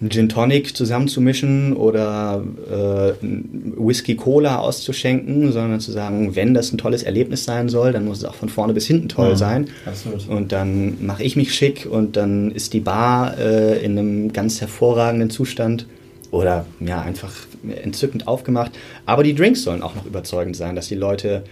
einen 0.00 0.10
Gin 0.10 0.28
Tonic 0.28 0.76
zusammenzumischen 0.76 1.72
oder 1.72 2.42
äh, 2.70 3.12
Whisky 3.22 4.14
Cola 4.14 4.58
auszuschenken, 4.58 5.52
sondern 5.52 5.80
zu 5.80 5.90
sagen, 5.90 6.36
wenn 6.36 6.52
das 6.52 6.72
ein 6.72 6.78
tolles 6.78 7.02
Erlebnis 7.02 7.44
sein 7.44 7.68
soll, 7.68 7.92
dann 7.92 8.04
muss 8.04 8.18
es 8.18 8.24
auch 8.24 8.34
von 8.34 8.48
vorne 8.48 8.74
bis 8.74 8.86
hinten 8.86 9.08
toll 9.08 9.30
ja, 9.30 9.36
sein. 9.36 9.68
Absolut. 9.86 10.28
Und 10.28 10.52
dann 10.52 11.04
mache 11.04 11.22
ich 11.22 11.36
mich 11.36 11.54
schick 11.54 11.86
und 11.90 12.16
dann 12.16 12.50
ist 12.50 12.74
die 12.74 12.80
Bar 12.80 13.38
äh, 13.38 13.82
in 13.82 13.98
einem 13.98 14.32
ganz 14.32 14.60
hervorragenden 14.60 15.30
Zustand 15.30 15.86
oder 16.30 16.66
ja, 16.80 17.00
einfach 17.00 17.32
entzückend 17.82 18.28
aufgemacht. 18.28 18.72
Aber 19.06 19.22
die 19.22 19.34
Drinks 19.34 19.62
sollen 19.62 19.82
auch 19.82 19.94
noch 19.94 20.04
überzeugend 20.04 20.56
sein, 20.56 20.76
dass 20.76 20.88
die 20.88 20.94
Leute 20.94 21.44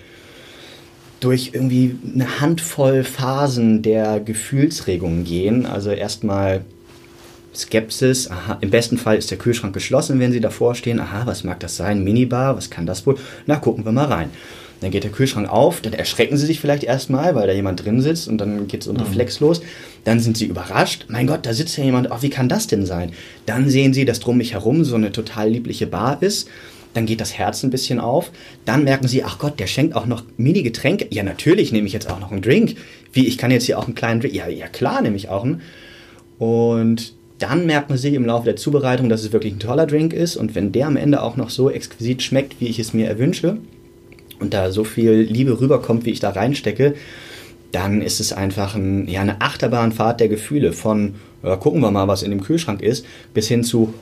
durch 1.20 1.52
irgendwie 1.54 1.96
eine 2.14 2.40
Handvoll 2.40 3.02
Phasen 3.02 3.80
der 3.80 4.20
Gefühlsregungen 4.20 5.24
gehen. 5.24 5.64
Also 5.64 5.90
erstmal 5.90 6.62
Skepsis, 7.56 8.30
aha, 8.30 8.58
im 8.60 8.70
besten 8.70 8.98
Fall 8.98 9.16
ist 9.16 9.30
der 9.30 9.38
Kühlschrank 9.38 9.72
geschlossen, 9.74 10.20
wenn 10.20 10.32
Sie 10.32 10.40
davor 10.40 10.74
stehen, 10.74 11.00
aha, 11.00 11.22
was 11.26 11.44
mag 11.44 11.60
das 11.60 11.76
sein, 11.76 12.04
Minibar, 12.04 12.56
was 12.56 12.70
kann 12.70 12.86
das 12.86 13.06
wohl? 13.06 13.16
Na, 13.46 13.56
gucken 13.56 13.84
wir 13.84 13.92
mal 13.92 14.06
rein. 14.06 14.30
Dann 14.80 14.90
geht 14.90 15.04
der 15.04 15.12
Kühlschrank 15.12 15.48
auf, 15.48 15.80
dann 15.80 15.92
erschrecken 15.92 16.36
Sie 16.36 16.46
sich 16.46 16.60
vielleicht 16.60 16.84
erstmal, 16.84 17.34
weil 17.34 17.46
da 17.46 17.52
jemand 17.52 17.84
drin 17.84 18.02
sitzt 18.02 18.28
und 18.28 18.38
dann 18.38 18.66
geht 18.66 18.82
so 18.82 18.90
ein 18.90 18.96
mhm. 18.96 19.02
Reflex 19.04 19.40
los. 19.40 19.62
Dann 20.04 20.20
sind 20.20 20.36
Sie 20.36 20.46
überrascht, 20.46 21.06
mein 21.08 21.26
Gott, 21.26 21.46
da 21.46 21.54
sitzt 21.54 21.78
ja 21.78 21.84
jemand, 21.84 22.10
ach, 22.10 22.22
wie 22.22 22.30
kann 22.30 22.48
das 22.48 22.66
denn 22.66 22.84
sein? 22.84 23.12
Dann 23.46 23.70
sehen 23.70 23.94
Sie, 23.94 24.04
dass 24.04 24.20
drum 24.20 24.36
mich 24.36 24.52
herum 24.52 24.84
so 24.84 24.96
eine 24.96 25.12
total 25.12 25.48
liebliche 25.48 25.86
Bar 25.86 26.18
ist 26.20 26.48
dann 26.94 27.06
geht 27.06 27.20
das 27.20 27.36
Herz 27.36 27.62
ein 27.62 27.70
bisschen 27.70 28.00
auf. 28.00 28.30
Dann 28.64 28.84
merken 28.84 29.08
sie, 29.08 29.24
ach 29.24 29.38
Gott, 29.38 29.60
der 29.60 29.66
schenkt 29.66 29.94
auch 29.94 30.06
noch 30.06 30.22
Mini-Getränke. 30.36 31.08
Ja, 31.10 31.22
natürlich 31.22 31.72
nehme 31.72 31.86
ich 31.86 31.92
jetzt 31.92 32.08
auch 32.08 32.20
noch 32.20 32.30
einen 32.32 32.40
Drink. 32.40 32.76
Wie, 33.12 33.26
ich 33.26 33.36
kann 33.36 33.50
jetzt 33.50 33.64
hier 33.64 33.78
auch 33.78 33.86
einen 33.86 33.96
kleinen 33.96 34.20
Drink. 34.20 34.34
Ja, 34.34 34.48
ja 34.48 34.68
klar 34.68 35.02
nehme 35.02 35.16
ich 35.16 35.28
auch 35.28 35.44
einen. 35.44 35.60
Und 36.38 37.14
dann 37.38 37.66
merkt 37.66 37.88
man 37.88 37.98
sich 37.98 38.14
im 38.14 38.26
Laufe 38.26 38.44
der 38.44 38.56
Zubereitung, 38.56 39.08
dass 39.08 39.22
es 39.22 39.32
wirklich 39.32 39.54
ein 39.54 39.58
toller 39.58 39.86
Drink 39.86 40.12
ist. 40.12 40.36
Und 40.36 40.54
wenn 40.54 40.72
der 40.72 40.86
am 40.86 40.96
Ende 40.96 41.22
auch 41.22 41.36
noch 41.36 41.50
so 41.50 41.70
exquisit 41.70 42.22
schmeckt, 42.22 42.60
wie 42.60 42.68
ich 42.68 42.78
es 42.78 42.94
mir 42.94 43.08
erwünsche, 43.08 43.58
und 44.40 44.54
da 44.54 44.70
so 44.70 44.84
viel 44.84 45.12
Liebe 45.12 45.60
rüberkommt, 45.60 46.04
wie 46.04 46.10
ich 46.10 46.20
da 46.20 46.30
reinstecke, 46.30 46.94
dann 47.72 48.02
ist 48.02 48.20
es 48.20 48.32
einfach 48.32 48.74
ein, 48.74 49.08
ja, 49.08 49.20
eine 49.20 49.40
Achterbahnfahrt 49.40 50.20
der 50.20 50.28
Gefühle 50.28 50.72
von, 50.72 51.16
ja, 51.42 51.56
gucken 51.56 51.80
wir 51.80 51.90
mal, 51.90 52.08
was 52.08 52.22
in 52.22 52.30
dem 52.30 52.42
Kühlschrank 52.42 52.82
ist, 52.82 53.04
bis 53.32 53.48
hin 53.48 53.64
zu, 53.64 53.94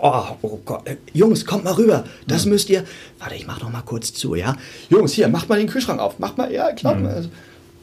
oh, 0.00 0.22
oh 0.42 0.60
Gott, 0.64 0.86
äh, 0.86 0.96
Jungs, 1.12 1.44
kommt 1.44 1.64
mal 1.64 1.74
rüber, 1.74 2.04
das 2.28 2.44
mhm. 2.44 2.52
müsst 2.52 2.70
ihr, 2.70 2.84
warte, 3.18 3.34
ich 3.34 3.46
mach 3.46 3.60
noch 3.60 3.70
mal 3.70 3.82
kurz 3.82 4.12
zu, 4.12 4.34
ja, 4.34 4.56
Jungs, 4.88 5.12
hier, 5.12 5.28
macht 5.28 5.48
mal 5.48 5.58
den 5.58 5.68
Kühlschrank 5.68 6.00
auf, 6.00 6.18
macht 6.18 6.38
mal, 6.38 6.52
ja, 6.52 6.72
klar. 6.72 6.94
Mhm. 6.94 7.28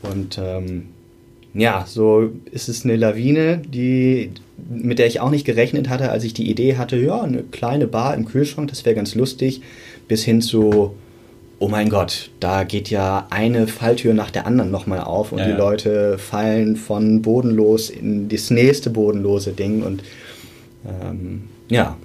Und 0.04 0.39
ähm, 0.42 0.86
ja, 1.54 1.86
so 1.88 2.30
ist 2.52 2.70
es 2.70 2.86
eine 2.86 2.96
Lawine, 2.96 3.58
die, 3.58 4.32
mit 4.70 5.00
der 5.00 5.08
ich 5.08 5.20
auch 5.20 5.32
nicht 5.32 5.46
gerechnet 5.46 5.90
hatte, 5.90 6.12
als 6.12 6.24
ich 6.24 6.34
die 6.34 6.50
Idee 6.50 6.78
hatte, 6.78 6.98
ja, 6.98 7.22
eine 7.22 7.44
kleine 7.44 7.88
Bar 7.88 8.16
im 8.16 8.26
Kühlschrank, 8.26 8.70
das 8.70 8.86
wäre 8.86 8.96
ganz 8.96 9.16
lustig, 9.16 9.62
bis 10.08 10.24
hin 10.24 10.42
zu, 10.42 10.94
oh 11.58 11.68
mein 11.68 11.90
Gott, 11.90 12.30
da 12.40 12.64
geht 12.64 12.90
ja 12.90 13.28
eine 13.32 13.68
Falltür 13.68 14.14
nach 14.14 14.32
der 14.32 14.46
anderen 14.46 14.70
nochmal 14.70 15.02
auf 15.02 15.32
und 15.32 15.40
ja, 15.40 15.46
die 15.46 15.52
ja. 15.52 15.58
Leute 15.58 16.18
fallen 16.18 16.76
von 16.76 17.22
bodenlos 17.22 17.90
in 17.90 18.30
das 18.30 18.52
nächste 18.52 18.90
bodenlose 18.92 19.54
Ding 19.54 19.82
und 19.82 20.04
ähm, 20.86 21.44
ja, 21.70 21.98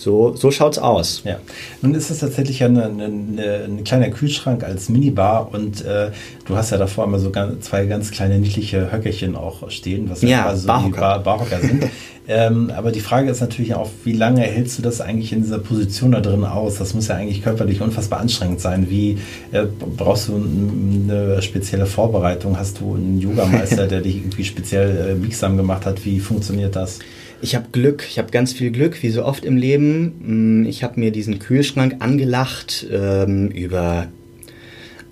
so, 0.00 0.34
so 0.34 0.48
es 0.48 0.78
aus. 0.78 1.22
Ja. 1.26 1.36
Nun 1.82 1.94
ist 1.94 2.08
es 2.08 2.20
tatsächlich 2.20 2.64
eine, 2.64 2.84
eine, 2.84 3.64
ein 3.66 3.84
kleiner 3.84 4.08
Kühlschrank 4.08 4.64
als 4.64 4.88
Minibar 4.88 5.52
und 5.52 5.84
äh, 5.84 6.10
du 6.46 6.56
hast 6.56 6.70
ja 6.70 6.78
davor 6.78 7.04
immer 7.04 7.18
so 7.18 7.30
ganz, 7.30 7.66
zwei 7.66 7.84
ganz 7.84 8.10
kleine 8.10 8.38
niedliche 8.38 8.90
Höckerchen 8.90 9.36
auch 9.36 9.70
stehen, 9.70 10.08
was 10.08 10.22
ja, 10.22 10.44
quasi 10.44 10.66
so 10.66 10.80
die 10.86 10.92
Bar, 10.92 11.18
Barhocker 11.18 11.60
sind. 11.60 11.84
ähm, 12.28 12.72
aber 12.74 12.92
die 12.92 13.00
Frage 13.00 13.30
ist 13.30 13.42
natürlich 13.42 13.74
auch, 13.74 13.90
wie 14.04 14.14
lange 14.14 14.40
hältst 14.40 14.78
du 14.78 14.82
das 14.82 15.02
eigentlich 15.02 15.34
in 15.34 15.42
dieser 15.42 15.58
Position 15.58 16.12
da 16.12 16.20
drin 16.20 16.44
aus? 16.44 16.76
Das 16.76 16.94
muss 16.94 17.08
ja 17.08 17.16
eigentlich 17.16 17.42
körperlich 17.42 17.82
unfassbar 17.82 18.20
anstrengend 18.20 18.62
sein. 18.62 18.88
Wie 18.88 19.18
äh, 19.52 19.64
brauchst 19.98 20.28
du 20.28 20.36
eine 20.36 21.42
spezielle 21.42 21.84
Vorbereitung? 21.84 22.58
Hast 22.58 22.80
du 22.80 22.94
einen 22.94 23.20
Yogameister, 23.20 23.86
der 23.86 24.00
dich 24.00 24.16
irgendwie 24.16 24.46
speziell 24.46 25.10
äh, 25.10 25.14
biegsam 25.14 25.58
gemacht 25.58 25.84
hat? 25.84 26.06
Wie 26.06 26.20
funktioniert 26.20 26.74
das? 26.74 27.00
Ich 27.42 27.54
habe 27.54 27.68
Glück, 27.72 28.04
ich 28.08 28.18
habe 28.18 28.30
ganz 28.30 28.52
viel 28.52 28.70
Glück, 28.70 29.02
wie 29.02 29.08
so 29.08 29.24
oft 29.24 29.44
im 29.46 29.56
Leben. 29.56 30.62
Mm, 30.62 30.66
ich 30.66 30.82
habe 30.82 31.00
mir 31.00 31.10
diesen 31.10 31.38
Kühlschrank 31.38 31.96
angelacht 32.00 32.86
ähm, 32.92 33.48
über 33.48 34.08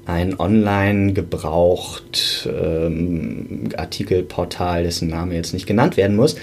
ein 0.04 0.38
online 0.38 1.12
gebraucht 1.14 2.48
ähm, 2.50 3.68
Artikelportal, 3.76 4.82
dessen 4.82 5.08
Name 5.08 5.34
jetzt 5.34 5.54
nicht 5.54 5.66
genannt 5.66 5.96
werden 5.96 6.16
muss. 6.16 6.36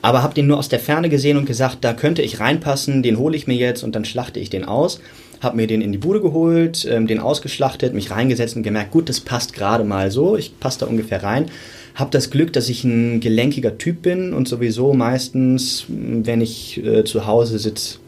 Aber 0.00 0.22
habe 0.22 0.34
den 0.34 0.46
nur 0.46 0.58
aus 0.58 0.68
der 0.68 0.78
Ferne 0.78 1.08
gesehen 1.08 1.36
und 1.36 1.46
gesagt, 1.46 1.78
da 1.82 1.92
könnte 1.92 2.22
ich 2.22 2.40
reinpassen, 2.40 3.02
den 3.02 3.18
hole 3.18 3.36
ich 3.36 3.46
mir 3.46 3.56
jetzt 3.56 3.82
und 3.82 3.94
dann 3.96 4.04
schlachte 4.04 4.40
ich 4.40 4.50
den 4.50 4.64
aus. 4.64 5.00
Habe 5.40 5.56
mir 5.56 5.66
den 5.66 5.80
in 5.80 5.92
die 5.92 5.98
Bude 5.98 6.20
geholt, 6.20 6.86
ähm, 6.90 7.06
den 7.06 7.20
ausgeschlachtet, 7.20 7.94
mich 7.94 8.10
reingesetzt 8.10 8.56
und 8.56 8.62
gemerkt, 8.62 8.90
gut, 8.90 9.08
das 9.08 9.20
passt 9.20 9.52
gerade 9.52 9.84
mal 9.84 10.10
so, 10.10 10.36
ich 10.36 10.58
passe 10.58 10.80
da 10.80 10.86
ungefähr 10.86 11.22
rein. 11.22 11.46
Habe 11.94 12.10
das 12.10 12.30
Glück, 12.30 12.52
dass 12.52 12.68
ich 12.68 12.84
ein 12.84 13.20
gelenkiger 13.20 13.76
Typ 13.76 14.02
bin 14.02 14.32
und 14.32 14.46
sowieso 14.46 14.94
meistens, 14.94 15.84
wenn 15.88 16.40
ich 16.40 16.84
äh, 16.84 17.04
zu 17.04 17.26
Hause 17.26 17.58
sitze, 17.58 17.98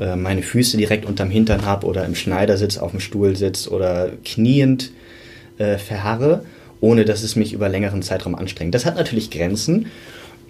äh, 0.00 0.16
meine 0.16 0.42
Füße 0.42 0.76
direkt 0.76 1.04
unterm 1.04 1.30
Hintern 1.30 1.64
habe 1.64 1.86
oder 1.86 2.04
im 2.04 2.14
Schneidersitz 2.14 2.78
auf 2.78 2.92
dem 2.92 3.00
Stuhl 3.00 3.36
sitze 3.36 3.70
oder 3.70 4.12
kniend 4.24 4.92
äh, 5.58 5.76
verharre, 5.76 6.44
ohne 6.80 7.04
dass 7.04 7.22
es 7.22 7.36
mich 7.36 7.52
über 7.52 7.68
längeren 7.68 8.02
Zeitraum 8.02 8.34
anstrengt. 8.34 8.74
Das 8.74 8.86
hat 8.86 8.96
natürlich 8.96 9.30
Grenzen. 9.30 9.86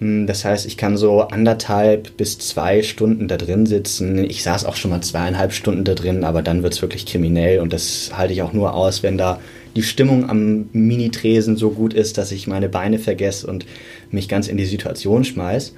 Das 0.01 0.45
heißt, 0.45 0.65
ich 0.65 0.77
kann 0.77 0.95
so 0.95 1.23
anderthalb 1.23 2.15
bis 2.15 2.39
zwei 2.39 2.83
Stunden 2.83 3.27
da 3.27 3.35
drin 3.35 3.65
sitzen. 3.65 4.23
Ich 4.23 4.43
saß 4.43 4.63
auch 4.63 4.77
schon 4.77 4.91
mal 4.91 5.01
zweieinhalb 5.01 5.51
Stunden 5.51 5.83
da 5.83 5.93
drin, 5.93 6.23
aber 6.23 6.41
dann 6.41 6.63
wird 6.63 6.73
es 6.73 6.81
wirklich 6.81 7.05
kriminell 7.05 7.59
und 7.59 7.73
das 7.73 8.11
halte 8.15 8.31
ich 8.31 8.41
auch 8.41 8.53
nur 8.53 8.73
aus, 8.73 9.03
wenn 9.03 9.17
da 9.17 9.41
die 9.75 9.83
Stimmung 9.83 10.29
am 10.29 10.69
Mini-Tresen 10.71 11.57
so 11.57 11.71
gut 11.71 11.93
ist, 11.93 12.17
dass 12.17 12.31
ich 12.31 12.47
meine 12.47 12.69
Beine 12.69 12.97
vergesse 12.97 13.45
und 13.47 13.65
mich 14.09 14.29
ganz 14.29 14.47
in 14.47 14.55
die 14.55 14.65
Situation 14.65 15.25
schmeiß. 15.25 15.75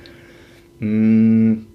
Hm, 0.79 1.65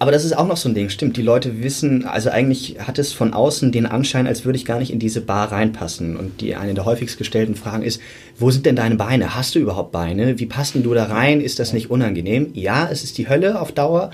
aber 0.00 0.12
das 0.12 0.24
ist 0.24 0.36
auch 0.36 0.46
noch 0.46 0.56
so 0.56 0.68
ein 0.68 0.74
Ding, 0.74 0.90
stimmt. 0.90 1.16
Die 1.16 1.22
Leute 1.22 1.62
wissen, 1.62 2.04
also 2.04 2.30
eigentlich 2.30 2.76
hat 2.78 2.98
es 2.98 3.12
von 3.12 3.32
außen 3.32 3.72
den 3.72 3.86
Anschein, 3.86 4.26
als 4.26 4.44
würde 4.44 4.56
ich 4.56 4.64
gar 4.64 4.78
nicht 4.78 4.92
in 4.92 5.00
diese 5.00 5.20
Bar 5.20 5.50
reinpassen. 5.50 6.16
Und 6.16 6.40
die 6.40 6.54
eine 6.54 6.74
der 6.74 6.84
häufigst 6.84 7.18
gestellten 7.18 7.56
Fragen 7.56 7.82
ist, 7.82 8.00
wo 8.38 8.50
sind 8.50 8.64
denn 8.64 8.76
deine 8.76 8.94
Beine? 8.94 9.34
Hast 9.34 9.54
du 9.54 9.58
überhaupt 9.58 9.90
Beine? 9.90 10.38
Wie 10.38 10.46
passen 10.46 10.84
du 10.84 10.94
da 10.94 11.04
rein? 11.04 11.40
Ist 11.40 11.58
das 11.58 11.72
nicht 11.72 11.90
unangenehm? 11.90 12.50
Ja, 12.54 12.88
es 12.90 13.02
ist 13.02 13.18
die 13.18 13.28
Hölle 13.28 13.60
auf 13.60 13.72
Dauer, 13.72 14.10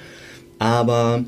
aber 0.58 1.24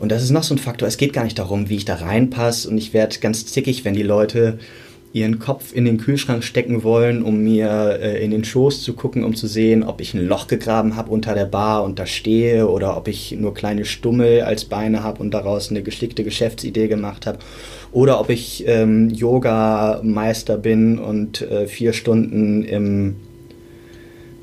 und 0.00 0.10
das 0.10 0.22
ist 0.22 0.30
noch 0.30 0.42
so 0.42 0.54
ein 0.54 0.58
Faktor. 0.58 0.88
Es 0.88 0.96
geht 0.96 1.12
gar 1.12 1.24
nicht 1.24 1.38
darum, 1.38 1.68
wie 1.68 1.76
ich 1.76 1.84
da 1.84 1.94
reinpasse. 1.94 2.68
Und 2.68 2.78
ich 2.78 2.92
werde 2.92 3.18
ganz 3.20 3.46
zickig, 3.46 3.84
wenn 3.84 3.94
die 3.94 4.02
Leute 4.02 4.58
ihren 5.14 5.38
Kopf 5.38 5.72
in 5.72 5.84
den 5.84 5.98
Kühlschrank 5.98 6.42
stecken 6.42 6.82
wollen, 6.82 7.22
um 7.22 7.40
mir 7.44 8.00
äh, 8.02 8.24
in 8.24 8.32
den 8.32 8.44
Schoß 8.44 8.82
zu 8.82 8.94
gucken, 8.94 9.22
um 9.22 9.36
zu 9.36 9.46
sehen, 9.46 9.84
ob 9.84 10.00
ich 10.00 10.12
ein 10.12 10.26
Loch 10.26 10.48
gegraben 10.48 10.96
habe 10.96 11.12
unter 11.12 11.34
der 11.34 11.44
Bar 11.44 11.84
und 11.84 12.00
da 12.00 12.04
stehe 12.04 12.68
oder 12.68 12.96
ob 12.96 13.06
ich 13.06 13.30
nur 13.30 13.54
kleine 13.54 13.84
Stummel 13.84 14.40
als 14.40 14.64
Beine 14.64 15.04
habe 15.04 15.22
und 15.22 15.32
daraus 15.32 15.70
eine 15.70 15.84
geschickte 15.84 16.24
Geschäftsidee 16.24 16.88
gemacht 16.88 17.26
habe 17.26 17.38
oder 17.92 18.18
ob 18.18 18.28
ich 18.28 18.64
ähm, 18.66 19.08
Yoga-Meister 19.08 20.58
bin 20.58 20.98
und 20.98 21.42
äh, 21.42 21.68
vier 21.68 21.92
Stunden 21.92 22.64
im, 22.64 23.14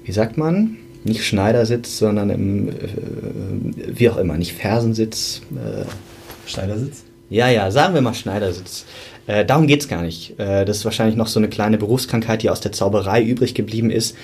wie 0.06 0.14
sagt 0.14 0.38
man, 0.38 0.78
nicht 1.04 1.26
Schneidersitz, 1.26 1.98
sondern 1.98 2.30
im, 2.30 2.70
äh, 2.70 2.72
wie 3.88 4.10
auch 4.10 4.18
immer, 4.18 4.38
nicht 4.38 4.54
Fersensitz. 4.54 5.42
Äh, 5.52 5.84
Schneidersitz? 6.50 7.04
Ja, 7.30 7.50
ja, 7.50 7.72
sagen 7.72 7.94
wir 7.94 8.02
mal 8.02 8.14
Schneidersitz. 8.14 8.86
Äh, 9.28 9.46
darum 9.46 9.68
geht's 9.68 9.88
gar 9.88 10.02
nicht. 10.02 10.40
Äh, 10.40 10.66
das 10.66 10.78
ist 10.78 10.86
wahrscheinlich 10.86 11.16
noch 11.16 11.28
so 11.28 11.40
eine 11.40 11.50
kleine 11.50 11.78
Berufskrankheit, 11.78 12.44
die 12.44 12.50
aus 12.50 12.62
der 12.62 12.72
Zauberei 12.72 13.22
übrig 13.24 13.54
geblieben 13.54 13.90
ist. 13.90 14.16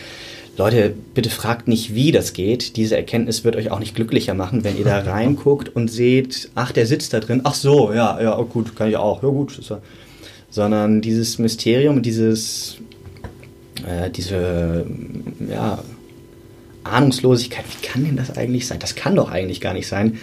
Leute, 0.58 0.94
bitte 1.14 1.30
fragt 1.30 1.68
nicht, 1.68 1.94
wie 1.94 2.12
das 2.12 2.34
geht. 2.34 2.78
Diese 2.78 2.98
Erkenntnis 2.98 3.44
wird 3.44 3.56
euch 3.56 3.70
auch 3.70 3.80
nicht 3.80 3.94
glücklicher 3.94 4.34
machen, 4.34 4.64
wenn 4.64 4.78
ihr 4.78 4.86
da 4.86 5.00
reinguckt 5.06 5.70
und 5.76 5.90
seht, 5.90 6.50
ach, 6.56 6.72
der 6.72 6.88
sitzt 6.88 7.14
da 7.14 7.20
drin. 7.20 7.42
Ach 7.44 7.54
so, 7.54 7.94
ja, 7.94 8.20
ja, 8.20 8.38
oh, 8.38 8.46
gut, 8.46 8.76
kann 8.76 8.90
ich 8.90 8.98
auch. 8.98 9.22
Ja, 9.22 9.30
gut. 9.30 9.60
Ja. 9.70 9.80
Sondern 10.50 11.02
dieses 11.02 11.38
Mysterium, 11.38 12.02
dieses, 12.02 12.78
äh, 13.86 14.10
diese, 14.10 14.86
ja, 15.48 15.80
Ahnungslosigkeit, 16.84 17.66
wie 17.66 17.86
kann 17.86 18.06
denn 18.06 18.16
das 18.16 18.36
eigentlich 18.36 18.66
sein? 18.66 18.80
Das 18.80 18.96
kann 18.96 19.16
doch 19.16 19.30
eigentlich 19.30 19.62
gar 19.62 19.74
nicht 19.74 19.88
sein 19.88 20.18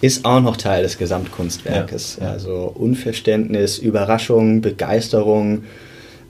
ist 0.00 0.24
auch 0.24 0.40
noch 0.40 0.56
Teil 0.56 0.82
des 0.82 0.98
Gesamtkunstwerkes. 0.98 2.18
Ja. 2.20 2.32
Also 2.32 2.72
Unverständnis, 2.74 3.78
Überraschung, 3.78 4.60
Begeisterung, 4.60 5.64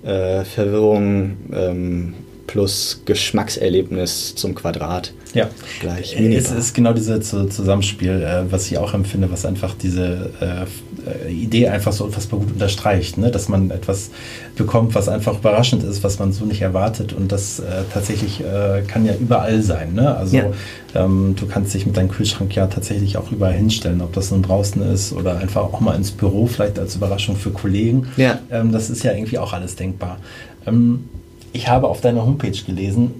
äh, 0.04 0.44
Verwirrung 0.44 1.36
ähm, 1.52 2.14
plus 2.46 3.02
Geschmackserlebnis 3.04 4.34
zum 4.34 4.54
Quadrat. 4.54 5.12
Ja, 5.34 5.48
gleich. 5.80 6.18
Es 6.18 6.50
ist 6.50 6.74
genau 6.74 6.92
dieses 6.92 7.28
Zusammenspiel, 7.28 8.22
äh, 8.22 8.50
was 8.50 8.70
ich 8.70 8.78
auch 8.78 8.94
empfinde, 8.94 9.30
was 9.30 9.44
einfach 9.44 9.74
diese 9.74 10.30
äh, 10.40 10.87
Idee 11.28 11.68
einfach 11.68 11.92
so 11.92 12.04
unfassbar 12.04 12.40
gut 12.40 12.52
unterstreicht, 12.52 13.18
ne? 13.18 13.30
dass 13.30 13.48
man 13.48 13.70
etwas 13.70 14.10
bekommt, 14.56 14.94
was 14.94 15.08
einfach 15.08 15.38
überraschend 15.38 15.82
ist, 15.84 16.04
was 16.04 16.18
man 16.18 16.32
so 16.32 16.44
nicht 16.44 16.62
erwartet 16.62 17.12
und 17.12 17.32
das 17.32 17.60
äh, 17.60 17.84
tatsächlich 17.92 18.40
äh, 18.40 18.82
kann 18.86 19.04
ja 19.04 19.14
überall 19.14 19.62
sein. 19.62 19.94
Ne? 19.94 20.16
Also 20.16 20.36
ja. 20.36 20.50
ähm, 20.94 21.34
du 21.38 21.46
kannst 21.46 21.74
dich 21.74 21.86
mit 21.86 21.96
deinem 21.96 22.10
Kühlschrank 22.10 22.54
ja 22.54 22.66
tatsächlich 22.66 23.16
auch 23.16 23.30
überall 23.30 23.54
hinstellen, 23.54 24.00
ob 24.00 24.12
das 24.12 24.30
nun 24.30 24.42
draußen 24.42 24.82
ist 24.82 25.12
oder 25.12 25.38
einfach 25.38 25.62
auch 25.62 25.80
mal 25.80 25.94
ins 25.94 26.10
Büro, 26.10 26.46
vielleicht 26.46 26.78
als 26.78 26.96
Überraschung 26.96 27.36
für 27.36 27.50
Kollegen. 27.50 28.08
Ja. 28.16 28.38
Ähm, 28.50 28.72
das 28.72 28.90
ist 28.90 29.02
ja 29.02 29.12
irgendwie 29.12 29.38
auch 29.38 29.52
alles 29.52 29.76
denkbar. 29.76 30.18
Ähm, 30.66 31.04
ich 31.52 31.68
habe 31.68 31.88
auf 31.88 32.00
deiner 32.00 32.24
Homepage 32.24 32.50
gelesen, 32.66 33.14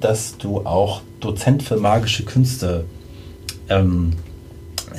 dass 0.00 0.36
du 0.38 0.60
auch 0.60 1.02
Dozent 1.20 1.62
für 1.62 1.76
magische 1.76 2.24
Künste 2.24 2.84
ähm, 3.68 4.12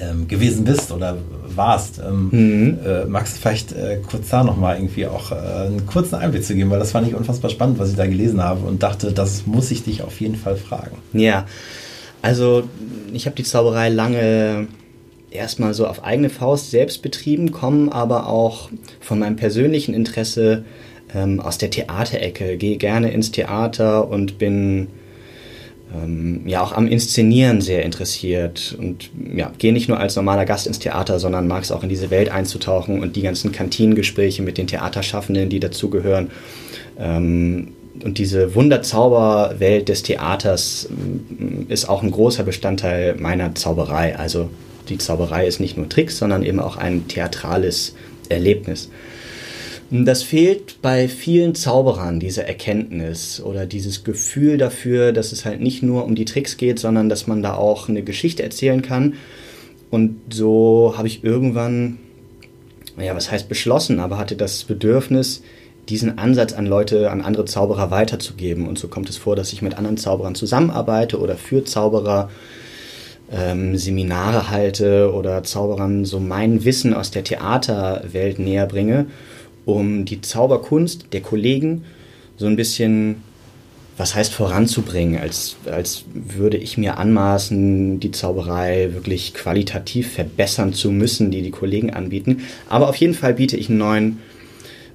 ähm, 0.01 0.27
gewesen 0.27 0.63
bist 0.65 0.91
oder 0.91 1.17
warst. 1.47 1.99
Ähm, 1.99 2.29
mhm. 2.31 2.79
äh, 2.85 3.05
magst 3.05 3.37
du 3.37 3.41
vielleicht 3.41 3.71
äh, 3.71 3.99
kurz 4.09 4.29
da 4.29 4.43
nochmal 4.43 4.77
irgendwie 4.77 5.07
auch 5.07 5.31
äh, 5.31 5.35
einen 5.35 5.85
kurzen 5.85 6.15
Einblick 6.15 6.43
zu 6.43 6.55
geben, 6.55 6.69
weil 6.69 6.79
das 6.79 6.91
fand 6.91 7.07
ich 7.07 7.15
unfassbar 7.15 7.49
spannend, 7.49 7.79
was 7.79 7.89
ich 7.89 7.95
da 7.95 8.05
gelesen 8.05 8.43
habe 8.43 8.65
und 8.65 8.83
dachte, 8.83 9.11
das 9.11 9.45
muss 9.45 9.71
ich 9.71 9.83
dich 9.83 10.01
auf 10.01 10.19
jeden 10.19 10.35
Fall 10.35 10.57
fragen. 10.57 10.97
Ja, 11.13 11.45
also 12.21 12.63
ich 13.13 13.25
habe 13.25 13.35
die 13.35 13.43
Zauberei 13.43 13.89
lange 13.89 14.67
erstmal 15.31 15.73
so 15.73 15.85
auf 15.87 16.03
eigene 16.03 16.29
Faust 16.29 16.71
selbst 16.71 17.01
betrieben, 17.01 17.51
komme 17.51 17.91
aber 17.91 18.27
auch 18.27 18.69
von 18.99 19.19
meinem 19.19 19.35
persönlichen 19.35 19.93
Interesse 19.93 20.63
ähm, 21.13 21.39
aus 21.39 21.57
der 21.57 21.69
Theaterecke, 21.69 22.57
gehe 22.57 22.77
gerne 22.77 23.11
ins 23.11 23.31
Theater 23.31 24.07
und 24.07 24.37
bin 24.37 24.87
ähm, 25.93 26.41
ja 26.47 26.63
auch 26.63 26.71
am 26.71 26.87
Inszenieren 26.87 27.61
sehr 27.61 27.83
interessiert 27.83 28.75
und 28.79 29.09
ja, 29.35 29.51
gehe 29.57 29.73
nicht 29.73 29.87
nur 29.87 29.99
als 29.99 30.15
normaler 30.15 30.45
Gast 30.45 30.67
ins 30.67 30.79
Theater, 30.79 31.19
sondern 31.19 31.47
mag 31.47 31.63
es 31.63 31.71
auch 31.71 31.83
in 31.83 31.89
diese 31.89 32.09
Welt 32.09 32.29
einzutauchen 32.29 33.01
und 33.01 33.15
die 33.15 33.21
ganzen 33.21 33.51
Kantinengespräche 33.51 34.41
mit 34.41 34.57
den 34.57 34.67
Theaterschaffenden, 34.67 35.49
die 35.49 35.59
dazugehören. 35.59 36.31
Ähm, 36.97 37.69
und 38.03 38.17
diese 38.17 38.55
Wunderzauberwelt 38.55 39.87
des 39.87 40.03
Theaters 40.03 40.89
mm, 40.89 41.71
ist 41.71 41.87
auch 41.87 42.03
ein 42.03 42.11
großer 42.11 42.43
Bestandteil 42.43 43.15
meiner 43.15 43.55
Zauberei. 43.55 44.17
Also 44.17 44.49
die 44.89 44.97
Zauberei 44.97 45.47
ist 45.47 45.59
nicht 45.59 45.77
nur 45.77 45.87
Tricks, 45.87 46.17
sondern 46.17 46.43
eben 46.43 46.59
auch 46.59 46.77
ein 46.77 47.07
theatrales 47.07 47.95
Erlebnis. 48.29 48.89
Das 49.91 50.23
fehlt 50.23 50.81
bei 50.81 51.07
vielen 51.07 51.53
Zauberern, 51.53 52.19
diese 52.19 52.47
Erkenntnis 52.47 53.39
oder 53.39 53.67
dieses 53.67 54.03
Gefühl 54.03 54.57
dafür, 54.57 55.11
dass 55.13 55.31
es 55.31 55.45
halt 55.45 55.61
nicht 55.61 55.83
nur 55.83 56.05
um 56.05 56.15
die 56.15 56.25
Tricks 56.25 56.57
geht, 56.57 56.79
sondern 56.79 57.07
dass 57.07 57.27
man 57.27 57.43
da 57.43 57.53
auch 57.53 57.87
eine 57.87 58.01
Geschichte 58.01 58.41
erzählen 58.41 58.81
kann. 58.81 59.13
Und 59.91 60.19
so 60.29 60.95
habe 60.97 61.07
ich 61.07 61.23
irgendwann, 61.23 61.97
naja, 62.97 63.15
was 63.15 63.29
heißt 63.29 63.47
beschlossen, 63.47 63.99
aber 63.99 64.17
hatte 64.17 64.35
das 64.35 64.63
Bedürfnis, 64.63 65.43
diesen 65.87 66.17
Ansatz 66.17 66.53
an 66.53 66.65
Leute, 66.65 67.11
an 67.11 67.21
andere 67.21 67.45
Zauberer 67.45 67.91
weiterzugeben. 67.91 68.67
Und 68.67 68.79
so 68.79 68.87
kommt 68.87 69.09
es 69.09 69.17
vor, 69.17 69.35
dass 69.35 69.53
ich 69.53 69.61
mit 69.61 69.77
anderen 69.77 69.97
Zauberern 69.97 70.33
zusammenarbeite 70.33 71.19
oder 71.19 71.35
für 71.35 71.63
Zauberer 71.63 72.31
ähm, 73.31 73.77
Seminare 73.77 74.49
halte 74.49 75.13
oder 75.13 75.43
Zauberern 75.43 76.05
so 76.05 76.19
mein 76.19 76.65
Wissen 76.65 76.95
aus 76.95 77.11
der 77.11 77.23
Theaterwelt 77.23 78.39
näher 78.39 78.65
bringe 78.65 79.05
um 79.65 80.05
die 80.05 80.21
Zauberkunst 80.21 81.07
der 81.11 81.21
Kollegen 81.21 81.83
so 82.37 82.45
ein 82.45 82.55
bisschen, 82.55 83.23
was 83.97 84.15
heißt 84.15 84.33
voranzubringen, 84.33 85.19
als, 85.19 85.55
als 85.65 86.03
würde 86.13 86.57
ich 86.57 86.77
mir 86.77 86.97
anmaßen, 86.97 87.99
die 87.99 88.11
Zauberei 88.11 88.93
wirklich 88.93 89.33
qualitativ 89.33 90.11
verbessern 90.13 90.73
zu 90.73 90.91
müssen, 90.91 91.31
die 91.31 91.41
die 91.41 91.51
Kollegen 91.51 91.91
anbieten. 91.93 92.41
Aber 92.69 92.89
auf 92.89 92.95
jeden 92.97 93.13
Fall 93.13 93.33
biete 93.33 93.57
ich 93.57 93.69
einen 93.69 93.77
neuen, 93.77 94.19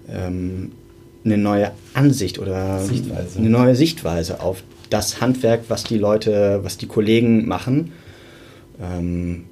ähm, 0.08 0.72
eine 1.24 1.38
neue 1.38 1.72
Ansicht 1.94 2.38
oder 2.38 2.80
Sichtweise. 2.84 3.38
eine 3.38 3.50
neue 3.50 3.74
Sichtweise 3.74 4.40
auf 4.40 4.62
das 4.90 5.20
Handwerk, 5.20 5.64
was 5.68 5.84
die 5.84 5.98
Leute, 5.98 6.60
was 6.62 6.76
die 6.76 6.86
Kollegen 6.86 7.46
machen. 7.46 7.92
Ähm, 8.80 9.44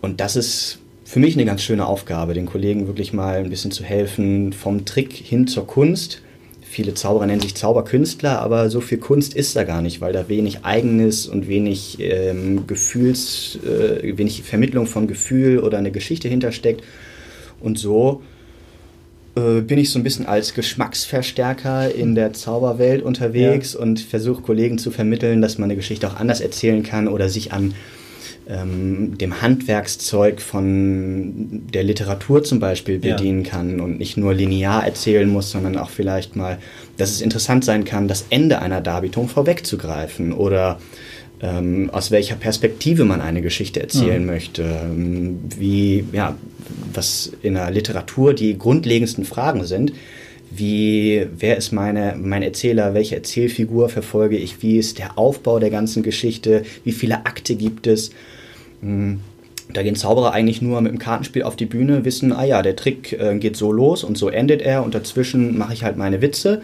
und 0.00 0.20
das 0.20 0.36
ist 0.36 0.78
für 1.08 1.20
mich 1.20 1.36
eine 1.36 1.46
ganz 1.46 1.62
schöne 1.62 1.86
Aufgabe, 1.86 2.34
den 2.34 2.44
Kollegen 2.44 2.86
wirklich 2.86 3.14
mal 3.14 3.38
ein 3.38 3.48
bisschen 3.48 3.70
zu 3.70 3.82
helfen, 3.82 4.52
vom 4.52 4.84
Trick 4.84 5.14
hin 5.14 5.46
zur 5.46 5.66
Kunst. 5.66 6.20
Viele 6.60 6.92
Zauberer 6.92 7.24
nennen 7.24 7.40
sich 7.40 7.54
Zauberkünstler, 7.54 8.38
aber 8.40 8.68
so 8.68 8.82
viel 8.82 8.98
Kunst 8.98 9.32
ist 9.32 9.56
da 9.56 9.64
gar 9.64 9.80
nicht, 9.80 10.02
weil 10.02 10.12
da 10.12 10.28
wenig 10.28 10.66
Eigenes 10.66 11.26
und 11.26 11.48
wenig 11.48 11.96
ähm, 12.00 12.66
Gefühls, 12.66 13.58
äh, 13.64 14.18
wenig 14.18 14.42
Vermittlung 14.42 14.86
von 14.86 15.06
Gefühl 15.06 15.60
oder 15.60 15.78
eine 15.78 15.92
Geschichte 15.92 16.28
hintersteckt. 16.28 16.84
Und 17.58 17.78
so 17.78 18.20
äh, 19.34 19.62
bin 19.62 19.78
ich 19.78 19.88
so 19.88 19.98
ein 19.98 20.02
bisschen 20.02 20.26
als 20.26 20.52
Geschmacksverstärker 20.52 21.90
in 21.94 22.16
der 22.16 22.34
Zauberwelt 22.34 23.00
unterwegs 23.02 23.72
ja. 23.72 23.80
und 23.80 23.98
versuche 23.98 24.42
Kollegen 24.42 24.76
zu 24.76 24.90
vermitteln, 24.90 25.40
dass 25.40 25.56
man 25.56 25.70
eine 25.70 25.76
Geschichte 25.76 26.06
auch 26.06 26.16
anders 26.16 26.42
erzählen 26.42 26.82
kann 26.82 27.08
oder 27.08 27.30
sich 27.30 27.54
an 27.54 27.72
ähm, 28.48 29.18
dem 29.18 29.42
Handwerkszeug 29.42 30.40
von 30.40 31.66
der 31.72 31.82
Literatur 31.82 32.42
zum 32.42 32.60
Beispiel 32.60 32.98
bedienen 32.98 33.44
ja. 33.44 33.50
kann 33.50 33.80
und 33.80 33.98
nicht 33.98 34.16
nur 34.16 34.32
linear 34.32 34.86
erzählen 34.86 35.28
muss, 35.28 35.50
sondern 35.50 35.76
auch 35.76 35.90
vielleicht 35.90 36.34
mal, 36.34 36.58
dass 36.96 37.10
es 37.10 37.20
interessant 37.20 37.64
sein 37.64 37.84
kann, 37.84 38.08
das 38.08 38.26
Ende 38.30 38.60
einer 38.60 38.80
Darbietung 38.80 39.28
vorwegzugreifen 39.28 40.32
oder 40.32 40.78
ähm, 41.40 41.90
aus 41.92 42.10
welcher 42.10 42.36
Perspektive 42.36 43.04
man 43.04 43.20
eine 43.20 43.42
Geschichte 43.42 43.80
erzählen 43.80 44.22
mhm. 44.22 44.26
möchte, 44.26 44.62
ähm, 44.62 45.40
wie, 45.56 46.04
ja, 46.12 46.36
was 46.94 47.30
in 47.42 47.54
der 47.54 47.70
Literatur 47.70 48.32
die 48.32 48.56
grundlegendsten 48.56 49.24
Fragen 49.24 49.64
sind. 49.64 49.92
Wie, 50.50 51.26
wer 51.38 51.58
ist 51.58 51.72
meine, 51.72 52.16
mein 52.18 52.42
Erzähler, 52.42 52.94
welche 52.94 53.16
Erzählfigur 53.16 53.90
verfolge 53.90 54.38
ich, 54.38 54.62
wie 54.62 54.78
ist 54.78 54.98
der 54.98 55.18
Aufbau 55.18 55.58
der 55.58 55.68
ganzen 55.68 56.02
Geschichte, 56.02 56.62
wie 56.84 56.92
viele 56.92 57.26
Akte 57.26 57.54
gibt 57.54 57.86
es 57.86 58.10
hm, 58.80 59.20
da 59.72 59.82
gehen 59.82 59.96
Zauberer 59.96 60.32
eigentlich 60.32 60.62
nur 60.62 60.80
mit 60.80 60.92
dem 60.92 60.98
Kartenspiel 60.98 61.42
auf 61.42 61.56
die 61.56 61.66
Bühne, 61.66 62.04
wissen, 62.04 62.32
ah 62.32 62.44
ja, 62.44 62.62
der 62.62 62.76
Trick 62.76 63.12
äh, 63.12 63.38
geht 63.38 63.56
so 63.56 63.70
los 63.70 64.02
und 64.02 64.16
so 64.16 64.28
endet 64.28 64.62
er 64.62 64.82
und 64.82 64.94
dazwischen 64.94 65.58
mache 65.58 65.74
ich 65.74 65.84
halt 65.84 65.96
meine 65.96 66.22
Witze. 66.22 66.62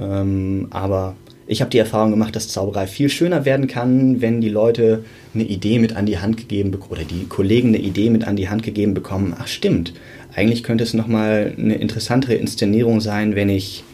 Ähm, 0.00 0.68
aber 0.70 1.16
ich 1.46 1.60
habe 1.60 1.70
die 1.70 1.78
Erfahrung 1.78 2.10
gemacht, 2.10 2.34
dass 2.36 2.48
Zauberei 2.48 2.86
viel 2.86 3.08
schöner 3.08 3.44
werden 3.44 3.66
kann, 3.66 4.20
wenn 4.20 4.40
die 4.40 4.48
Leute 4.48 5.04
eine 5.34 5.44
Idee 5.44 5.78
mit 5.78 5.96
an 5.96 6.06
die 6.06 6.18
Hand 6.18 6.36
gegeben 6.36 6.70
bekommen 6.70 6.92
oder 6.92 7.04
die 7.04 7.26
Kollegen 7.26 7.68
eine 7.68 7.78
Idee 7.78 8.10
mit 8.10 8.26
an 8.26 8.36
die 8.36 8.48
Hand 8.48 8.62
gegeben 8.62 8.94
bekommen. 8.94 9.34
Ach 9.38 9.48
stimmt, 9.48 9.92
eigentlich 10.34 10.62
könnte 10.62 10.84
es 10.84 10.94
nochmal 10.94 11.54
eine 11.58 11.74
interessantere 11.74 12.34
Inszenierung 12.34 13.00
sein, 13.00 13.34
wenn 13.34 13.48
ich 13.48 13.84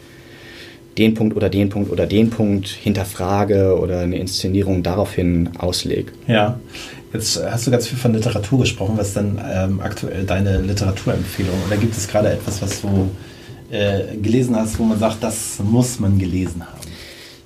den 0.97 1.13
Punkt 1.13 1.35
oder 1.35 1.49
den 1.49 1.69
Punkt 1.69 1.91
oder 1.91 2.05
den 2.05 2.29
Punkt 2.29 2.67
hinterfrage 2.67 3.77
oder 3.79 4.01
eine 4.01 4.17
Inszenierung 4.17 4.83
daraufhin 4.83 5.49
auslege. 5.57 6.11
Ja, 6.27 6.59
Jetzt 7.13 7.43
hast 7.43 7.67
du 7.67 7.71
ganz 7.71 7.87
viel 7.87 7.97
von 7.97 8.13
Literatur 8.13 8.59
gesprochen. 8.59 8.93
Was 8.97 9.09
ist 9.09 9.17
denn 9.17 9.37
ähm, 9.43 9.81
aktuell 9.81 10.23
deine 10.23 10.61
Literaturempfehlung? 10.61 11.55
Oder 11.67 11.75
gibt 11.75 11.95
es 11.95 12.07
gerade 12.07 12.31
etwas, 12.31 12.61
was 12.61 12.81
du 12.81 13.09
äh, 13.69 14.15
gelesen 14.15 14.55
hast, 14.55 14.79
wo 14.79 14.83
man 14.83 14.97
sagt, 14.97 15.21
das 15.21 15.59
muss 15.59 15.99
man 15.99 16.17
gelesen 16.17 16.65
haben? 16.65 16.79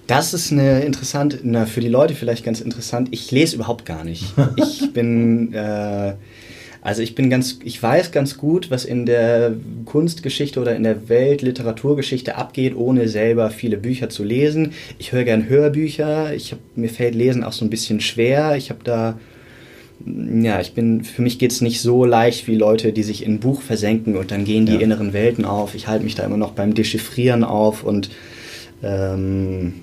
Das 0.06 0.36
ist 0.36 0.52
eine 0.52 0.82
interessante, 0.82 1.40
na, 1.42 1.66
für 1.66 1.82
die 1.82 1.88
Leute 1.88 2.14
vielleicht 2.14 2.46
ganz 2.46 2.62
interessant. 2.62 3.08
Ich 3.10 3.32
lese 3.32 3.56
überhaupt 3.56 3.86
gar 3.86 4.04
nicht. 4.04 4.26
Ich 4.56 4.94
bin, 4.94 5.52
äh, 5.54 6.14
also 6.82 7.02
ich 7.02 7.16
bin 7.16 7.32
ganz, 7.32 7.58
ich 7.64 7.82
weiß 7.82 8.12
ganz 8.12 8.38
gut, 8.38 8.70
was 8.70 8.86
in 8.86 9.08
der 9.08 9.54
Kunstgeschichte 9.86 10.60
oder 10.60 10.76
in 10.76 10.84
der 10.84 11.10
Weltliteraturgeschichte 11.10 12.36
abgeht, 12.36 12.76
ohne 12.76 13.10
selber 13.10 13.50
viele 13.50 13.78
Bücher 13.78 14.10
zu 14.10 14.24
lesen. 14.24 14.74
Ich 15.00 15.12
höre 15.12 15.24
gern 15.24 15.50
Hörbücher. 15.50 16.36
Ich 16.36 16.52
hab, 16.52 16.60
mir 16.76 16.90
fällt 16.90 17.16
Lesen 17.16 17.44
auch 17.44 17.54
so 17.54 17.66
ein 17.66 17.72
bisschen 17.72 18.00
schwer. 18.00 18.56
Ich 18.58 18.70
habe 18.70 18.82
da 18.84 19.18
ja, 20.06 20.60
ich 20.60 20.74
bin, 20.74 21.04
für 21.04 21.22
mich 21.22 21.40
geht 21.40 21.52
es 21.52 21.62
nicht 21.62 21.82
so 21.82 22.06
leicht 22.06 22.48
wie 22.48 22.56
Leute, 22.56 22.94
die 22.94 23.04
sich 23.04 23.26
in 23.26 23.36
ein 23.36 23.40
Buch 23.40 23.62
versenken 23.62 24.18
und 24.18 24.32
dann 24.32 24.46
gehen 24.46 24.66
die 24.66 24.74
ja. 24.74 24.80
inneren 24.80 25.14
Welten 25.14 25.46
auf. 25.46 25.74
Ich 25.76 25.88
halte 25.88 26.04
mich 26.04 26.16
da 26.16 26.24
immer 26.24 26.38
noch 26.38 26.52
beim 26.52 26.74
Dechiffrieren 26.74 27.44
auf 27.44 27.84
und 27.84 28.10
ähm, 28.84 29.74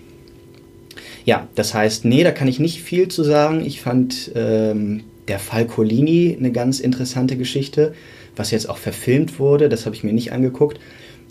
ja, 1.24 1.48
das 1.54 1.74
heißt, 1.74 2.04
nee, 2.04 2.24
da 2.24 2.30
kann 2.30 2.48
ich 2.48 2.58
nicht 2.58 2.82
viel 2.82 3.08
zu 3.08 3.22
sagen. 3.22 3.64
Ich 3.64 3.80
fand 3.80 4.32
ähm, 4.34 5.04
der 5.28 5.38
Fall 5.38 5.66
Colini 5.66 6.36
eine 6.38 6.52
ganz 6.52 6.80
interessante 6.80 7.36
Geschichte, 7.36 7.94
was 8.36 8.50
jetzt 8.50 8.68
auch 8.68 8.78
verfilmt 8.78 9.38
wurde, 9.38 9.68
das 9.68 9.86
habe 9.86 9.94
ich 9.94 10.04
mir 10.04 10.12
nicht 10.12 10.32
angeguckt. 10.32 10.80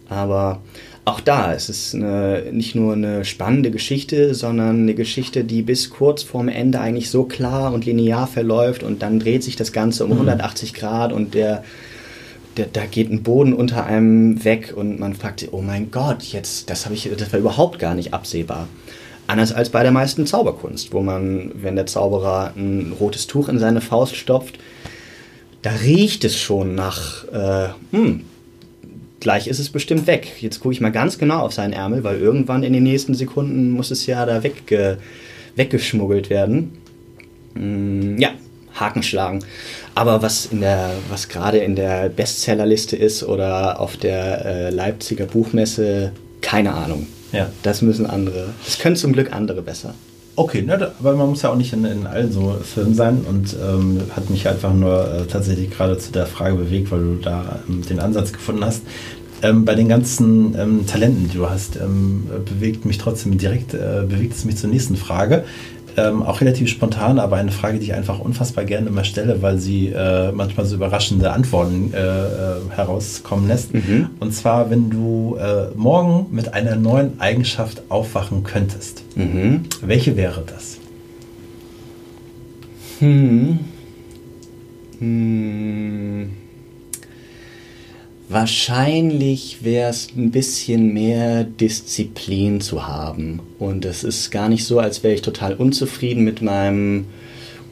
Aber 0.08 0.62
auch 1.04 1.20
da 1.20 1.52
ist 1.52 1.70
es 1.70 1.96
eine, 1.96 2.44
nicht 2.52 2.76
nur 2.76 2.94
eine 2.94 3.26
spannende 3.26 3.72
Geschichte, 3.72 4.36
sondern 4.36 4.82
eine 4.82 4.94
Geschichte, 4.94 5.44
die 5.44 5.64
bis 5.64 5.90
kurz 5.90 6.22
vorm 6.22 6.48
Ende 6.48 6.80
eigentlich 6.80 7.10
so 7.10 7.24
klar 7.24 7.74
und 7.74 7.86
linear 7.86 8.28
verläuft 8.28 8.84
und 8.84 9.02
dann 9.02 9.20
dreht 9.20 9.44
sich 9.44 9.56
das 9.56 9.72
Ganze 9.72 10.04
um 10.04 10.12
mhm. 10.12 10.18
180 10.18 10.76
Grad 10.76 11.12
und 11.12 11.34
der, 11.34 11.64
der, 12.56 12.68
da 12.72 12.86
geht 12.86 13.12
ein 13.12 13.24
Boden 13.24 13.54
unter 13.54 13.86
einem 13.86 14.44
weg 14.44 14.74
und 14.76 15.00
man 15.00 15.16
fragt 15.16 15.40
sich, 15.40 15.52
oh 15.54 15.62
mein 15.62 15.90
Gott, 15.90 16.22
jetzt, 16.24 16.70
das 16.70 16.86
habe 16.86 16.94
ich, 16.94 17.10
das 17.18 17.34
war 17.34 17.40
überhaupt 17.40 17.80
gar 17.80 17.96
nicht 17.96 18.14
absehbar. 18.14 18.68
Anders 19.26 19.54
als 19.54 19.70
bei 19.70 19.82
der 19.82 19.92
meisten 19.92 20.28
Zauberkunst, 20.28 20.94
wo 20.94 21.02
man, 21.02 21.52
wenn 21.56 21.76
der 21.76 21.88
Zauberer 21.88 22.54
ein 22.56 22.94
rotes 23.00 23.26
Tuch 23.26 23.50
in 23.50 23.58
seine 23.58 23.82
Faust 23.82 24.16
stopft, 24.16 24.60
da 25.64 25.72
riecht 25.72 26.26
es 26.26 26.38
schon 26.38 26.76
nach, 26.76 27.26
äh, 27.30 27.70
hm, 27.92 28.22
gleich 29.22 29.48
ist 29.48 29.60
es 29.60 29.70
bestimmt 29.70 30.08
weg. 30.08 30.28
Jetzt 30.42 30.60
gucke 30.60 30.74
ich 30.74 30.82
mal 30.82 30.92
ganz 30.92 31.18
genau 31.18 31.40
auf 31.40 31.54
seinen 31.54 31.72
Ärmel, 31.72 32.04
weil 32.04 32.20
irgendwann 32.20 32.64
in 32.64 32.74
den 32.74 32.84
nächsten 32.84 33.14
Sekunden 33.14 33.72
muss 33.72 33.92
es 33.92 34.06
ja 34.06 34.26
da 34.26 34.44
wegge 34.44 34.98
weggeschmuggelt 35.56 36.30
werden. 36.30 36.78
Mm, 37.54 38.18
ja, 38.18 38.32
Haken 38.74 39.04
schlagen. 39.04 39.44
Aber 39.96 40.22
was 40.22 40.48
in 40.48 40.62
der, 40.62 40.92
was 41.10 41.30
gerade 41.30 41.60
in 41.60 41.76
der 41.76 42.10
Bestsellerliste 42.10 42.96
ist 42.96 43.24
oder 43.24 43.80
auf 43.80 43.98
der 43.98 44.46
äh, 44.46 44.70
Leipziger 44.70 45.26
Buchmesse, 45.26 46.12
keine 46.42 46.74
Ahnung. 46.74 47.08
Ja. 47.32 47.50
Das 47.64 47.82
müssen 47.82 48.06
andere. 48.06 48.50
Das 48.66 48.80
können 48.80 48.96
zum 48.96 49.14
Glück 49.14 49.34
andere 49.34 49.62
besser. 49.62 49.94
Okay, 50.42 50.64
ne, 50.64 50.92
aber 51.00 51.16
man 51.16 51.30
muss 51.30 51.44
ja 51.44 51.52
auch 51.52 51.56
nicht 51.56 51.72
in, 51.72 51.86
in 51.86 52.08
allen 52.08 52.32
so 52.32 52.58
Filmen 52.64 52.96
sein 52.96 53.24
und 53.30 53.56
ähm, 53.64 54.02
hat 54.16 54.32
mich 54.32 54.48
einfach 54.50 54.74
nur 54.74 55.08
äh, 55.08 55.26
tatsächlich 55.28 55.70
gerade 55.70 56.00
zu 56.00 56.12
der 56.12 56.26
Frage 56.26 56.56
bewegt, 56.56 56.92
weil 56.92 57.00
du 57.00 57.16
da 57.22 57.60
ähm, 57.70 57.84
den 57.84 58.00
Ansatz 58.00 58.34
gefunden 58.34 58.66
hast. 58.66 58.82
Ähm, 59.44 59.66
bei 59.66 59.76
den 59.76 59.88
ganzen 59.88 60.56
ähm, 60.60 60.88
Talenten, 60.88 61.30
die 61.30 61.38
du 61.38 61.48
hast, 61.48 61.76
ähm, 61.76 62.28
bewegt 62.44 62.86
mich 62.86 62.98
trotzdem 62.98 63.38
direkt, 63.38 63.76
äh, 63.76 64.04
bewegt 64.10 64.34
es 64.34 64.44
mich 64.44 64.58
zur 64.58 64.72
nächsten 64.72 64.96
Frage 64.96 65.44
ähm, 65.98 66.24
auch 66.24 66.42
relativ 66.42 66.70
spontan, 66.70 67.20
aber 67.20 67.38
eine 67.38 67.52
Frage, 67.52 67.80
die 67.80 67.86
ich 67.86 67.94
einfach 67.94 68.20
unfassbar 68.20 68.66
gerne 68.66 68.88
immer 68.88 69.04
stelle, 69.04 69.42
weil 69.42 69.58
sie 69.58 69.88
äh, 69.88 70.32
manchmal 70.32 70.66
so 70.66 70.76
überraschende 70.76 71.32
Antworten 71.32 71.94
äh, 71.94 71.98
äh, 71.98 72.56
herauskommen 72.70 73.48
lässt. 73.48 73.74
Mhm. 73.74 74.10
Und 74.20 74.34
zwar, 74.34 74.70
wenn 74.70 74.90
du 74.90 75.38
äh, 75.40 75.68
morgen 75.76 76.28
mit 76.32 76.54
einer 76.54 76.76
neuen 76.76 77.20
Eigenschaft 77.20 77.84
aufwachen 77.90 78.44
könntest, 78.44 79.04
mhm. 79.16 79.62
welche 79.82 80.16
wäre 80.16 80.44
das? 80.46 80.78
Hm. 83.00 83.60
Hm. 85.00 86.30
Wahrscheinlich 88.32 89.58
wäre 89.62 89.90
es 89.90 90.08
ein 90.16 90.32
bisschen 90.32 90.94
mehr 90.94 91.44
Disziplin 91.44 92.62
zu 92.62 92.88
haben. 92.88 93.42
Und 93.60 93.84
es 93.84 94.06
ist 94.06 94.32
gar 94.32 94.48
nicht 94.48 94.64
so, 94.64 94.80
als 94.80 95.04
wäre 95.04 95.14
ich 95.14 95.22
total 95.22 95.54
unzufrieden 95.54 96.24
mit 96.24 96.42
meinem 96.42 97.08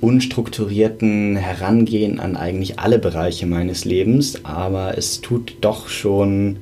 unstrukturierten 0.02 1.38
Herangehen 1.38 2.20
an 2.20 2.36
eigentlich 2.36 2.78
alle 2.78 3.00
Bereiche 3.00 3.46
meines 3.46 3.86
Lebens. 3.86 4.44
Aber 4.44 4.98
es 4.98 5.22
tut 5.22 5.56
doch 5.62 5.88
schon, 5.88 6.58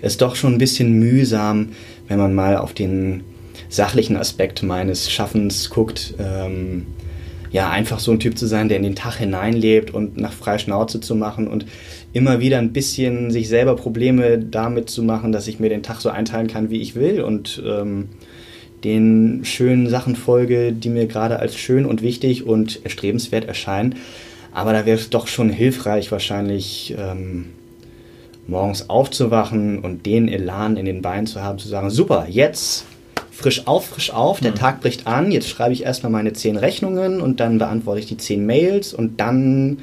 es 0.00 0.12
ist 0.12 0.22
doch 0.22 0.36
schon 0.36 0.52
ein 0.52 0.58
bisschen 0.58 1.00
mühsam, 1.00 1.70
wenn 2.06 2.20
man 2.20 2.32
mal 2.32 2.56
auf 2.56 2.72
den 2.72 3.24
sachlichen 3.68 4.16
Aspekt 4.16 4.62
meines 4.62 5.10
Schaffens 5.10 5.70
guckt. 5.70 6.14
Ähm, 6.20 6.86
ja, 7.50 7.68
einfach 7.68 7.98
so 7.98 8.12
ein 8.12 8.20
Typ 8.20 8.38
zu 8.38 8.46
sein, 8.46 8.68
der 8.68 8.76
in 8.76 8.84
den 8.84 8.94
Tag 8.94 9.16
hineinlebt 9.16 9.92
und 9.92 10.16
nach 10.16 10.32
freier 10.32 10.60
Schnauze 10.60 11.00
zu 11.00 11.16
machen 11.16 11.48
und 11.48 11.66
immer 12.12 12.40
wieder 12.40 12.58
ein 12.58 12.72
bisschen 12.72 13.30
sich 13.30 13.48
selber 13.48 13.76
Probleme 13.76 14.38
damit 14.38 14.90
zu 14.90 15.02
machen, 15.02 15.32
dass 15.32 15.46
ich 15.46 15.60
mir 15.60 15.68
den 15.68 15.82
Tag 15.82 16.00
so 16.00 16.08
einteilen 16.08 16.48
kann, 16.48 16.70
wie 16.70 16.80
ich 16.80 16.94
will 16.94 17.22
und 17.22 17.62
ähm, 17.64 18.08
den 18.82 19.44
schönen 19.44 19.88
Sachen 19.88 20.16
folge, 20.16 20.72
die 20.72 20.88
mir 20.88 21.06
gerade 21.06 21.38
als 21.38 21.56
schön 21.56 21.86
und 21.86 22.02
wichtig 22.02 22.46
und 22.46 22.80
erstrebenswert 22.84 23.44
erscheinen. 23.44 23.96
Aber 24.52 24.72
da 24.72 24.86
wäre 24.86 24.98
es 24.98 25.10
doch 25.10 25.28
schon 25.28 25.50
hilfreich, 25.50 26.10
wahrscheinlich 26.10 26.94
ähm, 26.98 27.46
morgens 28.46 28.90
aufzuwachen 28.90 29.78
und 29.78 30.06
den 30.06 30.28
Elan 30.28 30.76
in 30.76 30.86
den 30.86 31.02
Beinen 31.02 31.26
zu 31.26 31.42
haben, 31.42 31.58
zu 31.58 31.68
sagen, 31.68 31.90
super, 31.90 32.26
jetzt 32.28 32.86
frisch 33.30 33.66
auf, 33.66 33.86
frisch 33.86 34.12
auf, 34.12 34.40
der 34.40 34.50
mhm. 34.50 34.56
Tag 34.56 34.80
bricht 34.80 35.06
an, 35.06 35.30
jetzt 35.30 35.48
schreibe 35.48 35.72
ich 35.72 35.84
erstmal 35.84 36.12
meine 36.12 36.32
zehn 36.32 36.56
Rechnungen 36.56 37.20
und 37.20 37.40
dann 37.40 37.58
beantworte 37.58 38.00
ich 38.00 38.06
die 38.06 38.16
zehn 38.16 38.44
Mails 38.44 38.92
und 38.92 39.20
dann 39.20 39.78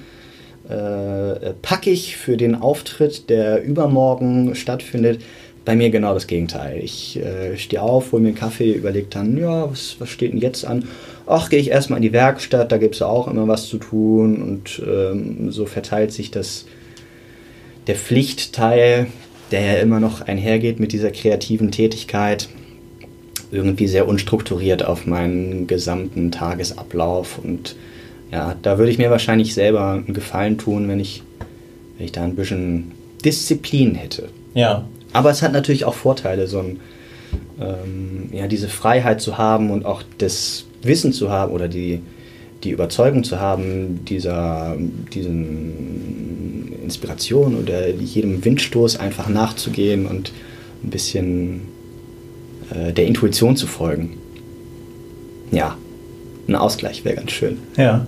äh, 0.70 1.54
packe 1.62 1.90
ich 1.90 2.18
für 2.18 2.38
den 2.38 2.56
Auftritt, 2.56 3.30
der 3.30 3.64
übermorgen 3.64 4.56
stattfindet, 4.56 5.22
bei 5.68 5.76
mir 5.76 5.90
genau 5.90 6.14
das 6.14 6.28
Gegenteil. 6.28 6.80
Ich 6.82 7.18
äh, 7.18 7.58
stehe 7.58 7.82
auf, 7.82 8.14
hole 8.14 8.22
mir 8.22 8.30
einen 8.30 8.38
Kaffee, 8.38 8.72
überlege 8.72 9.08
dann, 9.10 9.38
ja, 9.38 9.70
was, 9.70 9.98
was 10.00 10.10
steht 10.10 10.32
denn 10.32 10.40
jetzt 10.40 10.66
an? 10.66 10.88
Ach, 11.26 11.50
gehe 11.50 11.60
ich 11.60 11.72
erstmal 11.72 11.98
in 11.98 12.04
die 12.04 12.14
Werkstatt, 12.14 12.72
da 12.72 12.78
gibt 12.78 12.96
es 12.96 13.02
auch 13.02 13.28
immer 13.28 13.50
was 13.50 13.68
zu 13.68 13.78
tun 13.78 14.42
und 14.42 14.82
ähm, 14.88 15.52
so 15.52 15.66
verteilt 15.66 16.14
sich 16.14 16.32
das, 16.32 16.66
der 17.88 17.96
Pflichtteil, 17.96 19.08
der 19.52 19.62
ja 19.62 19.74
immer 19.82 20.00
noch 20.00 20.22
einhergeht 20.22 20.80
mit 20.80 20.94
dieser 20.94 21.12
kreativen 21.12 21.72
Tätigkeit, 21.72 22.48
irgendwie 23.52 23.88
sehr 23.88 24.08
unstrukturiert 24.08 24.86
auf 24.86 25.06
meinen 25.06 25.68
gesamten 25.68 26.32
Tagesablauf 26.32 27.40
und 27.44 27.76
ja, 28.32 28.56
da 28.62 28.78
würde 28.78 28.92
ich 28.92 28.98
mir 28.98 29.10
wahrscheinlich 29.10 29.54
selber 29.54 29.92
einen 29.92 30.14
Gefallen 30.14 30.58
tun, 30.58 30.88
wenn 30.88 31.00
ich, 31.00 31.24
wenn 31.98 32.06
ich 32.06 32.12
da 32.12 32.24
ein 32.24 32.36
bisschen 32.36 32.92
Disziplin 33.24 33.96
hätte. 33.96 34.30
Ja. 34.54 34.88
Aber 35.14 35.30
es 35.30 35.42
hat 35.42 35.54
natürlich 35.54 35.86
auch 35.86 35.94
Vorteile, 35.94 36.48
so 36.48 36.60
ein, 36.60 36.80
ähm, 37.60 38.30
ja, 38.32 38.48
diese 38.48 38.68
Freiheit 38.68 39.22
zu 39.22 39.38
haben 39.38 39.72
und 39.72 39.86
auch 39.86 40.04
das 40.18 40.66
Wissen 40.82 41.14
zu 41.14 41.30
haben 41.30 41.54
oder 41.54 41.68
die, 41.68 42.02
die 42.64 42.72
Überzeugung 42.72 43.24
zu 43.24 43.40
haben, 43.40 44.04
dieser, 44.06 44.76
diesen 45.14 46.74
Inspiration 46.84 47.56
oder 47.56 47.90
jedem 47.90 48.44
Windstoß 48.44 48.98
einfach 48.98 49.30
nachzugehen 49.30 50.06
und 50.06 50.32
ein 50.84 50.90
bisschen 50.90 51.62
äh, 52.74 52.92
der 52.94 53.06
Intuition 53.06 53.56
zu 53.56 53.68
folgen. 53.68 54.18
Ja, 55.52 55.78
ein 56.48 56.56
Ausgleich 56.56 57.04
wäre 57.04 57.16
ganz 57.16 57.32
schön. 57.32 57.58
Ja. 57.76 58.06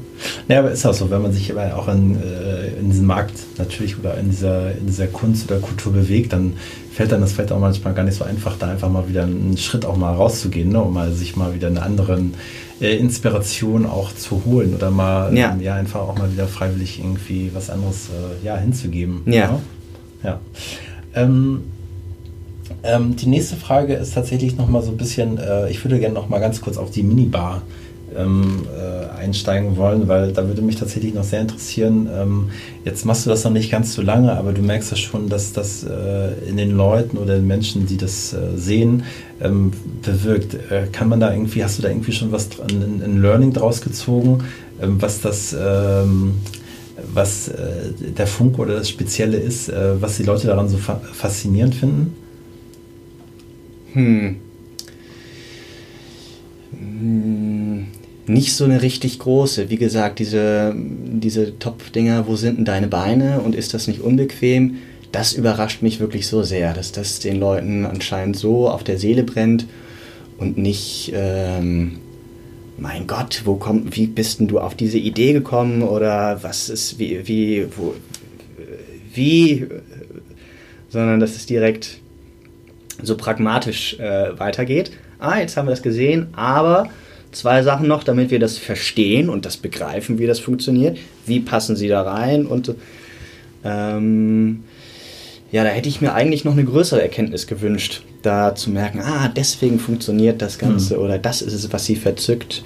ja, 0.48 0.60
aber 0.60 0.72
ist 0.72 0.86
auch 0.86 0.94
so, 0.94 1.12
wenn 1.12 1.22
man 1.22 1.34
sich 1.34 1.52
aber 1.52 1.76
auch 1.76 1.88
in, 1.90 2.16
äh, 2.22 2.68
in 2.80 2.90
diesem 2.90 3.06
Markt 3.06 3.34
natürlich 3.58 4.00
oder 4.00 4.18
in 4.18 4.30
dieser, 4.30 4.72
in 4.72 4.88
dieser 4.88 5.08
Kunst 5.08 5.52
oder 5.52 5.60
Kultur 5.60 5.92
bewegt, 5.92 6.32
dann 6.32 6.54
fällt 6.94 7.12
dann 7.12 7.22
das 7.22 7.34
vielleicht 7.34 7.52
auch 7.52 7.60
manchmal 7.60 7.94
gar 7.94 8.04
nicht 8.04 8.18
so 8.18 8.24
einfach, 8.24 8.58
da 8.58 8.70
einfach 8.70 8.90
mal 8.90 9.10
wieder 9.10 9.24
einen 9.24 9.58
Schritt 9.58 9.86
auch 9.86 9.98
mal 9.98 10.14
rauszugehen, 10.14 10.70
ne, 10.70 10.82
um 10.82 10.94
mal 10.94 11.12
sich 11.12 11.36
mal 11.36 11.54
wieder 11.54 11.68
eine 11.68 11.82
andere 11.82 12.22
äh, 12.80 12.96
Inspiration 12.98 13.86
auch 13.86 14.14
zu 14.14 14.44
holen 14.46 14.74
oder 14.74 14.90
mal 14.90 15.36
ja. 15.36 15.52
Ähm, 15.52 15.62
ja. 15.62 15.76
einfach 15.76 16.02
auch 16.02 16.18
mal 16.18 16.32
wieder 16.32 16.48
freiwillig 16.48 17.00
irgendwie 17.00 17.52
was 17.54 17.70
anderes 17.70 18.08
äh, 18.08 18.46
ja, 18.46 18.58
hinzugeben. 18.58 19.22
Ja. 19.26 19.34
Ja. 19.34 19.60
ja. 20.24 20.40
Ähm, 21.14 21.64
ähm, 22.84 23.16
die 23.16 23.28
nächste 23.28 23.56
Frage 23.56 23.96
ist 23.96 24.14
tatsächlich 24.14 24.58
noch 24.58 24.70
mal 24.70 24.82
so 24.82 24.92
ein 24.92 24.98
bisschen, 24.98 25.38
äh, 25.38 25.70
ich 25.70 25.84
würde 25.84 26.00
gerne 26.00 26.16
noch 26.16 26.30
mal 26.30 26.40
ganz 26.40 26.62
kurz 26.62 26.78
auf 26.78 26.92
die 26.92 27.04
Minibar 27.04 27.64
ähm, 28.18 28.64
äh, 28.78 29.20
einsteigen 29.20 29.78
wollen, 29.78 30.08
weil 30.08 30.32
da 30.32 30.48
würde 30.48 30.62
mich 30.62 30.78
tatsächlich 30.78 31.14
noch 31.14 31.24
sehr 31.24 31.42
interessieren. 31.42 32.10
Ähm, 32.14 32.50
jetzt 32.86 33.06
machst 33.06 33.26
du 33.26 33.30
das 33.30 33.44
noch 33.44 33.52
nicht 33.52 33.72
ganz 33.72 33.94
so 33.94 34.02
lange, 34.02 34.38
aber 34.38 34.54
du 34.54 34.62
merkst 34.62 34.92
ja 34.92 34.98
schon, 34.98 35.30
dass 35.30 35.54
das 35.54 35.84
äh, 35.84 36.50
in 36.50 36.58
den 36.58 36.72
Leuten 36.72 37.18
oder 37.18 37.36
den 37.36 37.48
Menschen, 37.48 37.86
die 37.86 37.98
das 37.98 38.34
äh, 38.34 38.58
sehen, 38.58 39.04
ähm, 39.42 39.72
bewirkt. 40.02 40.56
Äh, 40.72 40.88
kann 40.92 41.10
man 41.10 41.20
da 41.20 41.32
irgendwie, 41.32 41.64
hast 41.64 41.78
du 41.78 41.82
da 41.82 41.90
irgendwie 41.90 42.12
schon 42.12 42.32
was 42.32 42.50
ein, 42.60 43.02
ein 43.04 43.22
Learning 43.22 43.54
draus 43.54 43.82
gezogen, 43.82 44.44
ähm, 44.82 45.02
was 45.02 45.22
das 45.22 45.56
ähm, 45.60 46.36
was 47.14 47.48
äh, 47.48 47.94
der 48.18 48.28
Funk 48.28 48.60
oder 48.60 48.76
das 48.76 48.90
Spezielle 48.90 49.38
ist, 49.38 49.70
äh, 49.70 50.02
was 50.02 50.18
die 50.18 50.24
Leute 50.24 50.48
daran 50.48 50.70
so 50.70 50.78
fa 50.78 51.00
faszinierend 51.14 51.76
finden? 51.76 52.14
Hm. 53.94 54.36
hm. 56.72 57.49
Nicht 58.30 58.54
so 58.54 58.64
eine 58.64 58.84
richtig 58.84 59.18
große. 59.18 59.72
Wie 59.72 59.78
gesagt, 59.78 60.20
diese, 60.20 60.76
diese 60.76 61.58
Top-Dinger, 61.58 62.28
wo 62.28 62.36
sind 62.36 62.60
denn 62.60 62.66
deine 62.66 62.88
Beine 62.88 63.40
und 63.40 63.56
ist 63.56 63.74
das 63.74 63.88
nicht 63.88 64.02
unbequem? 64.02 64.76
Das 65.12 65.34
überrascht 65.34 65.82
mich 65.82 66.00
wirklich 66.00 66.28
so 66.28 66.44
sehr, 66.44 66.76
dass 66.76 66.92
das 66.92 67.18
den 67.18 67.40
Leuten 67.40 67.88
anscheinend 67.88 68.38
so 68.38 68.70
auf 68.70 68.84
der 68.84 69.00
Seele 69.00 69.24
brennt 69.24 69.66
und 70.38 70.60
nicht, 70.60 71.12
ähm, 71.16 71.98
mein 72.78 73.08
Gott, 73.08 73.42
wo 73.46 73.56
kommt, 73.56 73.96
wie 73.96 74.06
bist 74.06 74.40
denn 74.40 74.48
du 74.48 74.60
auf 74.60 74.76
diese 74.76 75.00
Idee 75.00 75.34
gekommen 75.34 75.82
oder 75.82 76.44
was 76.44 76.70
ist, 76.70 77.00
wie, 77.00 77.28
wie, 77.28 77.66
wo, 77.76 77.96
wie, 79.12 79.66
sondern 80.90 81.20
dass 81.20 81.36
es 81.36 81.48
direkt 81.48 82.00
so 83.02 83.18
pragmatisch 83.18 83.98
äh, 83.98 84.38
weitergeht. 84.38 84.92
Ah, 85.18 85.40
jetzt 85.40 85.58
haben 85.58 85.66
wir 85.66 85.72
das 85.72 85.82
gesehen, 85.82 86.28
aber 86.34 86.90
zwei 87.32 87.64
Sachen 87.64 87.88
noch, 87.88 88.04
damit 88.04 88.32
wir 88.32 88.40
das 88.40 88.58
verstehen 88.58 89.30
und 89.30 89.46
das 89.46 89.58
begreifen, 89.58 90.20
wie 90.20 90.28
das 90.28 90.40
funktioniert. 90.40 90.98
Wie 91.26 91.40
passen 91.40 91.76
sie 91.76 91.88
da 91.88 92.02
rein? 92.02 92.46
Und 92.46 92.74
ähm, 93.64 94.64
ja, 95.52 95.64
da 95.64 95.70
hätte 95.70 95.90
ich 95.90 96.02
mir 96.02 96.14
eigentlich 96.14 96.46
noch 96.46 96.54
eine 96.54 96.64
größere 96.64 97.02
Erkenntnis 97.02 97.48
gewünscht, 97.48 98.04
da 98.22 98.56
zu 98.56 98.70
merken, 98.70 99.02
ah, 99.02 99.30
deswegen 99.30 99.80
funktioniert 99.80 100.42
das 100.42 100.60
Ganze 100.60 100.98
mhm. 100.98 101.04
oder 101.04 101.18
das 101.18 101.42
ist 101.42 101.54
es, 101.54 101.72
was 101.72 101.86
sie 101.86 101.96
verzückt. 101.96 102.64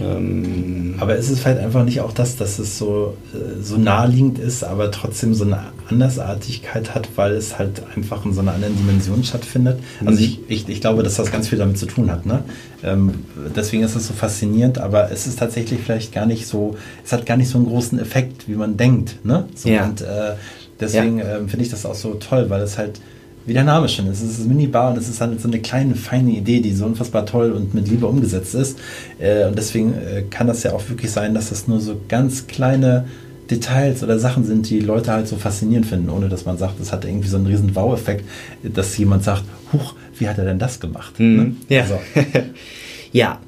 Ähm, 0.00 0.94
aber 0.98 1.16
ist 1.16 1.30
es 1.30 1.40
vielleicht 1.40 1.60
einfach 1.60 1.84
nicht 1.84 2.00
auch 2.00 2.12
das, 2.12 2.36
dass 2.36 2.58
es 2.58 2.78
so, 2.78 3.16
äh, 3.34 3.62
so 3.62 3.76
naheliegend 3.76 4.38
ist, 4.38 4.64
aber 4.64 4.90
trotzdem 4.90 5.34
so 5.34 5.44
eine 5.44 5.72
Andersartigkeit 5.88 6.94
hat, 6.94 7.08
weil 7.16 7.32
es 7.32 7.58
halt 7.58 7.82
einfach 7.94 8.24
in 8.24 8.32
so 8.32 8.40
einer 8.40 8.54
anderen 8.54 8.76
Dimension 8.76 9.24
stattfindet? 9.24 9.78
Also 10.04 10.18
mhm. 10.20 10.24
ich, 10.24 10.40
ich, 10.48 10.68
ich 10.68 10.80
glaube, 10.80 11.02
dass 11.02 11.16
das 11.16 11.30
ganz 11.30 11.48
viel 11.48 11.58
damit 11.58 11.78
zu 11.78 11.86
tun 11.86 12.10
hat. 12.10 12.26
Ne? 12.26 12.42
Ähm, 12.82 13.24
deswegen 13.54 13.82
ist 13.82 13.96
es 13.96 14.06
so 14.06 14.14
faszinierend, 14.14 14.78
aber 14.78 15.10
es 15.10 15.26
ist 15.26 15.38
tatsächlich 15.38 15.80
vielleicht 15.80 16.12
gar 16.12 16.26
nicht 16.26 16.46
so, 16.46 16.76
es 17.04 17.12
hat 17.12 17.26
gar 17.26 17.36
nicht 17.36 17.48
so 17.48 17.58
einen 17.58 17.66
großen 17.66 17.98
Effekt, 17.98 18.48
wie 18.48 18.54
man 18.54 18.76
denkt. 18.76 19.24
Ne? 19.24 19.48
So, 19.54 19.68
ja. 19.68 19.84
Und 19.84 20.00
äh, 20.00 20.34
deswegen 20.80 21.18
ja. 21.18 21.36
äh, 21.36 21.48
finde 21.48 21.64
ich 21.64 21.70
das 21.70 21.84
auch 21.86 21.94
so 21.94 22.14
toll, 22.14 22.50
weil 22.50 22.62
es 22.62 22.78
halt 22.78 23.00
wie 23.46 23.52
der 23.52 23.64
Name 23.64 23.88
schon 23.88 24.06
ist. 24.06 24.22
Es 24.22 24.38
ist 24.38 24.46
Minibar 24.46 24.90
und 24.90 24.98
es 24.98 25.08
ist 25.08 25.20
halt 25.20 25.40
so 25.40 25.48
eine 25.48 25.60
kleine, 25.60 25.94
feine 25.94 26.30
Idee, 26.30 26.60
die 26.60 26.72
so 26.72 26.84
unfassbar 26.84 27.26
toll 27.26 27.52
und 27.52 27.74
mit 27.74 27.88
Liebe 27.88 28.06
umgesetzt 28.06 28.54
ist. 28.54 28.78
Äh, 29.18 29.46
und 29.46 29.56
deswegen 29.56 29.94
äh, 29.94 30.22
kann 30.28 30.46
das 30.46 30.62
ja 30.62 30.72
auch 30.72 30.88
wirklich 30.88 31.10
sein, 31.10 31.34
dass 31.34 31.50
das 31.50 31.66
nur 31.66 31.80
so 31.80 32.00
ganz 32.08 32.46
kleine 32.46 33.06
Details 33.50 34.02
oder 34.02 34.18
Sachen 34.18 34.44
sind, 34.44 34.70
die 34.70 34.80
Leute 34.80 35.12
halt 35.12 35.26
so 35.26 35.36
faszinierend 35.36 35.86
finden, 35.86 36.08
ohne 36.10 36.28
dass 36.28 36.44
man 36.44 36.56
sagt, 36.56 36.78
es 36.80 36.92
hat 36.92 37.04
irgendwie 37.04 37.28
so 37.28 37.36
einen 37.36 37.46
riesen 37.46 37.74
Wow-Effekt, 37.74 38.24
dass 38.62 38.96
jemand 38.96 39.24
sagt, 39.24 39.44
huch, 39.72 39.94
wie 40.18 40.28
hat 40.28 40.38
er 40.38 40.44
denn 40.44 40.58
das 40.58 40.78
gemacht? 40.78 41.18
Mhm. 41.18 41.36
Ne? 41.36 41.56
Ja. 41.68 41.82
Also. 41.82 41.98
ja. 43.12 43.38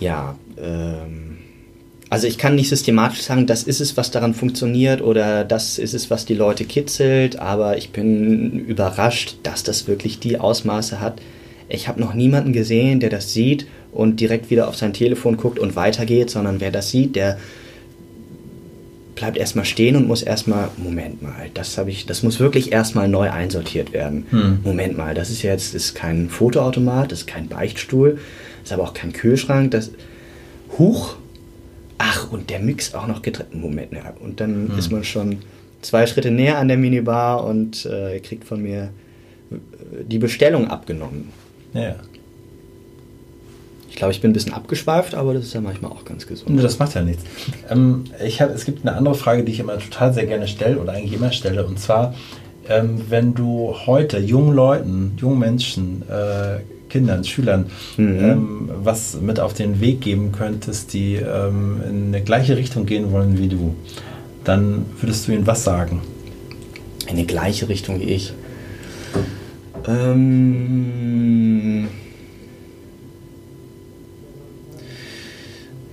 Ja. 0.00 0.34
Ähm 0.58 1.38
also 2.10 2.26
ich 2.26 2.38
kann 2.38 2.56
nicht 2.56 2.68
systematisch 2.68 3.22
sagen, 3.22 3.46
das 3.46 3.62
ist 3.62 3.80
es, 3.80 3.96
was 3.96 4.10
daran 4.10 4.34
funktioniert 4.34 5.00
oder 5.00 5.44
das 5.44 5.78
ist 5.78 5.94
es, 5.94 6.10
was 6.10 6.24
die 6.24 6.34
Leute 6.34 6.64
kitzelt, 6.64 7.38
aber 7.38 7.78
ich 7.78 7.90
bin 7.90 8.66
überrascht, 8.66 9.36
dass 9.44 9.62
das 9.62 9.86
wirklich 9.86 10.18
die 10.18 10.38
Ausmaße 10.38 11.00
hat. 11.00 11.20
Ich 11.68 11.86
habe 11.86 12.00
noch 12.00 12.12
niemanden 12.12 12.52
gesehen, 12.52 12.98
der 12.98 13.10
das 13.10 13.32
sieht 13.32 13.68
und 13.92 14.18
direkt 14.18 14.50
wieder 14.50 14.66
auf 14.66 14.74
sein 14.74 14.92
Telefon 14.92 15.36
guckt 15.36 15.60
und 15.60 15.76
weitergeht, 15.76 16.30
sondern 16.30 16.60
wer 16.60 16.72
das 16.72 16.90
sieht, 16.90 17.14
der 17.14 17.38
bleibt 19.14 19.36
erstmal 19.36 19.64
stehen 19.64 19.94
und 19.94 20.08
muss 20.08 20.22
erstmal, 20.22 20.68
Moment 20.78 21.22
mal, 21.22 21.48
das 21.54 21.78
habe 21.78 21.90
ich, 21.90 22.06
das 22.06 22.24
muss 22.24 22.40
wirklich 22.40 22.72
erstmal 22.72 23.06
neu 23.06 23.30
einsortiert 23.30 23.92
werden. 23.92 24.26
Hm. 24.30 24.58
Moment 24.64 24.96
mal, 24.96 25.14
das 25.14 25.30
ist 25.30 25.42
jetzt 25.42 25.76
ist 25.76 25.94
kein 25.94 26.28
Fotoautomat, 26.28 27.12
das 27.12 27.20
ist 27.20 27.26
kein 27.28 27.46
Beichtstuhl, 27.46 28.14
das 28.62 28.70
ist 28.70 28.72
aber 28.72 28.82
auch 28.82 28.94
kein 28.94 29.12
Kühlschrank, 29.12 29.70
das 29.70 29.92
Huch, 30.76 31.16
ach, 32.00 32.32
und 32.32 32.48
der 32.50 32.60
Mix 32.60 32.94
auch 32.94 33.06
noch 33.06 33.22
getrennt. 33.22 33.54
Moment, 33.54 33.92
ja. 33.92 34.14
Und 34.20 34.40
dann 34.40 34.70
hm. 34.70 34.78
ist 34.78 34.90
man 34.90 35.04
schon 35.04 35.38
zwei 35.82 36.06
Schritte 36.06 36.30
näher 36.30 36.58
an 36.58 36.68
der 36.68 36.78
Minibar 36.78 37.44
und 37.44 37.84
äh, 37.86 38.18
kriegt 38.20 38.44
von 38.44 38.62
mir 38.62 38.90
äh, 39.50 39.56
die 40.04 40.18
Bestellung 40.18 40.68
abgenommen. 40.68 41.28
Ja. 41.74 41.96
Ich 43.90 43.96
glaube, 43.96 44.12
ich 44.12 44.20
bin 44.22 44.30
ein 44.30 44.34
bisschen 44.34 44.54
abgeschweift, 44.54 45.14
aber 45.14 45.34
das 45.34 45.44
ist 45.44 45.52
ja 45.52 45.60
manchmal 45.60 45.90
auch 45.90 46.04
ganz 46.04 46.26
gesund. 46.26 46.50
Nee, 46.50 46.62
das 46.62 46.78
macht 46.78 46.94
ja 46.94 47.02
nichts. 47.02 47.22
Ähm, 47.68 48.04
ich 48.24 48.40
hab, 48.40 48.54
es 48.54 48.64
gibt 48.64 48.86
eine 48.86 48.96
andere 48.96 49.14
Frage, 49.14 49.44
die 49.44 49.52
ich 49.52 49.60
immer 49.60 49.78
total 49.78 50.14
sehr 50.14 50.26
gerne 50.26 50.48
stelle 50.48 50.78
oder 50.78 50.92
eigentlich 50.92 51.12
immer 51.12 51.32
stelle. 51.32 51.66
Und 51.66 51.78
zwar, 51.78 52.14
ähm, 52.68 53.02
wenn 53.10 53.34
du 53.34 53.74
heute 53.86 54.18
jungen 54.18 54.54
Leuten, 54.54 55.18
jungen 55.20 55.38
Menschen 55.38 56.02
äh, 56.08 56.60
Kindern, 56.90 57.24
Schülern 57.24 57.66
mhm. 57.96 58.18
ähm, 58.18 58.70
was 58.82 59.20
mit 59.20 59.40
auf 59.40 59.54
den 59.54 59.80
Weg 59.80 60.02
geben 60.02 60.32
könntest, 60.32 60.92
die 60.92 61.14
ähm, 61.14 61.80
in 61.88 62.06
eine 62.08 62.22
gleiche 62.22 62.56
Richtung 62.56 62.84
gehen 62.84 63.12
wollen 63.12 63.38
wie 63.38 63.48
du, 63.48 63.74
dann 64.44 64.84
würdest 65.00 65.26
du 65.26 65.32
ihnen 65.32 65.46
was 65.46 65.64
sagen? 65.64 66.02
In 67.08 67.16
die 67.16 67.26
gleiche 67.26 67.68
Richtung 67.68 68.00
wie 68.00 68.04
ich. 68.04 68.34
Ähm 69.88 71.88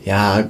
ja, 0.04 0.50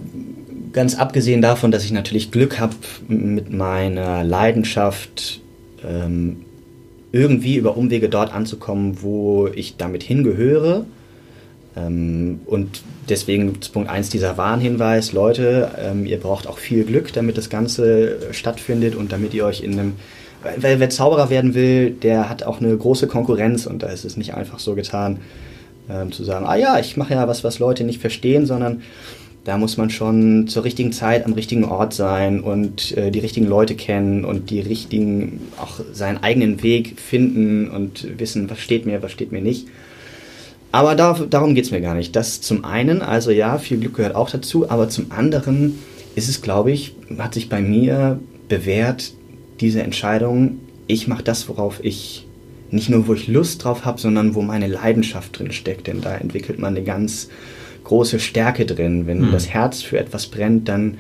ganz 0.73 0.95
abgesehen 0.95 1.41
davon, 1.41 1.71
dass 1.71 1.83
ich 1.83 1.91
natürlich 1.91 2.31
Glück 2.31 2.59
habe 2.59 2.75
mit 3.07 3.51
meiner 3.51 4.23
Leidenschaft, 4.23 5.41
ähm, 5.87 6.37
irgendwie 7.11 7.55
über 7.55 7.77
Umwege 7.77 8.09
dort 8.09 8.33
anzukommen, 8.33 9.01
wo 9.01 9.47
ich 9.47 9.77
damit 9.77 10.03
hingehöre. 10.03 10.85
Ähm, 11.75 12.41
und 12.45 12.81
deswegen 13.09 13.53
Punkt 13.71 13.89
1 13.89 14.09
dieser 14.09 14.37
Warnhinweis, 14.37 15.13
Leute, 15.13 15.71
ähm, 15.79 16.05
ihr 16.05 16.19
braucht 16.19 16.47
auch 16.47 16.57
viel 16.57 16.83
Glück, 16.83 17.13
damit 17.13 17.37
das 17.37 17.49
Ganze 17.49 18.17
stattfindet 18.31 18.95
und 18.95 19.11
damit 19.11 19.33
ihr 19.33 19.45
euch 19.45 19.61
in 19.61 19.73
einem... 19.73 19.93
Weil 20.57 20.79
wer 20.79 20.89
Zauberer 20.89 21.29
werden 21.29 21.55
will, 21.55 21.91
der 21.91 22.29
hat 22.29 22.43
auch 22.43 22.61
eine 22.61 22.75
große 22.75 23.07
Konkurrenz 23.07 23.65
und 23.65 23.81
da 23.83 23.87
ist 23.87 24.05
es 24.05 24.17
nicht 24.17 24.35
einfach 24.35 24.59
so 24.59 24.75
getan, 24.75 25.17
ähm, 25.89 26.11
zu 26.11 26.23
sagen, 26.23 26.45
ah 26.45 26.55
ja, 26.55 26.79
ich 26.79 26.95
mache 26.95 27.15
ja 27.15 27.27
was, 27.27 27.43
was 27.43 27.59
Leute 27.59 27.83
nicht 27.83 27.99
verstehen, 27.99 28.45
sondern 28.45 28.83
da 29.47 29.57
muss 29.57 29.77
man 29.77 29.89
schon 29.89 30.49
zur 30.49 30.65
richtigen 30.65 30.91
Zeit 30.91 31.25
am 31.25 31.31
richtigen 31.31 31.63
Ort 31.63 31.93
sein 31.93 32.41
und 32.41 32.97
äh, 32.97 33.11
die 33.11 33.19
richtigen 33.19 33.47
Leute 33.47 33.75
kennen 33.75 34.25
und 34.25 34.49
die 34.49 34.59
richtigen, 34.59 35.39
auch 35.57 35.79
seinen 35.93 36.21
eigenen 36.21 36.63
Weg 36.63 36.99
finden 36.99 37.69
und 37.69 38.19
wissen, 38.19 38.49
was 38.49 38.59
steht 38.59 38.85
mir, 38.85 39.01
was 39.01 39.13
steht 39.13 39.31
mir 39.31 39.39
nicht. 39.39 39.69
Aber 40.73 40.95
da, 40.95 41.13
darum 41.29 41.55
geht 41.55 41.63
es 41.63 41.71
mir 41.71 41.79
gar 41.79 41.95
nicht. 41.95 42.13
Das 42.13 42.41
zum 42.41 42.65
einen, 42.65 43.01
also 43.01 43.31
ja, 43.31 43.57
viel 43.57 43.77
Glück 43.77 43.95
gehört 43.95 44.15
auch 44.15 44.29
dazu, 44.29 44.69
aber 44.69 44.89
zum 44.89 45.13
anderen 45.13 45.79
ist 46.15 46.27
es, 46.27 46.41
glaube 46.41 46.73
ich, 46.73 46.97
hat 47.17 47.33
sich 47.33 47.47
bei 47.47 47.61
mir 47.61 48.19
bewährt, 48.49 49.13
diese 49.61 49.81
Entscheidung, 49.81 50.59
ich 50.87 51.07
mache 51.07 51.23
das, 51.23 51.47
worauf 51.47 51.79
ich 51.85 52.27
nicht 52.69 52.89
nur, 52.89 53.07
wo 53.07 53.13
ich 53.13 53.29
Lust 53.29 53.63
drauf 53.63 53.85
habe, 53.85 54.01
sondern 54.01 54.35
wo 54.35 54.41
meine 54.41 54.67
Leidenschaft 54.67 55.39
drin 55.39 55.53
steckt. 55.53 55.87
Denn 55.87 56.01
da 56.01 56.17
entwickelt 56.17 56.59
man 56.59 56.75
eine 56.75 56.83
ganz 56.83 57.29
große 57.87 58.19
Stärke 58.19 58.65
drin. 58.65 59.07
Wenn 59.07 59.27
mhm. 59.27 59.31
das 59.31 59.47
Herz 59.47 59.81
für 59.81 59.97
etwas 59.97 60.27
brennt, 60.27 60.67
dann 60.67 60.97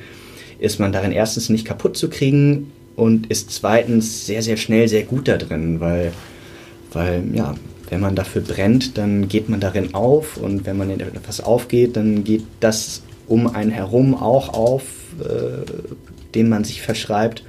ist 0.59 0.79
man 0.79 0.91
darin 0.91 1.11
erstens 1.11 1.49
nicht 1.49 1.65
kaputt 1.65 1.97
zu 1.97 2.09
kriegen 2.09 2.71
und 2.95 3.27
ist 3.27 3.51
zweitens 3.51 4.25
sehr, 4.25 4.41
sehr 4.41 4.57
schnell 4.57 4.87
sehr 4.87 5.03
gut 5.03 5.27
da 5.27 5.37
drin, 5.37 5.79
weil, 5.79 6.13
weil 6.93 7.23
ja, 7.33 7.55
wenn 7.89 7.99
man 7.99 8.15
dafür 8.15 8.41
brennt, 8.41 8.97
dann 8.97 9.27
geht 9.27 9.49
man 9.49 9.59
darin 9.59 9.93
auf 9.93 10.37
und 10.37 10.65
wenn 10.65 10.77
man 10.77 10.89
in 10.89 10.99
etwas 10.99 11.41
aufgeht, 11.41 11.95
dann 11.95 12.23
geht 12.23 12.43
das 12.59 13.03
um 13.27 13.47
einen 13.47 13.71
herum 13.71 14.15
auch 14.15 14.53
auf, 14.53 14.83
äh, 15.19 15.65
dem 16.33 16.49
man 16.49 16.63
sich 16.63 16.81
verschreibt. 16.81 17.43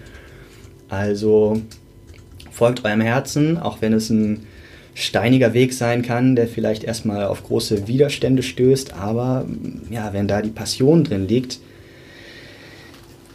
Also 0.88 1.62
folgt 2.50 2.84
eurem 2.84 3.00
Herzen, 3.00 3.56
auch 3.56 3.80
wenn 3.80 3.92
es 3.92 4.10
ein 4.10 4.46
steiniger 4.98 5.54
Weg 5.54 5.72
sein 5.72 6.02
kann, 6.02 6.34
der 6.34 6.48
vielleicht 6.48 6.82
erstmal 6.82 7.26
auf 7.26 7.44
große 7.44 7.86
Widerstände 7.86 8.42
stößt, 8.42 8.94
aber 8.94 9.46
ja, 9.90 10.12
wenn 10.12 10.26
da 10.26 10.42
die 10.42 10.50
Passion 10.50 11.04
drin 11.04 11.28
liegt, 11.28 11.60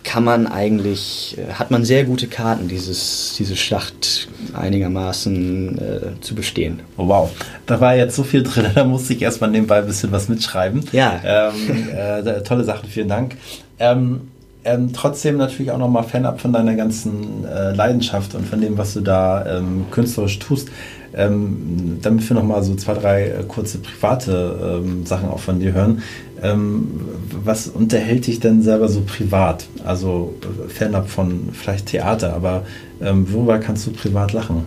kann 0.04 0.26
man 0.26 0.48
eigentlich, 0.48 1.38
äh, 1.38 1.54
hat 1.54 1.72
man 1.72 1.86
sehr 1.86 2.04
gute 2.04 2.28
Karten, 2.28 2.68
dieses, 2.68 3.36
diese 3.38 3.56
Schlacht 3.56 4.28
einigermaßen 4.54 5.78
äh, 5.78 6.22
zu 6.22 6.36
bestehen. 6.36 6.82
Oh, 6.98 7.08
wow, 7.08 7.32
da 7.66 7.80
war 7.80 7.96
jetzt 7.96 8.16
so 8.16 8.24
viel 8.24 8.44
drin, 8.44 8.66
da 8.76 8.84
musste 8.84 9.14
ich 9.14 9.22
erstmal 9.22 9.50
nebenbei 9.50 9.78
ein 9.78 9.88
bisschen 9.88 10.12
was 10.12 10.28
mitschreiben. 10.28 10.84
Ja. 10.92 11.22
Ähm, 11.24 11.90
äh, 11.96 12.44
tolle 12.44 12.66
Sachen, 12.66 12.90
vielen 12.90 13.08
Dank. 13.08 13.38
Ähm, 13.80 14.33
ähm, 14.66 14.94
trotzdem 14.94 15.38
natürlich 15.38 15.72
auch 15.72 15.78
nochmal 15.78 16.04
Fan-Up 16.04 16.40
von 16.40 16.54
deiner 16.54 16.76
ganzen 16.76 17.46
äh, 17.46 17.74
Leidenschaft 17.74 18.36
und 18.36 18.48
von 18.48 18.62
dem, 18.62 18.78
was 18.78 18.94
du 18.94 19.02
da 19.02 19.58
ähm, 19.58 19.86
künstlerisch 19.92 20.40
tust. 20.40 20.70
Ähm, 21.16 22.00
damit 22.02 22.28
wir 22.28 22.36
nochmal 22.36 22.64
so 22.64 22.74
zwei, 22.74 22.96
drei 22.96 23.28
äh, 23.28 23.44
kurze 23.48 23.78
private 23.78 24.82
ähm, 24.84 25.06
Sachen 25.06 25.30
auch 25.30 25.40
von 25.40 25.60
dir 25.60 25.74
hören. 25.74 26.02
Ähm, 26.42 27.02
was 27.32 27.68
unterhält 27.68 28.26
dich 28.26 28.40
denn 28.40 28.64
selber 28.64 28.90
so 28.90 29.02
privat? 29.02 29.68
Also 29.86 30.34
äh, 30.42 30.70
fernab 30.70 31.10
von 31.10 31.50
vielleicht 31.54 31.88
Theater, 31.88 32.34
aber 32.34 32.66
ähm, 33.00 33.32
worüber 33.32 33.60
kannst 33.60 33.86
du 33.86 33.92
privat 33.92 34.34
lachen? 34.34 34.66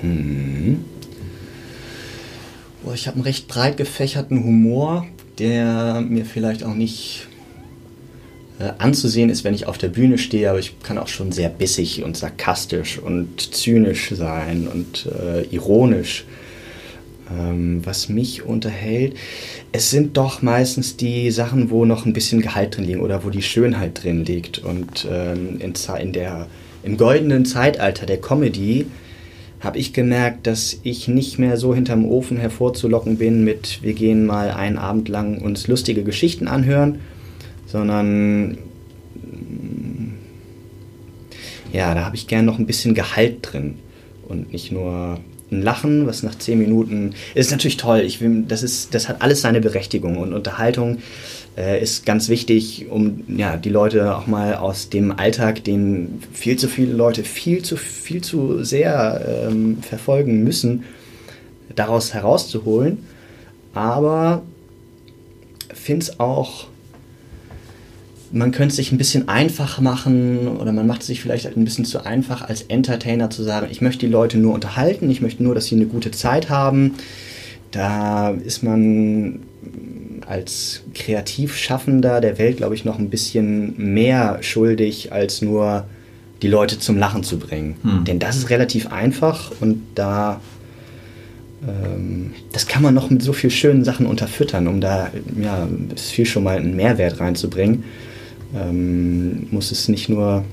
Hm. 0.00 0.84
Boah, 2.82 2.94
ich 2.94 3.06
habe 3.06 3.16
einen 3.16 3.24
recht 3.24 3.46
breit 3.46 3.76
gefächerten 3.76 4.42
Humor, 4.42 5.06
der 5.38 6.00
mir 6.00 6.24
vielleicht 6.24 6.64
auch 6.64 6.74
nicht 6.74 7.28
äh, 8.58 8.72
anzusehen 8.78 9.30
ist, 9.30 9.44
wenn 9.44 9.54
ich 9.54 9.66
auf 9.66 9.78
der 9.78 9.88
Bühne 9.88 10.18
stehe, 10.18 10.50
aber 10.50 10.58
ich 10.58 10.80
kann 10.82 10.98
auch 10.98 11.08
schon 11.08 11.32
sehr 11.32 11.48
bissig 11.48 12.02
und 12.02 12.16
sarkastisch 12.16 12.98
und 12.98 13.54
zynisch 13.54 14.10
sein 14.14 14.68
und 14.72 15.06
äh, 15.06 15.42
ironisch. 15.54 16.24
Ähm, 17.30 17.82
was 17.84 18.08
mich 18.08 18.44
unterhält, 18.44 19.14
es 19.70 19.90
sind 19.90 20.16
doch 20.16 20.40
meistens 20.40 20.96
die 20.96 21.30
Sachen, 21.30 21.70
wo 21.70 21.84
noch 21.84 22.06
ein 22.06 22.14
bisschen 22.14 22.40
Gehalt 22.40 22.76
drin 22.76 22.84
liegt 22.84 23.00
oder 23.00 23.22
wo 23.24 23.30
die 23.30 23.42
Schönheit 23.42 24.02
drin 24.02 24.24
liegt. 24.24 24.58
Und 24.58 25.06
ähm, 25.10 25.60
in, 25.60 25.74
in 26.00 26.12
der, 26.12 26.46
im 26.82 26.96
goldenen 26.96 27.44
Zeitalter 27.44 28.06
der 28.06 28.20
Comedy 28.20 28.86
habe 29.60 29.78
ich 29.78 29.92
gemerkt, 29.92 30.46
dass 30.46 30.78
ich 30.84 31.06
nicht 31.06 31.38
mehr 31.38 31.56
so 31.56 31.74
hinterm 31.74 32.06
Ofen 32.06 32.38
hervorzulocken 32.38 33.18
bin 33.18 33.44
mit, 33.44 33.82
wir 33.82 33.92
gehen 33.92 34.24
mal 34.24 34.50
einen 34.50 34.78
Abend 34.78 35.08
lang 35.08 35.40
uns 35.42 35.66
lustige 35.66 36.04
Geschichten 36.04 36.48
anhören, 36.48 37.00
sondern 37.68 38.58
ja, 41.72 41.94
da 41.94 42.04
habe 42.04 42.16
ich 42.16 42.26
gern 42.26 42.44
noch 42.44 42.58
ein 42.58 42.66
bisschen 42.66 42.94
Gehalt 42.94 43.38
drin 43.42 43.78
und 44.26 44.52
nicht 44.52 44.72
nur 44.72 45.20
ein 45.50 45.62
Lachen, 45.62 46.06
was 46.06 46.22
nach 46.22 46.36
zehn 46.36 46.58
Minuten 46.58 47.14
ist 47.34 47.50
natürlich 47.50 47.76
toll. 47.76 48.00
Ich 48.00 48.20
will, 48.20 48.44
das 48.46 48.62
ist, 48.62 48.94
das 48.94 49.08
hat 49.08 49.22
alles 49.22 49.40
seine 49.42 49.60
Berechtigung 49.60 50.18
und 50.18 50.32
Unterhaltung 50.32 50.98
äh, 51.56 51.82
ist 51.82 52.04
ganz 52.04 52.28
wichtig, 52.28 52.86
um 52.90 53.24
ja 53.28 53.56
die 53.56 53.70
Leute 53.70 54.16
auch 54.16 54.26
mal 54.26 54.54
aus 54.54 54.90
dem 54.90 55.10
Alltag, 55.10 55.64
den 55.64 56.22
viel 56.32 56.56
zu 56.56 56.68
viele 56.68 56.92
Leute 56.92 57.24
viel 57.24 57.62
zu 57.62 57.76
viel 57.76 58.22
zu 58.22 58.62
sehr 58.62 59.46
ähm, 59.48 59.78
verfolgen 59.82 60.44
müssen, 60.44 60.84
daraus 61.74 62.12
herauszuholen. 62.12 62.98
Aber 63.74 64.42
finde 65.72 66.04
es 66.04 66.20
auch 66.20 66.66
man 68.32 68.52
könnte 68.52 68.72
es 68.72 68.76
sich 68.76 68.92
ein 68.92 68.98
bisschen 68.98 69.28
einfach 69.28 69.80
machen 69.80 70.48
oder 70.48 70.72
man 70.72 70.86
macht 70.86 71.02
es 71.02 71.06
sich 71.06 71.20
vielleicht 71.20 71.46
ein 71.46 71.64
bisschen 71.64 71.84
zu 71.84 72.04
einfach 72.04 72.42
als 72.42 72.62
Entertainer 72.62 73.30
zu 73.30 73.42
sagen, 73.42 73.68
ich 73.70 73.80
möchte 73.80 74.06
die 74.06 74.12
Leute 74.12 74.38
nur 74.38 74.54
unterhalten, 74.54 75.10
ich 75.10 75.20
möchte 75.20 75.42
nur, 75.42 75.54
dass 75.54 75.66
sie 75.66 75.76
eine 75.76 75.86
gute 75.86 76.10
Zeit 76.10 76.50
haben. 76.50 76.94
Da 77.70 78.30
ist 78.30 78.62
man 78.62 79.40
als 80.26 80.82
Kreativschaffender 80.94 82.20
der 82.20 82.38
Welt, 82.38 82.58
glaube 82.58 82.74
ich, 82.74 82.84
noch 82.84 82.98
ein 82.98 83.10
bisschen 83.10 83.74
mehr 83.76 84.38
schuldig, 84.42 85.12
als 85.12 85.42
nur 85.42 85.84
die 86.42 86.48
Leute 86.48 86.78
zum 86.78 86.98
Lachen 86.98 87.24
zu 87.24 87.38
bringen. 87.38 87.76
Hm. 87.82 88.04
Denn 88.04 88.18
das 88.18 88.36
ist 88.36 88.50
relativ 88.50 88.92
einfach 88.92 89.52
und 89.60 89.82
da 89.94 90.40
ähm, 91.66 92.32
das 92.52 92.66
kann 92.66 92.82
man 92.82 92.94
noch 92.94 93.10
mit 93.10 93.22
so 93.22 93.32
vielen 93.32 93.50
schönen 93.50 93.84
Sachen 93.84 94.06
unterfüttern, 94.06 94.68
um 94.68 94.80
da 94.80 95.10
ja, 95.40 95.66
viel 95.96 96.26
schon 96.26 96.44
mal 96.44 96.58
einen 96.58 96.76
Mehrwert 96.76 97.20
reinzubringen 97.20 97.84
ähm, 98.54 99.46
muss 99.50 99.70
es 99.70 99.88
nicht 99.88 100.08
nur 100.08 100.44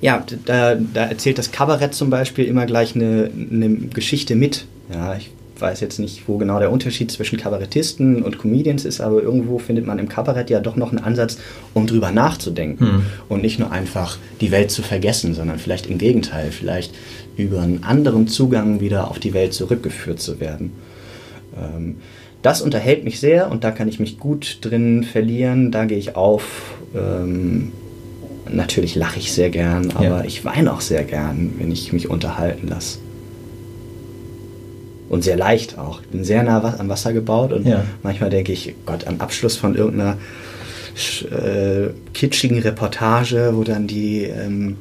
ja, 0.00 0.24
da, 0.44 0.76
da, 0.76 1.06
erzählt 1.06 1.38
das 1.38 1.50
Kabarett 1.50 1.94
zum 1.94 2.10
Beispiel 2.10 2.44
immer 2.44 2.66
gleich 2.66 2.94
eine, 2.94 3.30
eine, 3.50 3.70
Geschichte 3.88 4.36
mit. 4.36 4.66
Ja, 4.92 5.16
ich 5.16 5.30
weiß 5.58 5.80
jetzt 5.80 5.98
nicht, 5.98 6.28
wo 6.28 6.38
genau 6.38 6.60
der 6.60 6.70
Unterschied 6.70 7.10
zwischen 7.10 7.36
Kabarettisten 7.36 8.22
und 8.22 8.38
Comedians 8.38 8.84
ist, 8.84 9.00
aber 9.00 9.22
irgendwo 9.22 9.58
findet 9.58 9.86
man 9.86 9.98
im 9.98 10.08
Kabarett 10.08 10.50
ja 10.50 10.60
doch 10.60 10.76
noch 10.76 10.90
einen 10.90 11.02
Ansatz, 11.02 11.38
um 11.74 11.88
drüber 11.88 12.12
nachzudenken 12.12 12.86
hm. 12.86 13.02
und 13.28 13.42
nicht 13.42 13.58
nur 13.58 13.72
einfach 13.72 14.18
die 14.40 14.52
Welt 14.52 14.70
zu 14.70 14.82
vergessen, 14.82 15.34
sondern 15.34 15.58
vielleicht 15.58 15.86
im 15.86 15.98
Gegenteil, 15.98 16.52
vielleicht 16.52 16.94
über 17.36 17.60
einen 17.62 17.82
anderen 17.82 18.28
Zugang 18.28 18.80
wieder 18.80 19.10
auf 19.10 19.18
die 19.18 19.34
Welt 19.34 19.52
zurückgeführt 19.52 20.20
zu 20.20 20.38
werden. 20.38 20.72
Ähm, 21.56 21.96
das 22.42 22.62
unterhält 22.62 23.04
mich 23.04 23.20
sehr 23.20 23.50
und 23.50 23.64
da 23.64 23.70
kann 23.70 23.88
ich 23.88 23.98
mich 23.98 24.18
gut 24.18 24.58
drin 24.62 25.04
verlieren. 25.04 25.70
Da 25.70 25.84
gehe 25.84 25.98
ich 25.98 26.16
auf. 26.16 26.76
Ähm, 26.94 27.72
natürlich 28.48 28.94
lache 28.94 29.18
ich 29.18 29.32
sehr 29.32 29.50
gern, 29.50 29.90
aber 29.90 30.04
ja. 30.04 30.24
ich 30.24 30.44
weine 30.44 30.72
auch 30.72 30.80
sehr 30.80 31.04
gern, 31.04 31.54
wenn 31.58 31.70
ich 31.70 31.92
mich 31.92 32.08
unterhalten 32.08 32.68
lasse. 32.68 32.98
Und 35.08 35.24
sehr 35.24 35.36
leicht 35.36 35.78
auch. 35.78 36.02
Ich 36.02 36.08
bin 36.08 36.22
sehr 36.22 36.42
nah 36.42 36.76
am 36.78 36.88
Wasser 36.88 37.12
gebaut 37.12 37.52
und 37.52 37.66
ja. 37.66 37.84
manchmal 38.02 38.30
denke 38.30 38.52
ich, 38.52 38.74
Gott, 38.84 39.06
am 39.06 39.20
Abschluss 39.20 39.56
von 39.56 39.74
irgendeiner 39.74 40.18
äh, 41.30 41.88
kitschigen 42.12 42.58
Reportage, 42.60 43.52
wo 43.54 43.64
dann 43.64 43.86
die 43.86 44.24
ähm, 44.24 44.76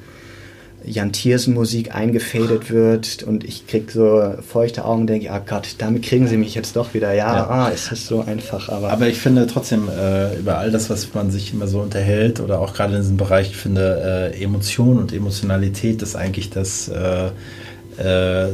Jan 0.88 1.11
Tiersen 1.11 1.53
Musik 1.53 1.93
eingefadet 1.93 2.71
wird 2.71 3.23
und 3.23 3.43
ich 3.43 3.67
kriege 3.67 3.91
so 3.91 4.33
feuchte 4.47 4.85
Augen 4.85 5.01
und 5.01 5.07
denke, 5.07 5.31
ah 5.31 5.39
Gott, 5.45 5.75
damit 5.77 6.03
kriegen 6.03 6.27
sie 6.27 6.38
mich 6.38 6.55
jetzt 6.55 6.75
doch 6.75 6.93
wieder. 6.93 7.13
Ja, 7.13 7.35
ja. 7.35 7.49
Ah, 7.49 7.67
ist 7.69 7.91
das 7.91 8.07
so 8.07 8.21
einfach. 8.21 8.69
Aber, 8.69 8.89
aber 8.91 9.07
ich 9.07 9.17
finde 9.17 9.47
trotzdem, 9.47 9.89
äh, 9.89 10.38
über 10.38 10.57
all 10.57 10.71
das, 10.71 10.89
was 10.89 11.13
man 11.13 11.31
sich 11.31 11.53
immer 11.53 11.67
so 11.67 11.81
unterhält 11.81 12.39
oder 12.39 12.59
auch 12.59 12.73
gerade 12.73 12.95
in 12.95 13.01
diesem 13.01 13.17
Bereich, 13.17 13.49
ich 13.49 13.57
finde, 13.57 14.31
äh, 14.33 14.43
Emotion 14.43 14.97
und 14.97 15.13
Emotionalität 15.13 16.01
ist 16.01 16.15
eigentlich 16.15 16.49
das 16.49 16.88
äh, 16.88 17.29
äh, 17.97 18.49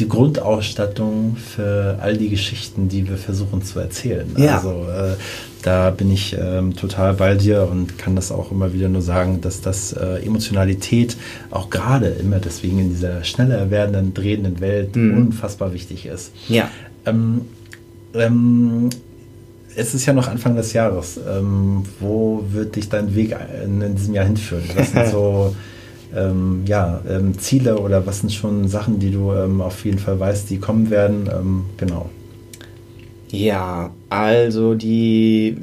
die 0.00 0.08
Grundausstattung 0.08 1.36
für 1.36 1.98
all 2.00 2.16
die 2.16 2.28
Geschichten, 2.28 2.88
die 2.88 3.08
wir 3.08 3.18
versuchen 3.18 3.62
zu 3.62 3.78
erzählen. 3.78 4.26
Ja. 4.36 4.56
Also 4.56 4.70
äh, 4.70 5.14
da 5.62 5.90
bin 5.90 6.10
ich 6.10 6.36
ähm, 6.38 6.76
total 6.76 7.14
bei 7.14 7.34
dir 7.34 7.68
und 7.70 7.98
kann 7.98 8.16
das 8.16 8.32
auch 8.32 8.50
immer 8.50 8.72
wieder 8.72 8.88
nur 8.88 9.02
sagen, 9.02 9.40
dass 9.40 9.60
das 9.60 9.92
äh, 9.92 10.24
Emotionalität 10.24 11.16
auch 11.50 11.70
gerade 11.70 12.08
immer 12.08 12.38
deswegen 12.38 12.78
in 12.78 12.90
dieser 12.90 13.24
schneller 13.24 13.70
werdenden, 13.70 14.14
drehenden 14.14 14.60
Welt 14.60 14.96
mhm. 14.96 15.16
unfassbar 15.16 15.72
wichtig 15.72 16.06
ist. 16.06 16.32
Ja. 16.48 16.70
Ähm, 17.06 17.42
ähm, 18.14 18.90
es 19.76 19.94
ist 19.94 20.06
ja 20.06 20.12
noch 20.12 20.28
Anfang 20.28 20.56
des 20.56 20.72
Jahres. 20.72 21.18
Ähm, 21.28 21.84
wo 22.00 22.44
wird 22.50 22.76
dich 22.76 22.88
dein 22.88 23.14
Weg 23.14 23.36
in, 23.64 23.80
in 23.80 23.94
diesem 23.94 24.14
Jahr 24.14 24.24
hinführen? 24.24 24.64
Was 24.74 24.92
sind 24.92 25.06
so 25.10 25.54
ähm, 26.14 26.62
ja, 26.66 27.00
ähm, 27.08 27.38
Ziele 27.38 27.78
oder 27.78 28.04
was 28.06 28.20
sind 28.20 28.32
schon 28.32 28.66
Sachen, 28.66 28.98
die 28.98 29.12
du 29.12 29.30
auf 29.32 29.84
jeden 29.84 29.98
Fall 29.98 30.18
weißt, 30.18 30.50
die 30.50 30.58
kommen 30.58 30.90
werden? 30.90 31.66
Genau. 31.76 32.10
Ja, 33.32 33.94
also 34.08 34.74
die, 34.74 35.56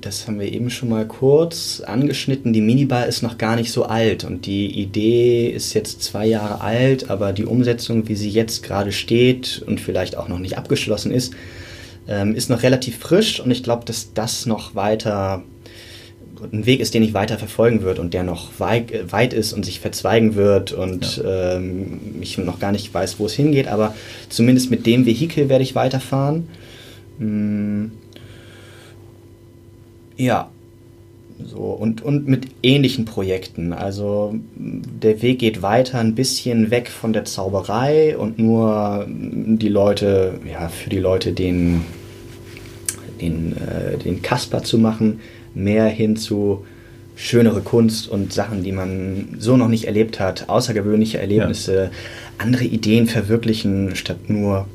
das 0.00 0.26
haben 0.26 0.40
wir 0.40 0.50
eben 0.50 0.70
schon 0.70 0.88
mal 0.88 1.06
kurz 1.06 1.82
angeschnitten, 1.84 2.54
die 2.54 2.62
Minibar 2.62 3.06
ist 3.06 3.22
noch 3.22 3.36
gar 3.36 3.56
nicht 3.56 3.72
so 3.72 3.84
alt 3.84 4.24
und 4.24 4.46
die 4.46 4.80
Idee 4.80 5.50
ist 5.50 5.74
jetzt 5.74 6.02
zwei 6.02 6.26
Jahre 6.26 6.62
alt, 6.62 7.10
aber 7.10 7.34
die 7.34 7.44
Umsetzung, 7.44 8.08
wie 8.08 8.14
sie 8.14 8.30
jetzt 8.30 8.62
gerade 8.62 8.90
steht 8.90 9.62
und 9.66 9.80
vielleicht 9.80 10.16
auch 10.16 10.28
noch 10.28 10.38
nicht 10.38 10.56
abgeschlossen 10.56 11.12
ist, 11.12 11.34
ähm, 12.08 12.34
ist 12.34 12.48
noch 12.48 12.62
relativ 12.62 12.98
frisch 12.98 13.38
und 13.40 13.50
ich 13.50 13.62
glaube, 13.62 13.84
dass 13.84 14.14
das 14.14 14.46
noch 14.46 14.74
weiter 14.74 15.42
ein 16.52 16.66
Weg 16.66 16.80
ist, 16.80 16.94
den 16.94 17.02
ich 17.02 17.14
weiter 17.14 17.38
verfolgen 17.38 17.82
würde 17.82 18.00
und 18.00 18.14
der 18.14 18.22
noch 18.22 18.58
weit, 18.58 19.12
weit 19.12 19.32
ist 19.32 19.52
und 19.52 19.64
sich 19.64 19.80
verzweigen 19.80 20.34
wird 20.34 20.72
und 20.72 21.18
ja. 21.18 21.56
ähm, 21.56 22.00
ich 22.20 22.38
noch 22.38 22.58
gar 22.58 22.72
nicht 22.72 22.92
weiß, 22.92 23.18
wo 23.18 23.26
es 23.26 23.34
hingeht, 23.34 23.68
aber 23.68 23.94
zumindest 24.28 24.70
mit 24.70 24.86
dem 24.86 25.06
Vehikel 25.06 25.48
werde 25.48 25.64
ich 25.64 25.74
weiterfahren. 25.74 26.48
Mm, 27.18 27.86
ja, 30.16 30.50
so, 31.44 31.58
und, 31.58 32.02
und 32.02 32.26
mit 32.26 32.46
ähnlichen 32.62 33.04
Projekten. 33.04 33.72
Also 33.72 34.34
der 34.56 35.22
Weg 35.22 35.38
geht 35.38 35.62
weiter 35.62 35.98
ein 35.98 36.14
bisschen 36.14 36.70
weg 36.70 36.88
von 36.88 37.12
der 37.12 37.24
Zauberei 37.24 38.16
und 38.16 38.38
nur 38.38 39.06
die 39.08 39.68
Leute, 39.68 40.40
ja, 40.50 40.68
für 40.68 40.90
die 40.90 40.98
Leute 40.98 41.32
den, 41.32 41.82
den, 43.20 43.56
äh, 43.56 43.98
den 43.98 44.22
Kasper 44.22 44.62
zu 44.62 44.78
machen, 44.78 45.20
mehr 45.54 45.86
hin 45.86 46.16
zu 46.16 46.64
schönere 47.14 47.60
Kunst 47.60 48.08
und 48.08 48.32
Sachen, 48.32 48.62
die 48.62 48.72
man 48.72 49.36
so 49.38 49.56
noch 49.56 49.68
nicht 49.68 49.84
erlebt 49.84 50.18
hat, 50.18 50.48
außergewöhnliche 50.48 51.18
Erlebnisse, 51.18 51.84
ja. 51.84 51.90
andere 52.38 52.64
Ideen 52.64 53.06
verwirklichen, 53.06 53.94
statt 53.96 54.28
nur 54.28 54.66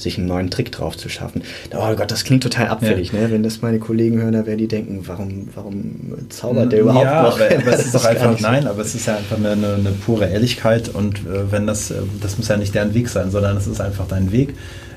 sich 0.00 0.18
einen 0.18 0.26
neuen 0.26 0.50
Trick 0.50 0.72
drauf 0.72 0.96
zu 0.96 1.08
schaffen. 1.08 1.42
Oh 1.74 1.94
Gott, 1.94 2.10
das 2.10 2.24
klingt 2.24 2.42
total 2.42 2.68
abfällig, 2.68 3.12
ja. 3.12 3.20
ne? 3.20 3.30
Wenn 3.30 3.42
das 3.42 3.60
meine 3.62 3.78
Kollegen 3.78 4.20
hören, 4.20 4.32
da 4.32 4.46
werden 4.46 4.58
die 4.58 4.68
denken, 4.68 5.02
warum, 5.06 5.48
warum 5.54 6.14
zaubert 6.28 6.72
der 6.72 6.80
überhaupt 6.80 7.04
ja, 7.04 7.22
noch? 7.22 7.40
Aber, 7.40 7.54
aber 7.54 7.66
es 7.72 7.86
ist 7.86 7.94
doch 7.94 8.04
einfach, 8.04 8.40
nein, 8.40 8.66
aber 8.66 8.82
es 8.82 8.94
ist 8.94 9.06
ja 9.06 9.16
einfach 9.16 9.36
eine, 9.36 9.50
eine 9.50 9.92
pure 10.04 10.26
Ehrlichkeit 10.26 10.88
und 10.88 11.18
äh, 11.18 11.50
wenn 11.50 11.66
das, 11.66 11.90
äh, 11.90 11.96
das 12.20 12.38
muss 12.38 12.48
ja 12.48 12.56
nicht 12.56 12.74
deren 12.74 12.94
Weg 12.94 13.08
sein, 13.08 13.30
sondern 13.30 13.56
es 13.56 13.66
ist 13.66 13.80
einfach 13.80 14.08
dein 14.08 14.32
Weg 14.32 14.54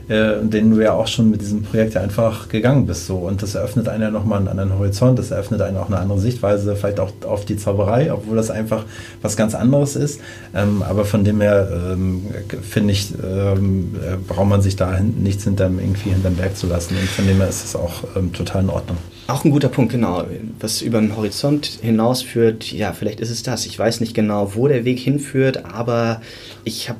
äh, 0.09 0.43
den 0.43 0.71
du 0.71 0.81
ja 0.81 0.93
auch 0.93 1.07
schon 1.07 1.29
mit 1.29 1.41
diesem 1.41 1.63
Projekt 1.63 1.95
einfach 1.97 2.49
gegangen 2.49 2.85
bist. 2.85 3.07
So. 3.07 3.17
Und 3.17 3.41
das 3.41 3.55
eröffnet 3.55 3.87
einen 3.87 4.03
ja 4.03 4.11
nochmal 4.11 4.39
einen 4.39 4.47
anderen 4.47 4.77
Horizont, 4.77 5.17
das 5.19 5.31
eröffnet 5.31 5.61
einen 5.61 5.77
auch 5.77 5.87
eine 5.87 5.97
andere 5.97 6.19
Sichtweise, 6.19 6.75
vielleicht 6.75 6.99
auch 6.99 7.11
auf 7.25 7.45
die 7.45 7.57
Zauberei, 7.57 8.11
obwohl 8.11 8.35
das 8.35 8.49
einfach 8.49 8.85
was 9.21 9.37
ganz 9.37 9.55
anderes 9.55 9.95
ist. 9.95 10.19
Ähm, 10.53 10.83
aber 10.83 11.05
von 11.05 11.23
dem 11.23 11.41
her 11.41 11.69
ähm, 11.91 12.25
finde 12.61 12.93
ich, 12.93 13.13
ähm, 13.23 13.95
äh, 13.95 14.17
braucht 14.17 14.47
man 14.47 14.61
sich 14.61 14.75
da 14.75 14.99
nichts 14.99 15.43
hinterm, 15.43 15.79
irgendwie 15.79 16.09
hinterm 16.09 16.35
Berg 16.35 16.57
zu 16.57 16.67
lassen. 16.67 16.95
Und 16.99 17.09
von 17.09 17.27
dem 17.27 17.37
her 17.37 17.49
ist 17.49 17.63
es 17.63 17.75
auch 17.75 18.03
ähm, 18.15 18.33
total 18.33 18.63
in 18.63 18.69
Ordnung. 18.69 18.97
Auch 19.27 19.45
ein 19.45 19.51
guter 19.51 19.69
Punkt, 19.69 19.93
genau. 19.93 20.25
Was 20.59 20.81
über 20.81 20.99
den 20.99 21.15
Horizont 21.15 21.65
hinausführt, 21.81 22.73
ja, 22.73 22.91
vielleicht 22.91 23.21
ist 23.21 23.29
es 23.29 23.41
das. 23.41 23.65
Ich 23.65 23.79
weiß 23.79 24.01
nicht 24.01 24.13
genau, 24.13 24.55
wo 24.55 24.67
der 24.67 24.83
Weg 24.83 24.99
hinführt, 24.99 25.63
aber 25.65 26.21
ich 26.65 26.89
habe 26.89 26.99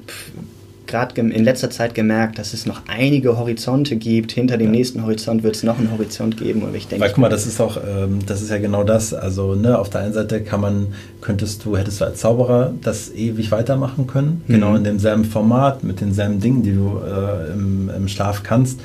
gerade 0.93 1.19
in 1.19 1.43
letzter 1.43 1.71
Zeit 1.71 1.95
gemerkt, 1.95 2.37
dass 2.37 2.53
es 2.53 2.67
noch 2.67 2.83
einige 2.87 3.37
Horizonte 3.37 3.95
gibt. 3.95 4.31
Hinter 4.31 4.57
dem 4.57 4.67
ja. 4.67 4.71
nächsten 4.73 5.01
Horizont 5.01 5.41
wird 5.41 5.55
es 5.55 5.63
noch 5.63 5.79
einen 5.79 5.91
Horizont 5.91 6.37
geben. 6.37 6.61
Und 6.61 6.75
ich 6.75 6.87
denke, 6.87 7.03
Weil 7.03 7.09
guck 7.09 7.17
mal, 7.17 7.29
das 7.29 7.47
ist 7.47 7.59
auch, 7.59 7.77
ähm, 7.77 8.19
das 8.27 8.43
ist 8.43 8.51
ja 8.51 8.59
genau 8.59 8.83
das. 8.83 9.13
Also 9.13 9.55
ne, 9.55 9.79
auf 9.79 9.89
der 9.89 10.01
einen 10.01 10.13
Seite 10.13 10.41
kann 10.41 10.61
man, 10.61 10.87
könntest 11.19 11.65
du, 11.65 11.75
hättest 11.75 11.99
du 11.99 12.05
als 12.05 12.19
Zauberer 12.19 12.73
das 12.83 13.11
ewig 13.11 13.51
weitermachen 13.51 14.05
können, 14.05 14.43
mhm. 14.45 14.53
genau 14.53 14.75
in 14.75 14.83
demselben 14.83 15.25
Format, 15.25 15.83
mit 15.83 15.99
denselben 15.99 16.39
Dingen, 16.39 16.61
die 16.61 16.73
du 16.73 16.99
äh, 17.03 17.51
im, 17.53 17.89
im 17.89 18.07
Schlaf 18.07 18.43
kannst. 18.43 18.79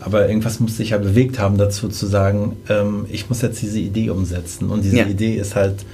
Aber 0.00 0.26
irgendwas 0.26 0.60
muss 0.60 0.78
sich 0.78 0.90
ja 0.90 0.98
bewegt 0.98 1.38
haben 1.38 1.58
dazu 1.58 1.88
zu 1.88 2.06
sagen, 2.06 2.56
ähm, 2.70 3.04
ich 3.10 3.28
muss 3.28 3.42
jetzt 3.42 3.60
diese 3.60 3.80
Idee 3.80 4.08
umsetzen. 4.08 4.70
Und 4.70 4.82
diese 4.82 4.96
ja. 4.96 5.06
Idee 5.06 5.34
ist 5.34 5.56
halt 5.56 5.84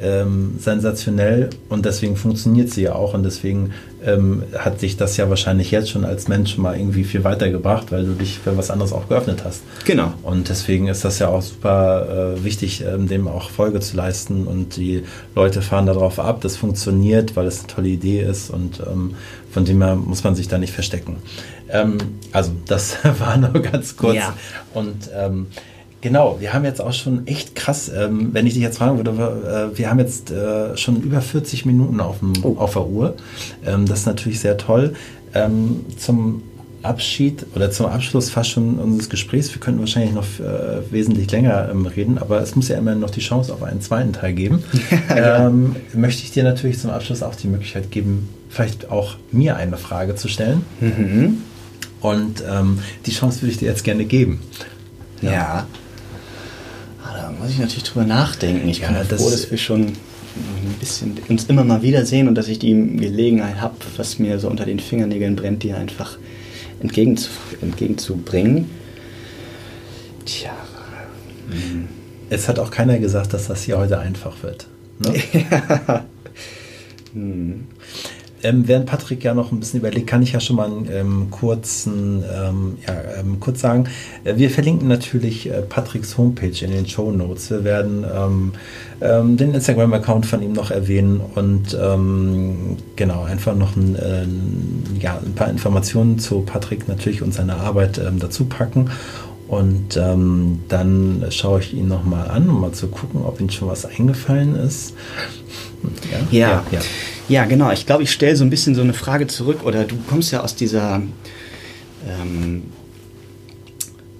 ähm, 0.00 0.56
sensationell 0.58 1.50
und 1.68 1.86
deswegen 1.86 2.16
funktioniert 2.16 2.70
sie 2.70 2.82
ja 2.82 2.94
auch 2.94 3.14
und 3.14 3.22
deswegen 3.22 3.72
ähm, 4.04 4.42
hat 4.56 4.78
sich 4.78 4.96
das 4.96 5.16
ja 5.16 5.28
wahrscheinlich 5.30 5.70
jetzt 5.70 5.90
schon 5.90 6.04
als 6.04 6.28
Mensch 6.28 6.58
mal 6.58 6.76
irgendwie 6.76 7.04
viel 7.04 7.24
weitergebracht, 7.24 7.90
weil 7.92 8.04
du 8.04 8.12
dich 8.12 8.38
für 8.38 8.56
was 8.56 8.70
anderes 8.70 8.92
auch 8.92 9.08
geöffnet 9.08 9.42
hast. 9.44 9.62
Genau. 9.84 10.12
Und 10.22 10.48
deswegen 10.48 10.88
ist 10.88 11.04
das 11.04 11.18
ja 11.18 11.28
auch 11.28 11.42
super 11.42 12.34
äh, 12.36 12.44
wichtig, 12.44 12.84
ähm, 12.84 13.08
dem 13.08 13.26
auch 13.26 13.50
Folge 13.50 13.80
zu 13.80 13.96
leisten 13.96 14.46
und 14.46 14.76
die 14.76 15.04
Leute 15.34 15.62
fahren 15.62 15.86
darauf 15.86 16.18
ab, 16.18 16.40
das 16.42 16.56
funktioniert, 16.56 17.34
weil 17.36 17.46
es 17.46 17.60
eine 17.60 17.68
tolle 17.68 17.88
Idee 17.88 18.20
ist 18.20 18.50
und 18.50 18.80
ähm, 18.80 19.14
von 19.50 19.64
dem 19.64 19.82
her 19.82 19.96
muss 19.96 20.22
man 20.24 20.34
sich 20.34 20.48
da 20.48 20.58
nicht 20.58 20.74
verstecken. 20.74 21.16
Ähm, 21.70 21.96
also 22.32 22.52
das 22.66 22.98
war 23.18 23.36
nur 23.38 23.62
ganz 23.62 23.96
kurz 23.96 24.16
ja. 24.16 24.34
und 24.74 25.10
ähm, 25.14 25.46
Genau, 26.06 26.36
wir 26.38 26.54
haben 26.54 26.64
jetzt 26.64 26.80
auch 26.80 26.92
schon 26.92 27.26
echt 27.26 27.56
krass, 27.56 27.88
ähm, 27.92 28.28
wenn 28.30 28.46
ich 28.46 28.54
dich 28.54 28.62
jetzt 28.62 28.78
fragen 28.78 28.96
würde, 28.96 29.10
äh, 29.10 29.76
wir 29.76 29.90
haben 29.90 29.98
jetzt 29.98 30.30
äh, 30.30 30.76
schon 30.76 31.02
über 31.02 31.20
40 31.20 31.66
Minuten 31.66 31.98
auf, 31.98 32.20
dem, 32.20 32.32
oh. 32.44 32.54
auf 32.58 32.74
der 32.74 32.86
Uhr. 32.86 33.16
Ähm, 33.66 33.86
das 33.86 34.00
ist 34.00 34.06
natürlich 34.06 34.38
sehr 34.38 34.56
toll. 34.56 34.94
Ähm, 35.34 35.84
zum 35.98 36.44
Abschied 36.82 37.44
oder 37.56 37.72
zum 37.72 37.86
Abschluss 37.86 38.30
fast 38.30 38.50
schon 38.50 38.78
unseres 38.78 39.10
Gesprächs, 39.10 39.52
wir 39.52 39.60
könnten 39.60 39.80
wahrscheinlich 39.80 40.12
noch 40.12 40.22
äh, 40.38 40.92
wesentlich 40.92 41.28
länger 41.32 41.70
ähm, 41.72 41.86
reden, 41.86 42.18
aber 42.18 42.40
es 42.40 42.54
muss 42.54 42.68
ja 42.68 42.78
immer 42.78 42.94
noch 42.94 43.10
die 43.10 43.18
Chance 43.18 43.52
auf 43.52 43.64
einen 43.64 43.80
zweiten 43.80 44.12
Teil 44.12 44.32
geben. 44.32 44.62
ja. 45.08 45.48
Ähm, 45.48 45.74
möchte 45.92 46.22
ich 46.22 46.30
dir 46.30 46.44
natürlich 46.44 46.78
zum 46.78 46.92
Abschluss 46.92 47.24
auch 47.24 47.34
die 47.34 47.48
Möglichkeit 47.48 47.90
geben, 47.90 48.28
vielleicht 48.48 48.92
auch 48.92 49.16
mir 49.32 49.56
eine 49.56 49.76
Frage 49.76 50.14
zu 50.14 50.28
stellen. 50.28 50.64
Mhm. 50.80 51.38
Und 52.00 52.44
ähm, 52.48 52.78
die 53.06 53.10
Chance 53.10 53.42
würde 53.42 53.50
ich 53.50 53.58
dir 53.58 53.66
jetzt 53.66 53.82
gerne 53.82 54.04
geben. 54.04 54.38
ja. 55.20 55.32
ja 55.32 55.66
muss 57.38 57.50
ich 57.50 57.58
natürlich 57.58 57.84
drüber 57.84 58.04
nachdenken. 58.04 58.68
Ich 58.68 58.80
ja, 58.80 58.90
bin 58.90 59.18
froh, 59.18 59.30
dass 59.30 59.50
wir 59.50 59.58
schon 59.58 59.86
ein 59.86 60.76
bisschen 60.80 61.16
uns 61.28 61.44
immer 61.44 61.64
mal 61.64 61.82
wiedersehen 61.82 62.28
und 62.28 62.34
dass 62.34 62.48
ich 62.48 62.58
die 62.58 62.72
Gelegenheit 62.72 63.60
habe, 63.60 63.76
was 63.96 64.18
mir 64.18 64.38
so 64.38 64.48
unter 64.48 64.64
den 64.64 64.80
Fingernägeln 64.80 65.36
brennt, 65.36 65.62
die 65.62 65.72
einfach 65.72 66.18
entgegenzu, 66.80 67.30
entgegenzubringen. 67.62 68.70
Tja. 70.24 70.52
Es 72.28 72.48
hat 72.48 72.58
auch 72.58 72.70
keiner 72.70 72.98
gesagt, 72.98 73.32
dass 73.32 73.46
das 73.46 73.62
hier 73.62 73.78
heute 73.78 73.98
einfach 73.98 74.42
wird. 74.42 74.66
Ne? 74.98 75.14
ja. 75.50 76.04
Hm. 77.12 77.66
Ähm, 78.42 78.68
während 78.68 78.86
Patrick 78.86 79.24
ja 79.24 79.34
noch 79.34 79.50
ein 79.50 79.60
bisschen 79.60 79.80
überlegt, 79.80 80.06
kann 80.06 80.22
ich 80.22 80.32
ja 80.32 80.40
schon 80.40 80.56
mal 80.56 80.66
einen 80.66 80.88
ähm, 80.92 81.30
kurzen, 81.30 82.22
ähm, 82.22 82.78
ja, 82.86 82.94
ähm, 83.18 83.40
kurz 83.40 83.60
sagen. 83.60 83.88
Äh, 84.24 84.36
wir 84.36 84.50
verlinken 84.50 84.88
natürlich 84.88 85.50
äh, 85.50 85.62
Patricks 85.62 86.18
Homepage 86.18 86.64
in 86.64 86.70
den 86.70 86.86
Show 86.86 87.10
Notes. 87.10 87.50
Wir 87.50 87.64
werden 87.64 88.04
ähm, 88.14 88.52
ähm, 89.00 89.36
den 89.36 89.54
Instagram-Account 89.54 90.26
von 90.26 90.42
ihm 90.42 90.52
noch 90.52 90.70
erwähnen 90.70 91.20
und 91.34 91.76
genau, 92.96 93.24
einfach 93.24 93.54
noch 93.54 93.76
ein, 93.76 93.96
äh, 93.96 94.26
ja, 95.00 95.18
ein 95.24 95.34
paar 95.34 95.50
Informationen 95.50 96.18
zu 96.18 96.40
Patrick 96.40 96.88
natürlich 96.88 97.22
und 97.22 97.34
seiner 97.34 97.58
Arbeit 97.58 98.00
dazu 98.18 98.46
packen. 98.46 98.90
Und 99.48 99.96
ähm, 99.96 100.60
dann 100.68 101.26
schaue 101.30 101.60
ich 101.60 101.74
ihn 101.74 101.86
nochmal 101.88 102.28
an, 102.30 102.48
um 102.48 102.60
mal 102.60 102.72
zu 102.72 102.88
gucken, 102.88 103.22
ob 103.24 103.40
ihm 103.40 103.50
schon 103.50 103.68
was 103.68 103.84
eingefallen 103.86 104.56
ist. 104.56 104.94
Ja, 106.10 106.38
ja. 106.38 106.48
ja, 106.48 106.64
ja. 106.72 106.80
Ja 107.28 107.44
genau. 107.44 107.70
Ich 107.72 107.86
glaube, 107.86 108.02
ich 108.02 108.10
stelle 108.10 108.36
so 108.36 108.44
ein 108.44 108.50
bisschen 108.50 108.74
so 108.74 108.82
eine 108.82 108.94
Frage 108.94 109.26
zurück. 109.26 109.64
Oder 109.64 109.84
du 109.84 109.96
kommst 110.08 110.32
ja 110.32 110.42
aus 110.42 110.54
dieser 110.54 111.02
ähm, 112.06 112.64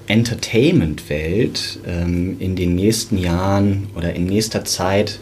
Entertainment-Welt 0.07 1.79
ähm, 1.87 2.35
in 2.39 2.55
den 2.55 2.75
nächsten 2.75 3.17
Jahren 3.17 3.87
oder 3.95 4.13
in 4.13 4.25
nächster 4.25 4.65
Zeit 4.65 5.19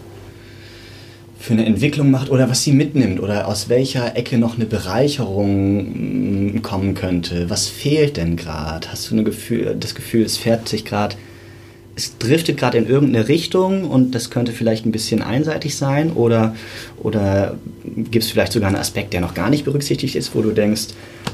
für 1.41 1.53
eine 1.53 1.65
Entwicklung 1.65 2.11
macht 2.11 2.29
oder 2.29 2.49
was 2.51 2.63
sie 2.63 2.71
mitnimmt 2.71 3.19
oder 3.19 3.47
aus 3.47 3.67
welcher 3.67 4.15
Ecke 4.15 4.37
noch 4.37 4.55
eine 4.55 4.65
Bereicherung 4.65 6.53
mm, 6.55 6.61
kommen 6.61 6.93
könnte. 6.93 7.49
Was 7.49 7.67
fehlt 7.67 8.17
denn 8.17 8.35
gerade? 8.35 8.87
Hast 8.91 9.09
du 9.09 9.23
Gefühl, 9.23 9.75
das 9.79 9.95
Gefühl, 9.95 10.23
es 10.23 10.37
fährt 10.37 10.69
sich 10.69 10.85
gerade, 10.85 11.15
es 11.95 12.19
driftet 12.19 12.57
gerade 12.57 12.77
in 12.77 12.87
irgendeine 12.87 13.27
Richtung 13.27 13.89
und 13.89 14.13
das 14.13 14.29
könnte 14.29 14.51
vielleicht 14.51 14.85
ein 14.85 14.91
bisschen 14.91 15.23
einseitig 15.23 15.75
sein 15.75 16.11
oder, 16.11 16.55
oder 17.01 17.57
gibt 17.95 18.23
es 18.23 18.29
vielleicht 18.29 18.53
sogar 18.53 18.69
einen 18.69 18.77
Aspekt, 18.77 19.13
der 19.13 19.21
noch 19.21 19.33
gar 19.33 19.49
nicht 19.49 19.65
berücksichtigt 19.65 20.15
ist, 20.15 20.35
wo 20.35 20.43
du 20.43 20.51
denkst, 20.51 20.89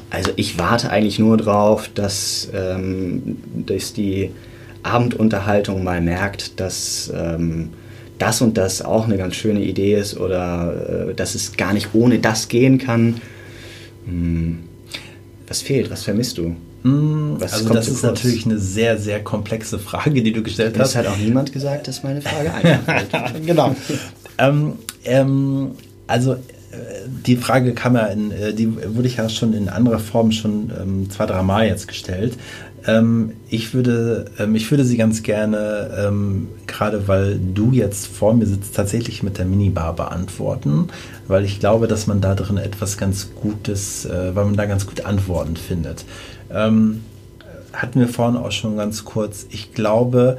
also 0.09 0.31
ich 0.37 0.57
warte 0.57 0.89
eigentlich 0.89 1.19
nur 1.19 1.35
drauf, 1.35 1.89
dass, 1.93 2.49
ähm, 2.53 3.39
dass 3.53 3.91
die 3.91 4.31
Abendunterhaltung 4.83 5.83
mal 5.83 5.99
merkt, 5.99 6.61
dass 6.61 7.11
ähm, 7.13 7.71
das 8.19 8.41
und 8.41 8.57
das 8.57 8.81
auch 8.81 9.05
eine 9.05 9.17
ganz 9.17 9.35
schöne 9.35 9.61
Idee 9.61 9.95
ist 9.95 10.17
oder 10.17 11.09
äh, 11.09 11.13
dass 11.13 11.35
es 11.35 11.55
gar 11.57 11.73
nicht 11.73 11.89
ohne 11.93 12.19
das 12.19 12.47
gehen 12.47 12.77
kann. 12.77 13.21
Hm. 14.05 14.59
Was 15.47 15.61
fehlt? 15.61 15.89
Was 15.91 16.03
vermisst 16.03 16.37
du? 16.37 16.55
Hm, 16.83 17.35
was 17.39 17.53
also 17.53 17.73
das 17.73 17.87
ist 17.87 18.01
kurz? 18.01 18.03
natürlich 18.03 18.45
eine 18.45 18.59
sehr, 18.59 18.97
sehr 18.97 19.23
komplexe 19.23 19.79
Frage, 19.79 20.21
die 20.21 20.31
du 20.31 20.43
gestellt 20.43 20.75
das 20.75 20.95
hast. 20.95 20.95
Das 20.95 21.05
hat 21.05 21.13
auch 21.13 21.17
niemand 21.17 21.51
gesagt, 21.51 21.87
dass 21.87 22.03
meine 22.03 22.21
Frage 22.21 22.53
einfach 22.53 23.33
genau. 23.45 23.75
ähm, 24.37 24.73
ähm, 25.05 25.71
also 26.07 26.37
die 27.25 27.35
Frage 27.35 27.73
kam 27.73 27.95
ja 27.95 28.05
in, 28.07 28.31
äh, 28.31 28.53
die 28.53 28.75
wurde 28.95 29.07
ich 29.07 29.17
ja 29.17 29.29
schon 29.29 29.53
in 29.53 29.69
anderer 29.69 29.99
Form 29.99 30.31
schon 30.31 30.71
ähm, 30.79 31.09
zwei, 31.09 31.25
drei 31.25 31.41
Mal 31.41 31.67
jetzt 31.67 31.87
gestellt. 31.87 32.37
Ähm, 32.87 33.33
ich, 33.49 33.73
würde, 33.73 34.31
ähm, 34.39 34.55
ich 34.55 34.71
würde 34.71 34.85
sie 34.85 34.95
ganz 34.95 35.21
gerne, 35.21 35.91
ähm, 36.07 36.47
gerade 36.65 37.07
weil 37.07 37.37
du 37.37 37.73
jetzt 37.73 38.07
vor 38.07 38.33
mir 38.33 38.45
sitzt, 38.45 38.75
tatsächlich 38.75 39.23
mit 39.23 39.37
der 39.37 39.45
Minibar 39.45 39.93
beantworten, 39.93 40.87
weil 41.27 41.43
ich 41.43 41.59
glaube, 41.59 41.87
dass 41.87 42.07
man 42.07 42.21
da 42.21 42.33
drin 42.33 42.57
etwas 42.57 42.97
ganz 42.97 43.29
Gutes, 43.35 44.05
äh, 44.05 44.33
weil 44.33 44.45
man 44.45 44.55
da 44.55 44.65
ganz 44.65 44.87
gut 44.87 45.05
Antworten 45.05 45.57
findet. 45.57 46.05
Ähm, 46.49 47.01
hatten 47.73 47.99
wir 47.99 48.07
vorhin 48.07 48.37
auch 48.37 48.51
schon 48.51 48.77
ganz 48.77 49.03
kurz. 49.03 49.45
Ich 49.49 49.73
glaube, 49.73 50.37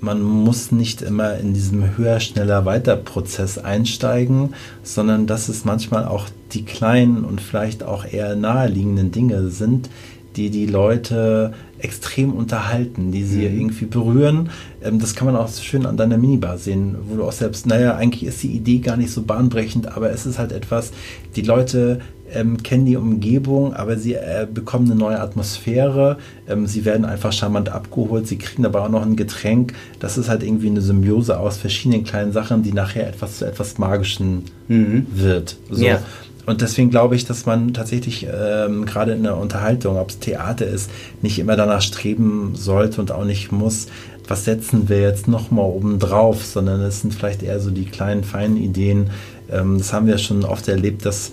man 0.00 0.22
muss 0.22 0.72
nicht 0.72 1.02
immer 1.02 1.36
in 1.36 1.52
diesem 1.52 1.98
höher, 1.98 2.20
schneller, 2.20 2.64
weiter 2.64 2.96
Prozess 2.96 3.58
einsteigen, 3.58 4.54
sondern 4.82 5.26
dass 5.26 5.50
es 5.50 5.66
manchmal 5.66 6.06
auch 6.06 6.26
die 6.52 6.64
kleinen 6.64 7.24
und 7.24 7.42
vielleicht 7.42 7.82
auch 7.82 8.06
eher 8.10 8.34
naheliegenden 8.34 9.12
Dinge 9.12 9.50
sind, 9.50 9.90
die 10.36 10.50
die 10.50 10.66
Leute 10.66 11.52
extrem 11.82 12.32
unterhalten, 12.32 13.12
die 13.12 13.24
sie 13.24 13.48
mhm. 13.48 13.60
irgendwie 13.60 13.86
berühren. 13.86 14.50
Ähm, 14.82 14.98
das 14.98 15.14
kann 15.14 15.26
man 15.26 15.36
auch 15.36 15.48
schön 15.48 15.86
an 15.86 15.96
deiner 15.96 16.18
Minibar 16.18 16.58
sehen, 16.58 16.96
wo 17.08 17.16
du 17.16 17.24
auch 17.24 17.32
selbst, 17.32 17.66
naja, 17.66 17.96
eigentlich 17.96 18.24
ist 18.24 18.42
die 18.42 18.52
Idee 18.52 18.78
gar 18.78 18.96
nicht 18.96 19.10
so 19.10 19.22
bahnbrechend, 19.22 19.96
aber 19.96 20.10
es 20.10 20.26
ist 20.26 20.38
halt 20.38 20.52
etwas, 20.52 20.92
die 21.36 21.42
Leute 21.42 22.00
ähm, 22.32 22.62
kennen 22.62 22.86
die 22.86 22.96
Umgebung, 22.96 23.74
aber 23.74 23.96
sie 23.96 24.14
äh, 24.14 24.46
bekommen 24.52 24.90
eine 24.90 24.98
neue 24.98 25.20
Atmosphäre. 25.20 26.18
Ähm, 26.48 26.66
sie 26.66 26.84
werden 26.84 27.04
einfach 27.04 27.32
charmant 27.32 27.70
abgeholt. 27.70 28.26
Sie 28.26 28.38
kriegen 28.38 28.64
aber 28.64 28.84
auch 28.84 28.88
noch 28.88 29.02
ein 29.02 29.16
Getränk. 29.16 29.74
Das 29.98 30.18
ist 30.18 30.28
halt 30.28 30.42
irgendwie 30.42 30.68
eine 30.68 30.80
Symbiose 30.80 31.38
aus 31.38 31.56
verschiedenen 31.56 32.04
kleinen 32.04 32.32
Sachen, 32.32 32.62
die 32.62 32.72
nachher 32.72 33.08
etwas 33.08 33.38
zu 33.38 33.46
etwas 33.46 33.78
Magischen 33.78 34.44
mhm. 34.68 35.06
wird. 35.12 35.56
So. 35.70 35.84
Ja. 35.84 36.00
Und 36.46 36.62
deswegen 36.62 36.90
glaube 36.90 37.16
ich, 37.16 37.24
dass 37.24 37.46
man 37.46 37.74
tatsächlich 37.74 38.26
ähm, 38.26 38.86
gerade 38.86 39.12
in 39.12 39.22
der 39.22 39.36
Unterhaltung, 39.36 39.98
ob 39.98 40.10
es 40.10 40.18
Theater 40.18 40.66
ist, 40.66 40.90
nicht 41.22 41.38
immer 41.38 41.56
danach 41.56 41.82
streben 41.82 42.52
sollte 42.54 43.00
und 43.00 43.12
auch 43.12 43.24
nicht 43.24 43.52
muss, 43.52 43.86
was 44.26 44.44
setzen 44.44 44.88
wir 44.88 45.00
jetzt 45.00 45.28
nochmal 45.28 45.66
oben 45.66 45.98
drauf, 45.98 46.44
sondern 46.44 46.80
es 46.82 47.00
sind 47.00 47.12
vielleicht 47.12 47.42
eher 47.42 47.60
so 47.60 47.70
die 47.70 47.84
kleinen, 47.84 48.24
feinen 48.24 48.56
Ideen. 48.56 49.10
Ähm, 49.50 49.78
das 49.78 49.92
haben 49.92 50.06
wir 50.06 50.18
schon 50.18 50.44
oft 50.44 50.68
erlebt, 50.68 51.04
dass 51.04 51.32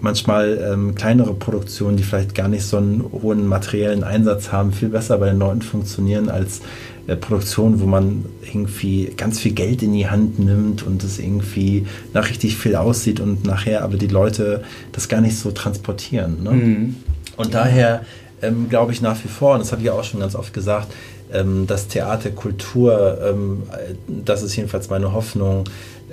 manchmal 0.00 0.58
ähm, 0.72 0.94
kleinere 0.94 1.34
Produktionen, 1.34 1.96
die 1.96 2.02
vielleicht 2.02 2.34
gar 2.34 2.48
nicht 2.48 2.64
so 2.64 2.78
einen 2.78 3.04
hohen 3.12 3.46
materiellen 3.46 4.04
Einsatz 4.04 4.52
haben, 4.52 4.72
viel 4.72 4.88
besser 4.88 5.18
bei 5.18 5.28
den 5.28 5.38
Leuten 5.38 5.62
funktionieren 5.62 6.28
als 6.28 6.62
Produktionen, 7.16 7.80
wo 7.80 7.86
man 7.86 8.24
irgendwie 8.42 9.12
ganz 9.16 9.40
viel 9.40 9.52
Geld 9.52 9.82
in 9.82 9.92
die 9.92 10.08
Hand 10.08 10.38
nimmt 10.38 10.82
und 10.82 11.02
es 11.02 11.18
irgendwie 11.18 11.86
nach 12.12 12.28
richtig 12.28 12.56
viel 12.56 12.76
aussieht 12.76 13.20
und 13.20 13.44
nachher 13.44 13.82
aber 13.82 13.96
die 13.96 14.06
Leute 14.06 14.62
das 14.92 15.08
gar 15.08 15.20
nicht 15.20 15.36
so 15.36 15.50
transportieren. 15.50 16.42
Ne? 16.42 16.50
Mhm. 16.50 16.96
Und 17.36 17.54
daher 17.54 18.04
ähm, 18.42 18.68
glaube 18.68 18.92
ich 18.92 19.00
nach 19.00 19.22
wie 19.24 19.28
vor, 19.28 19.54
und 19.54 19.60
das 19.60 19.72
habe 19.72 19.82
ich 19.82 19.90
auch 19.90 20.04
schon 20.04 20.20
ganz 20.20 20.34
oft 20.34 20.52
gesagt, 20.52 20.92
ähm, 21.32 21.66
dass 21.66 21.88
Theaterkultur, 21.88 23.18
ähm, 23.22 23.62
das 24.24 24.42
ist 24.42 24.56
jedenfalls 24.56 24.90
meine 24.90 25.12
Hoffnung, 25.12 25.64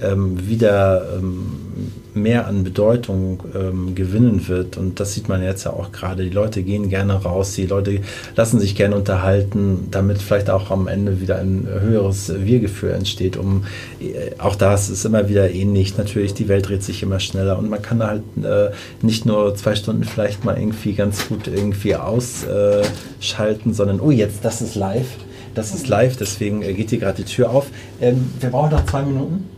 ähm, 0.01 0.47
wieder 0.47 1.17
ähm, 1.17 1.91
mehr 2.13 2.47
an 2.47 2.63
Bedeutung 2.63 3.43
ähm, 3.55 3.95
gewinnen 3.95 4.47
wird. 4.47 4.77
Und 4.77 4.99
das 4.99 5.13
sieht 5.13 5.29
man 5.29 5.43
jetzt 5.43 5.65
ja 5.65 5.71
auch 5.71 5.91
gerade. 5.91 6.23
Die 6.23 6.29
Leute 6.29 6.63
gehen 6.63 6.89
gerne 6.89 7.13
raus, 7.13 7.53
die 7.53 7.65
Leute 7.65 8.01
lassen 8.35 8.59
sich 8.59 8.75
gerne 8.75 8.95
unterhalten, 8.95 9.87
damit 9.91 10.21
vielleicht 10.21 10.49
auch 10.49 10.71
am 10.71 10.87
Ende 10.87 11.21
wieder 11.21 11.37
ein 11.37 11.67
höheres 11.67 12.31
Wir-Gefühl 12.37 12.91
entsteht. 12.91 13.37
Um, 13.37 13.65
äh, 13.99 14.31
auch 14.39 14.55
das 14.55 14.89
ist 14.89 15.05
immer 15.05 15.29
wieder 15.29 15.51
ähnlich. 15.51 15.97
Natürlich, 15.97 16.33
die 16.33 16.47
Welt 16.47 16.67
dreht 16.67 16.83
sich 16.83 17.03
immer 17.03 17.19
schneller 17.19 17.57
und 17.57 17.69
man 17.69 17.81
kann 17.81 18.03
halt 18.03 18.23
äh, 18.43 18.71
nicht 19.01 19.25
nur 19.25 19.55
zwei 19.55 19.75
Stunden 19.75 20.03
vielleicht 20.03 20.43
mal 20.43 20.57
irgendwie 20.57 20.93
ganz 20.93 21.27
gut 21.27 21.47
irgendwie 21.47 21.95
ausschalten, 21.95 23.73
sondern, 23.73 23.99
oh, 23.99 24.11
jetzt, 24.11 24.43
das 24.43 24.61
ist 24.61 24.75
live. 24.75 25.07
Das 25.55 25.73
ist 25.73 25.87
live, 25.87 26.17
deswegen 26.17 26.61
äh, 26.61 26.73
geht 26.73 26.91
hier 26.91 26.99
gerade 26.99 27.23
die 27.23 27.31
Tür 27.31 27.49
auf. 27.49 27.67
Ähm, 27.99 28.29
wir 28.39 28.49
brauchen 28.49 28.71
noch 28.71 28.85
zwei 28.85 29.01
Minuten. 29.01 29.56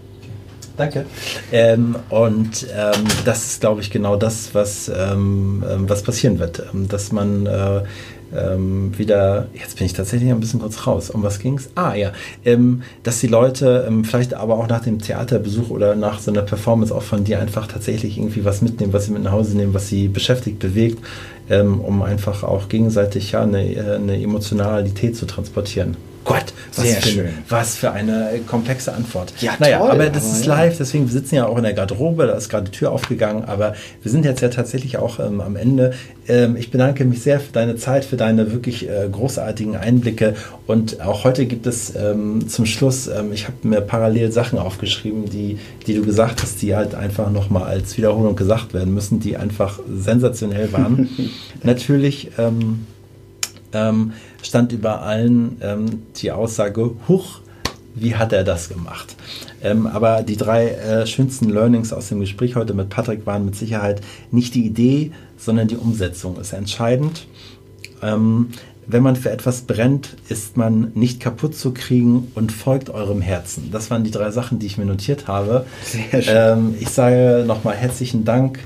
Danke. 0.79 1.05
Ähm, 1.51 1.97
und 2.09 2.65
ähm, 2.73 3.03
das 3.25 3.45
ist, 3.45 3.59
glaube 3.59 3.81
ich, 3.81 3.91
genau 3.91 4.15
das, 4.15 4.55
was, 4.55 4.87
ähm, 4.87 5.61
ähm 5.69 5.89
was 5.89 6.03
passieren 6.03 6.39
wird. 6.39 6.63
Ähm, 6.73 6.87
dass 6.87 7.11
man 7.11 7.45
äh, 7.47 7.81
ähm, 8.33 8.97
wieder, 8.97 9.47
jetzt 9.53 9.77
bin 9.77 9.87
ich 9.87 9.91
tatsächlich 9.91 10.31
ein 10.31 10.39
bisschen 10.39 10.61
kurz 10.61 10.87
raus. 10.87 11.09
Um 11.09 11.21
was 11.21 11.39
ging 11.39 11.57
es? 11.57 11.69
Ah 11.75 11.95
ja, 11.95 12.13
dass 13.03 13.19
die 13.19 13.27
Leute 13.27 13.91
vielleicht 14.03 14.35
aber 14.35 14.55
auch 14.55 14.67
nach 14.67 14.81
dem 14.81 14.99
Theaterbesuch 14.99 15.69
oder 15.69 15.95
nach 15.95 16.19
so 16.19 16.31
einer 16.31 16.43
Performance 16.43 16.95
auch 16.95 17.01
von 17.01 17.25
dir 17.25 17.41
einfach 17.41 17.67
tatsächlich 17.67 18.17
irgendwie 18.17 18.45
was 18.45 18.61
mitnehmen, 18.61 18.93
was 18.93 19.07
sie 19.07 19.11
mit 19.11 19.23
nach 19.23 19.31
Hause 19.33 19.57
nehmen, 19.57 19.73
was 19.73 19.89
sie 19.89 20.07
beschäftigt, 20.07 20.59
bewegt, 20.59 21.03
um 21.49 22.03
einfach 22.03 22.43
auch 22.43 22.69
gegenseitig 22.69 23.31
ja 23.31 23.41
eine, 23.41 23.63
äh, 23.73 23.95
eine 23.95 24.21
Emotionalität 24.21 25.17
zu 25.17 25.25
transportieren. 25.25 25.97
Gott, 26.25 26.53
was, 26.75 26.85
Sehr 26.85 27.01
für, 27.01 27.09
schön. 27.09 27.29
was 27.47 27.75
für 27.75 27.91
eine 27.91 28.29
komplexe 28.45 28.93
Antwort. 28.93 29.33
Ja, 29.39 29.53
naja, 29.59 29.79
toll, 29.79 29.91
aber 29.91 30.09
das 30.09 30.25
aber 30.25 30.33
ist 30.33 30.45
live, 30.45 30.77
deswegen 30.77 31.05
wir 31.05 31.11
sitzen 31.11 31.35
ja 31.35 31.47
auch 31.47 31.57
in 31.57 31.63
der 31.63 31.73
Garderobe, 31.73 32.27
da 32.27 32.33
ist 32.33 32.49
gerade 32.49 32.69
die 32.69 32.77
Tür 32.77 32.91
aufgegangen, 32.91 33.45
aber 33.45 33.73
wir 34.01 34.11
sind 34.11 34.25
jetzt 34.25 34.41
ja 34.41 34.49
tatsächlich 34.49 34.97
auch 34.97 35.19
ähm, 35.19 35.41
am 35.41 35.55
Ende. 35.55 35.93
Ähm, 36.27 36.55
ich 36.55 36.71
bedanke 36.71 37.05
mich 37.05 37.21
sehr 37.23 37.39
für 37.39 37.51
deine 37.51 37.77
Zeit, 37.77 38.05
für 38.05 38.17
deine 38.17 38.51
wirklich 38.51 38.87
äh, 38.87 39.07
großartigen 39.11 39.75
Einblicke 39.75 40.35
und 40.67 41.01
auch 41.01 41.23
heute 41.23 41.45
gibt 41.45 41.65
es 41.65 41.95
ähm, 41.95 42.47
zum 42.47 42.65
Schluss, 42.65 43.07
ähm, 43.07 43.31
ich 43.33 43.45
habe 43.45 43.55
mir 43.63 43.81
parallel 43.81 44.31
Sachen 44.31 44.59
aufgeschrieben, 44.59 45.29
die, 45.29 45.57
die 45.87 45.95
du 45.95 46.03
gesagt 46.03 46.43
hast, 46.43 46.61
die 46.61 46.75
halt 46.75 46.95
einfach 46.95 47.31
nochmal 47.31 47.63
als 47.63 47.97
Wiederholung 47.97 48.35
gesagt 48.35 48.73
werden 48.73 48.93
müssen, 48.93 49.19
die 49.19 49.37
einfach 49.37 49.79
sensationell 49.91 50.71
waren. 50.73 51.09
Natürlich 51.63 52.31
ähm, 52.37 52.85
ähm, 53.73 54.13
stand 54.41 54.71
über 54.71 55.01
allen 55.01 55.57
ähm, 55.61 56.03
die 56.17 56.31
Aussage, 56.31 56.91
huch, 57.07 57.41
wie 57.95 58.15
hat 58.15 58.33
er 58.33 58.43
das 58.43 58.69
gemacht? 58.69 59.15
Ähm, 59.61 59.87
aber 59.87 60.23
die 60.23 60.37
drei 60.37 60.69
äh, 60.69 61.07
schönsten 61.07 61.49
Learnings 61.49 61.91
aus 61.91 62.09
dem 62.09 62.19
Gespräch 62.19 62.55
heute 62.55 62.73
mit 62.73 62.89
Patrick 62.89 63.25
waren 63.25 63.45
mit 63.45 63.55
Sicherheit 63.55 64.01
nicht 64.31 64.55
die 64.55 64.65
Idee, 64.65 65.11
sondern 65.37 65.67
die 65.67 65.77
Umsetzung 65.77 66.39
ist 66.39 66.53
entscheidend. 66.53 67.27
Ähm, 68.01 68.49
wenn 68.91 69.03
man 69.03 69.15
für 69.15 69.29
etwas 69.29 69.61
brennt, 69.61 70.15
ist 70.29 70.57
man 70.57 70.91
nicht 70.95 71.19
kaputt 71.19 71.55
zu 71.55 71.73
kriegen 71.73 72.31
und 72.33 72.51
folgt 72.51 72.89
eurem 72.89 73.21
Herzen. 73.21 73.69
Das 73.71 73.91
waren 73.91 74.03
die 74.03 74.09
drei 74.09 74.31
Sachen, 74.31 74.57
die 74.57 74.65
ich 74.65 74.79
mir 74.79 74.85
notiert 74.85 75.27
habe. 75.27 75.65
Sehr 75.83 76.21
schön. 76.21 76.35
Ähm, 76.35 76.75
ich 76.79 76.89
sage 76.89 77.43
nochmal 77.45 77.75
herzlichen 77.75 78.25
Dank 78.25 78.59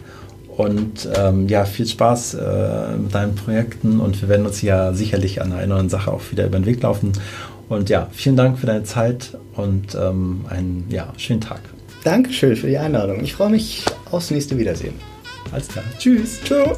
und 0.58 1.10
ähm, 1.18 1.47
ja, 1.47 1.66
viel 1.66 1.88
Spaß 1.88 2.36
äh, 2.36 2.97
mit 2.97 3.14
deinen 3.14 3.36
Projekten 3.36 3.99
und 3.99 4.22
wir 4.22 4.30
werden 4.30 4.45
uns 4.45 4.62
ja 4.62 4.93
sicherlich 4.93 5.41
an 5.41 5.51
einer 5.51 5.76
neuen 5.76 5.89
Sache 5.89 6.12
auch 6.12 6.22
wieder 6.32 6.45
über 6.45 6.60
den 6.60 6.66
Weg 6.66 6.82
laufen. 6.82 7.14
Und 7.70 7.89
ja, 7.89 8.08
vielen 8.12 8.36
Dank 8.36 8.60
für 8.60 8.68
deine 8.68 8.84
Zeit 8.84 9.38
und 9.56 9.95
ähm, 9.95 10.45
einen 10.49 10.86
ja, 10.89 11.12
schönen 11.18 11.41
Tag. 11.41 11.62
Dankeschön 12.04 12.56
für 12.56 12.68
die 12.68 12.78
Einladung. 12.78 13.24
Ich 13.24 13.34
freue 13.34 13.49
mich 13.49 13.86
aufs 14.12 14.30
nächste 14.30 14.58
Wiedersehen. 14.58 14.93
Alles 15.51 15.68
klar. 15.70 15.86
Tschüss. 15.97 16.41
Ciao. 16.43 16.78